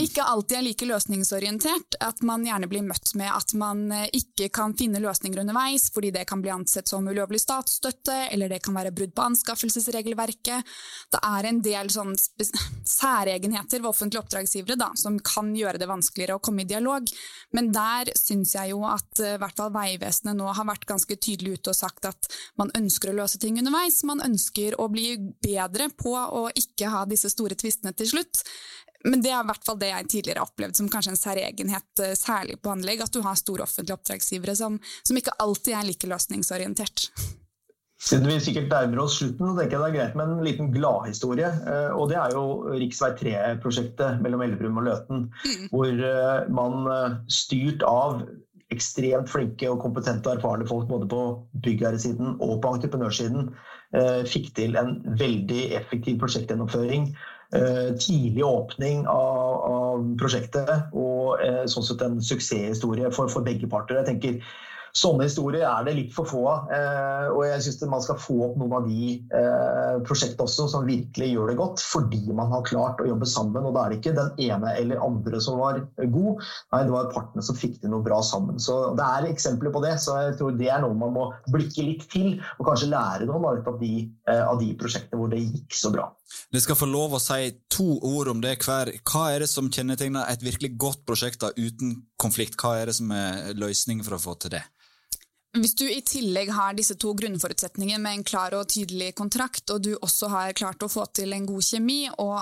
ikke 0.04 0.22
alltid 0.22 0.58
er 0.60 0.66
like 0.68 0.86
løsningsorientert. 0.86 1.98
At 2.04 2.22
man 2.22 2.46
gjerne 2.46 2.70
blir 2.70 2.86
møtt 2.86 3.16
med 3.18 3.32
at 3.34 3.56
man 3.58 3.88
eh, 3.91 4.06
ikke 4.14 4.52
kan 4.54 4.76
finne 4.78 5.02
løsninger 5.02 5.41
underveis 5.41 5.89
fordi 5.94 6.12
det 6.14 6.28
kan 6.30 6.44
bli 6.44 6.52
ansett 6.54 6.91
som 6.91 7.08
ulovlig 7.10 7.41
statsstøtte, 7.41 8.30
eller 8.36 8.52
det 8.52 8.62
kan 8.66 8.78
være 8.78 8.94
brudd 8.94 9.16
på 9.18 9.26
anskaffelsesregelverket. 9.32 10.70
Det 11.14 11.24
er 11.26 11.50
en 11.50 11.64
del 11.66 11.89
særegenheter 12.98 13.82
ved 13.82 13.89
offentlige 13.89 14.22
oppdragsgivere 14.22 14.78
da, 14.78 14.91
som 15.00 15.18
kan 15.26 15.56
gjøre 15.58 15.82
det 15.82 15.89
vanskeligere 15.89 16.38
å 16.38 16.44
komme 16.44 16.68
i 16.68 16.70
dialog. 16.70 17.10
Men 17.58 17.72
der 17.74 18.14
syns 18.20 18.54
jeg 18.60 18.76
jo 18.76 18.84
at 18.86 19.24
i 19.24 19.36
hvert 19.41 19.58
fall 19.58 19.74
Vegvesenet 19.74 20.38
nå 20.38 20.54
har 20.54 20.70
vært 20.70 20.86
ganske 20.89 21.18
tydelig 21.18 21.58
ute 21.58 21.74
og 21.74 21.80
sagt 21.82 22.06
at 22.10 22.30
man 22.62 22.70
ønsker 22.78 23.10
å 23.10 23.18
løse 23.24 23.41
ting 23.41 23.58
underveis. 23.62 24.04
Man 24.06 24.22
ønsker 24.22 24.78
å 24.78 24.83
å 24.86 24.92
bli 24.94 25.18
bedre 25.44 25.90
på 25.98 26.14
å 26.14 26.48
ikke 26.60 26.92
ha 26.94 27.04
disse 27.10 27.32
store 27.34 27.58
tvistene 27.60 27.94
til 27.98 28.10
slutt. 28.16 28.44
Men 29.04 29.22
det 29.24 29.34
er 29.34 29.44
i 29.44 29.48
hvert 29.50 29.66
fall 29.68 29.80
det 29.80 29.92
jeg 29.92 30.10
tidligere 30.12 30.44
har 30.44 30.50
opplevd 30.50 30.80
som 30.80 30.90
kanskje 30.92 31.14
en 31.14 31.20
særegenhet, 31.20 31.92
eh, 32.04 32.16
særlig 32.20 32.60
på 32.64 32.72
anlegg, 32.72 33.04
at 33.04 33.14
du 33.14 33.22
har 33.26 33.40
store 33.40 33.66
offentlige 33.66 33.98
oppdragsgivere 34.00 34.56
som, 34.56 34.78
som 35.04 35.20
ikke 35.20 35.36
alltid 35.44 35.76
er 35.76 35.90
like 35.90 36.10
løsningsorientert. 36.10 37.10
Siden 38.04 38.28
vi 38.28 38.40
sikkert 38.44 38.72
nærmer 38.72 39.04
oss 39.06 39.18
slutten, 39.20 39.48
så 39.48 39.58
tenker 39.58 39.78
jeg 39.78 39.84
det 39.84 39.90
er 39.90 39.98
greit 39.98 40.16
med 40.20 40.32
en 40.32 40.48
liten 40.48 40.72
gladhistorie. 40.76 41.52
Eh, 41.52 41.92
og 41.96 42.10
det 42.12 42.20
er 42.20 42.36
jo 42.36 42.46
rv. 42.72 42.88
3-prosjektet 43.20 44.24
mellom 44.24 44.44
Elverum 44.48 44.80
og 44.82 44.88
Løten. 44.88 45.28
Mm. 45.44 45.68
Hvor 45.72 46.08
eh, 46.14 46.50
man 46.60 46.90
styrt 47.32 47.84
av 47.88 48.24
ekstremt 48.74 49.30
flinke 49.30 49.70
og 49.70 49.82
kompetente 49.84 50.30
og 50.32 50.40
erfarne 50.40 50.68
folk 50.68 50.88
både 50.90 51.08
på 51.12 51.24
byggherresiden 51.66 52.38
og 52.42 52.58
på 52.64 52.72
entreprenørsiden 52.78 53.52
fikk 54.26 54.48
til 54.58 54.78
en 54.80 54.96
veldig 55.20 55.68
effektiv 55.78 56.16
prosjektgjennomføring. 56.24 57.12
Eh, 57.54 57.96
tidlig 58.02 58.46
åpning 58.46 59.04
av, 59.08 59.58
av 59.70 60.06
prosjektet 60.18 60.88
og 60.98 61.41
eh, 61.44 61.66
sånn 61.70 61.86
sett 61.86 62.02
en 62.02 62.16
suksesshistorie 62.18 63.12
for, 63.14 63.30
for 63.30 63.46
begge 63.46 63.70
parter. 63.70 64.00
Jeg 64.00 64.08
tenker 64.08 64.56
Sånne 64.94 65.26
historier 65.26 65.64
er 65.66 65.86
det 65.88 65.96
litt 65.98 66.12
for 66.14 66.30
få 66.30 66.41
av. 66.52 66.68
Eh, 66.70 67.30
og 67.34 67.41
jeg 67.48 67.64
syns 67.66 67.80
man 67.89 68.04
skal 68.06 68.20
få 68.22 68.36
opp 68.46 68.60
noen 68.62 68.76
av 68.78 68.86
de 68.86 69.16
eh, 69.34 69.96
prosjektene 70.06 70.46
også 70.46 70.68
som 70.70 70.86
virkelig 70.86 71.32
gjør 71.32 71.50
det 71.50 71.56
godt, 71.58 71.82
fordi 71.82 72.22
man 72.30 72.52
har 72.54 72.66
klart 72.68 73.02
å 73.02 73.08
jobbe 73.10 73.26
sammen. 73.30 73.66
Og 73.66 73.74
da 73.74 73.88
er 73.88 73.94
det 73.94 73.98
ikke 74.00 74.14
den 74.20 74.30
ene 74.46 74.76
eller 74.78 75.02
andre 75.02 75.41
som 75.41 75.58
var 75.58 75.80
god, 75.98 76.44
nei, 76.76 76.84
det 76.86 76.94
var 76.94 77.10
partene 77.16 77.46
som 77.46 77.58
fikk 77.58 77.80
til 77.82 77.89
noe 77.89 78.06
bra 78.06 78.20
sammen. 78.22 78.62
Så 78.62 78.78
det 79.00 79.08
er 79.08 79.32
eksempler 79.32 79.74
på 79.74 79.82
det. 79.82 79.96
Så 80.04 80.20
jeg 80.28 80.36
tror 80.38 80.54
det 80.60 80.70
er 80.70 80.86
noe 80.86 81.00
man 81.00 81.16
må 81.18 81.26
blikke 81.50 81.88
litt 81.88 82.06
til, 82.14 82.38
og 82.60 82.70
kanskje 82.70 82.91
lære 82.94 83.26
noe 83.32 83.56
av 83.58 83.82
de, 83.82 83.96
eh, 84.30 84.44
av 84.46 84.62
de 84.62 84.70
prosjektene 84.78 85.24
hvor 85.24 85.34
det 85.34 85.41
gikk 85.41 85.80
så 85.80 85.89
bra. 85.96 86.06
Dere 86.54 86.64
skal 86.68 86.78
få 86.78 86.86
lov 86.89 87.18
å 87.18 87.22
si 87.22 87.50
to 87.74 87.98
ord 88.14 88.30
om 88.30 88.46
det 88.46 88.60
hver. 88.62 88.94
Hva 89.10 89.26
er 89.34 89.41
det 89.41 89.50
som 89.50 89.74
kjennetegner 89.74 90.30
et 90.30 90.46
virkelig 90.46 90.76
godt 90.78 91.02
prosjekt 91.10 91.41
da, 91.41 91.50
uten 91.58 91.98
konflikt? 92.22 92.62
Hva 92.62 92.78
er 92.78 92.94
det 92.94 92.98
som 93.02 93.10
er 93.18 93.58
løsningen 93.58 94.06
for 94.06 94.22
å 94.22 94.24
få 94.30 94.38
til 94.38 94.54
det? 94.60 94.64
Hvis 95.54 95.76
du 95.78 95.86
i 95.86 96.01
tillegg 96.01 96.49
har 96.49 96.74
disse 96.74 96.95
to 96.97 97.12
grunnforutsetningene 97.14 98.01
med 98.01 98.18
en 98.18 98.26
klar 98.26 98.56
og 98.58 98.72
tydelig 98.74 99.12
kontrakt, 99.14 99.68
og 99.70 99.84
du 99.86 99.91
også 99.99 100.32
har 100.34 100.56
klart 100.58 100.82
å 100.82 100.89
få 100.89 101.06
til 101.14 101.36
en 101.36 101.45
god 101.45 101.62
kjemi 101.68 102.08
og 102.18 102.41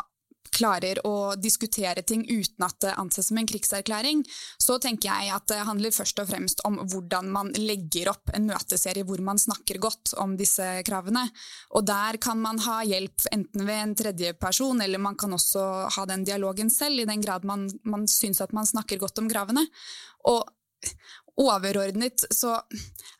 klarer 0.51 0.99
å 1.07 1.33
diskutere 1.39 2.03
ting 2.07 2.23
uten 2.27 2.65
at 2.65 2.77
det 2.83 2.93
anses 2.99 3.29
som 3.29 3.39
en 3.39 3.47
krigserklæring, 3.47 4.21
så 4.59 4.77
tenker 4.83 5.09
jeg 5.09 5.31
at 5.35 5.47
det 5.51 5.59
handler 5.67 5.95
først 5.95 6.21
og 6.23 6.29
fremst 6.29 6.63
om 6.67 6.79
hvordan 6.91 7.29
man 7.31 7.51
legger 7.55 8.11
opp 8.11 8.31
en 8.35 8.47
møteserie 8.49 9.07
hvor 9.07 9.23
man 9.23 9.39
snakker 9.39 9.79
godt 9.83 10.13
om 10.21 10.37
disse 10.39 10.67
kravene. 10.87 11.25
Og 11.75 11.87
der 11.87 12.19
kan 12.23 12.39
man 12.43 12.59
ha 12.67 12.81
hjelp 12.87 13.27
enten 13.31 13.67
ved 13.67 13.81
en 13.81 13.97
tredjeperson, 14.03 14.83
eller 14.83 15.03
man 15.03 15.19
kan 15.19 15.35
også 15.35 15.67
ha 15.97 16.07
den 16.09 16.23
dialogen 16.27 16.71
selv, 16.71 16.99
i 16.99 17.09
den 17.09 17.23
grad 17.23 17.47
man, 17.47 17.67
man 17.83 18.07
syns 18.11 18.43
at 18.43 18.55
man 18.55 18.67
snakker 18.67 18.99
godt 19.03 19.23
om 19.23 19.31
kravene. 19.31 19.67
Og 20.31 20.43
overordnet 21.41 22.25
så 22.33 22.55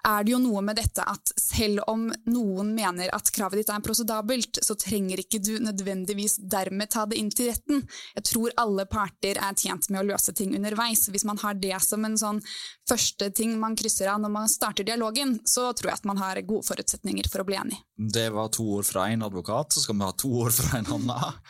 er 0.07 0.25
det 0.25 0.33
jo 0.33 0.39
noe 0.41 0.61
med 0.65 0.77
dette 0.79 1.03
at 1.05 1.31
selv 1.39 1.83
om 1.89 2.07
noen 2.29 2.71
mener 2.75 3.11
at 3.13 3.29
kravet 3.33 3.61
ditt 3.61 3.71
er 3.73 3.83
prosedabelt, 3.85 4.61
så 4.65 4.75
trenger 4.79 5.21
ikke 5.21 5.41
du 5.43 5.53
nødvendigvis 5.61 6.39
dermed 6.51 6.91
ta 6.93 7.05
det 7.09 7.19
inn 7.21 7.31
til 7.33 7.51
retten. 7.51 7.83
Jeg 8.17 8.27
tror 8.31 8.55
alle 8.61 8.87
parter 8.89 9.37
er 9.41 9.57
tjent 9.57 9.89
med 9.91 10.01
å 10.01 10.07
løse 10.13 10.33
ting 10.37 10.55
underveis. 10.57 11.07
Hvis 11.11 11.27
man 11.27 11.41
har 11.43 11.57
det 11.61 11.77
som 11.85 12.05
en 12.07 12.17
sånn 12.17 12.41
første 12.89 13.31
ting 13.37 13.57
man 13.61 13.77
krysser 13.77 14.11
av 14.11 14.21
når 14.23 14.33
man 14.33 14.51
starter 14.51 14.87
dialogen, 14.87 15.37
så 15.45 15.69
tror 15.73 15.91
jeg 15.91 16.01
at 16.01 16.09
man 16.09 16.21
har 16.21 16.41
gode 16.45 16.67
forutsetninger 16.69 17.29
for 17.31 17.43
å 17.43 17.47
bli 17.47 17.59
enig. 17.61 17.81
Det 17.95 18.29
var 18.33 18.49
to 18.53 18.65
ord 18.77 18.87
fra 18.87 19.09
én 19.13 19.25
advokat, 19.25 19.75
så 19.75 19.85
skal 19.85 19.99
vi 19.99 20.07
ha 20.07 20.15
to 20.17 20.33
ord 20.45 20.55
fra 20.55 20.79
en 20.81 20.95
annen. 20.97 21.41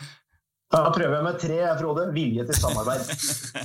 Da 0.72 0.86
prøver 0.95 1.17
jeg 1.17 1.26
med 1.26 1.39
tre, 1.41 1.57
Frode. 1.82 2.05
Vilje 2.15 2.45
til 2.47 2.55
samarbeid. 2.61 3.09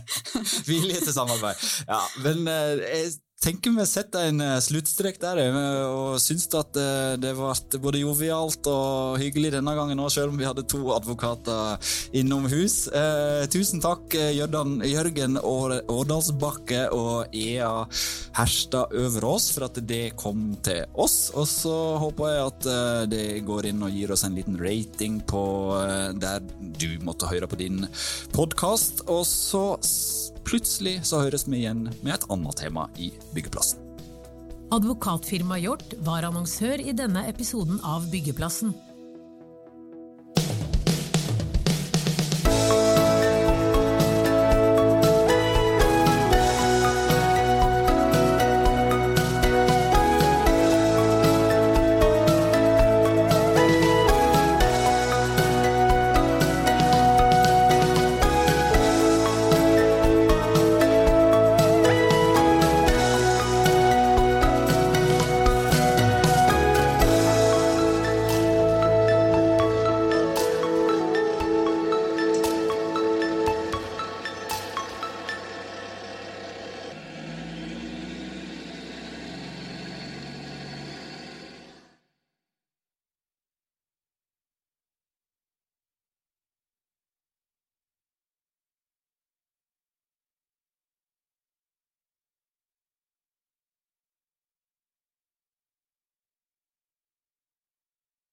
Vilje 0.71 1.01
til 1.05 1.15
samarbeid. 1.15 1.67
Ja, 1.87 2.01
men 2.25 2.49
eh, 2.51 2.83
jeg 2.83 3.13
tenker 3.43 3.75
vi 3.77 3.85
setter 3.87 4.31
en 4.31 4.41
uh, 4.43 4.57
sluttstrek 4.63 5.19
der, 5.23 5.41
og 5.91 6.17
syns 6.23 6.47
at 6.57 6.79
uh, 6.81 7.15
det 7.21 7.35
ble 7.37 7.81
både 7.83 8.01
jovialt 8.01 8.69
og 8.71 9.19
hyggelig 9.21 9.53
denne 9.55 9.75
gangen 9.77 10.01
òg, 10.03 10.11
selv 10.15 10.33
om 10.33 10.41
vi 10.41 10.47
hadde 10.49 10.65
to 10.71 10.81
advokater 10.95 11.77
innom 12.17 12.47
hus. 12.51 12.87
Tusen 13.53 13.83
takk, 13.83 14.15
Jørgen 14.35 15.39
Årdalsbakke 15.41 16.87
og 16.95 17.35
Ea 17.37 17.71
Herstad 18.37 18.95
Øverås, 18.97 19.51
for 19.55 19.67
at 19.69 19.81
det 19.89 20.17
kom 20.19 20.55
til 20.67 20.85
oss. 20.95 21.31
Og 21.37 21.47
så 21.51 21.75
håper 22.03 22.33
jeg 22.33 22.47
at 22.53 22.69
det 23.13 23.27
går 23.47 23.71
inn 23.73 23.85
og 23.87 23.95
gir 23.95 24.15
oss 24.15 24.25
en 24.27 24.37
liten 24.39 24.59
rating 24.61 25.21
på 25.29 25.43
der 26.21 26.45
du 26.61 26.89
måtte 27.07 27.31
høre 27.31 27.51
på 27.51 27.61
din 27.61 27.85
podkast. 28.37 29.05
Og 29.13 29.25
så 29.29 29.67
Plutselig 30.47 31.01
så 31.09 31.25
høres 31.25 31.43
vi 31.49 31.65
igjen 31.65 31.89
med 32.07 32.13
et 32.15 32.25
annet 32.31 32.61
tema 32.61 32.87
i 33.03 33.11
Byggeplassen. 33.35 33.83
Advokatfirmaet 34.75 35.65
Hjort 35.65 35.95
var 36.07 36.27
annonsør 36.27 36.83
i 36.83 36.95
denne 36.95 37.25
episoden 37.31 37.81
av 37.87 38.07
Byggeplassen. 38.13 38.71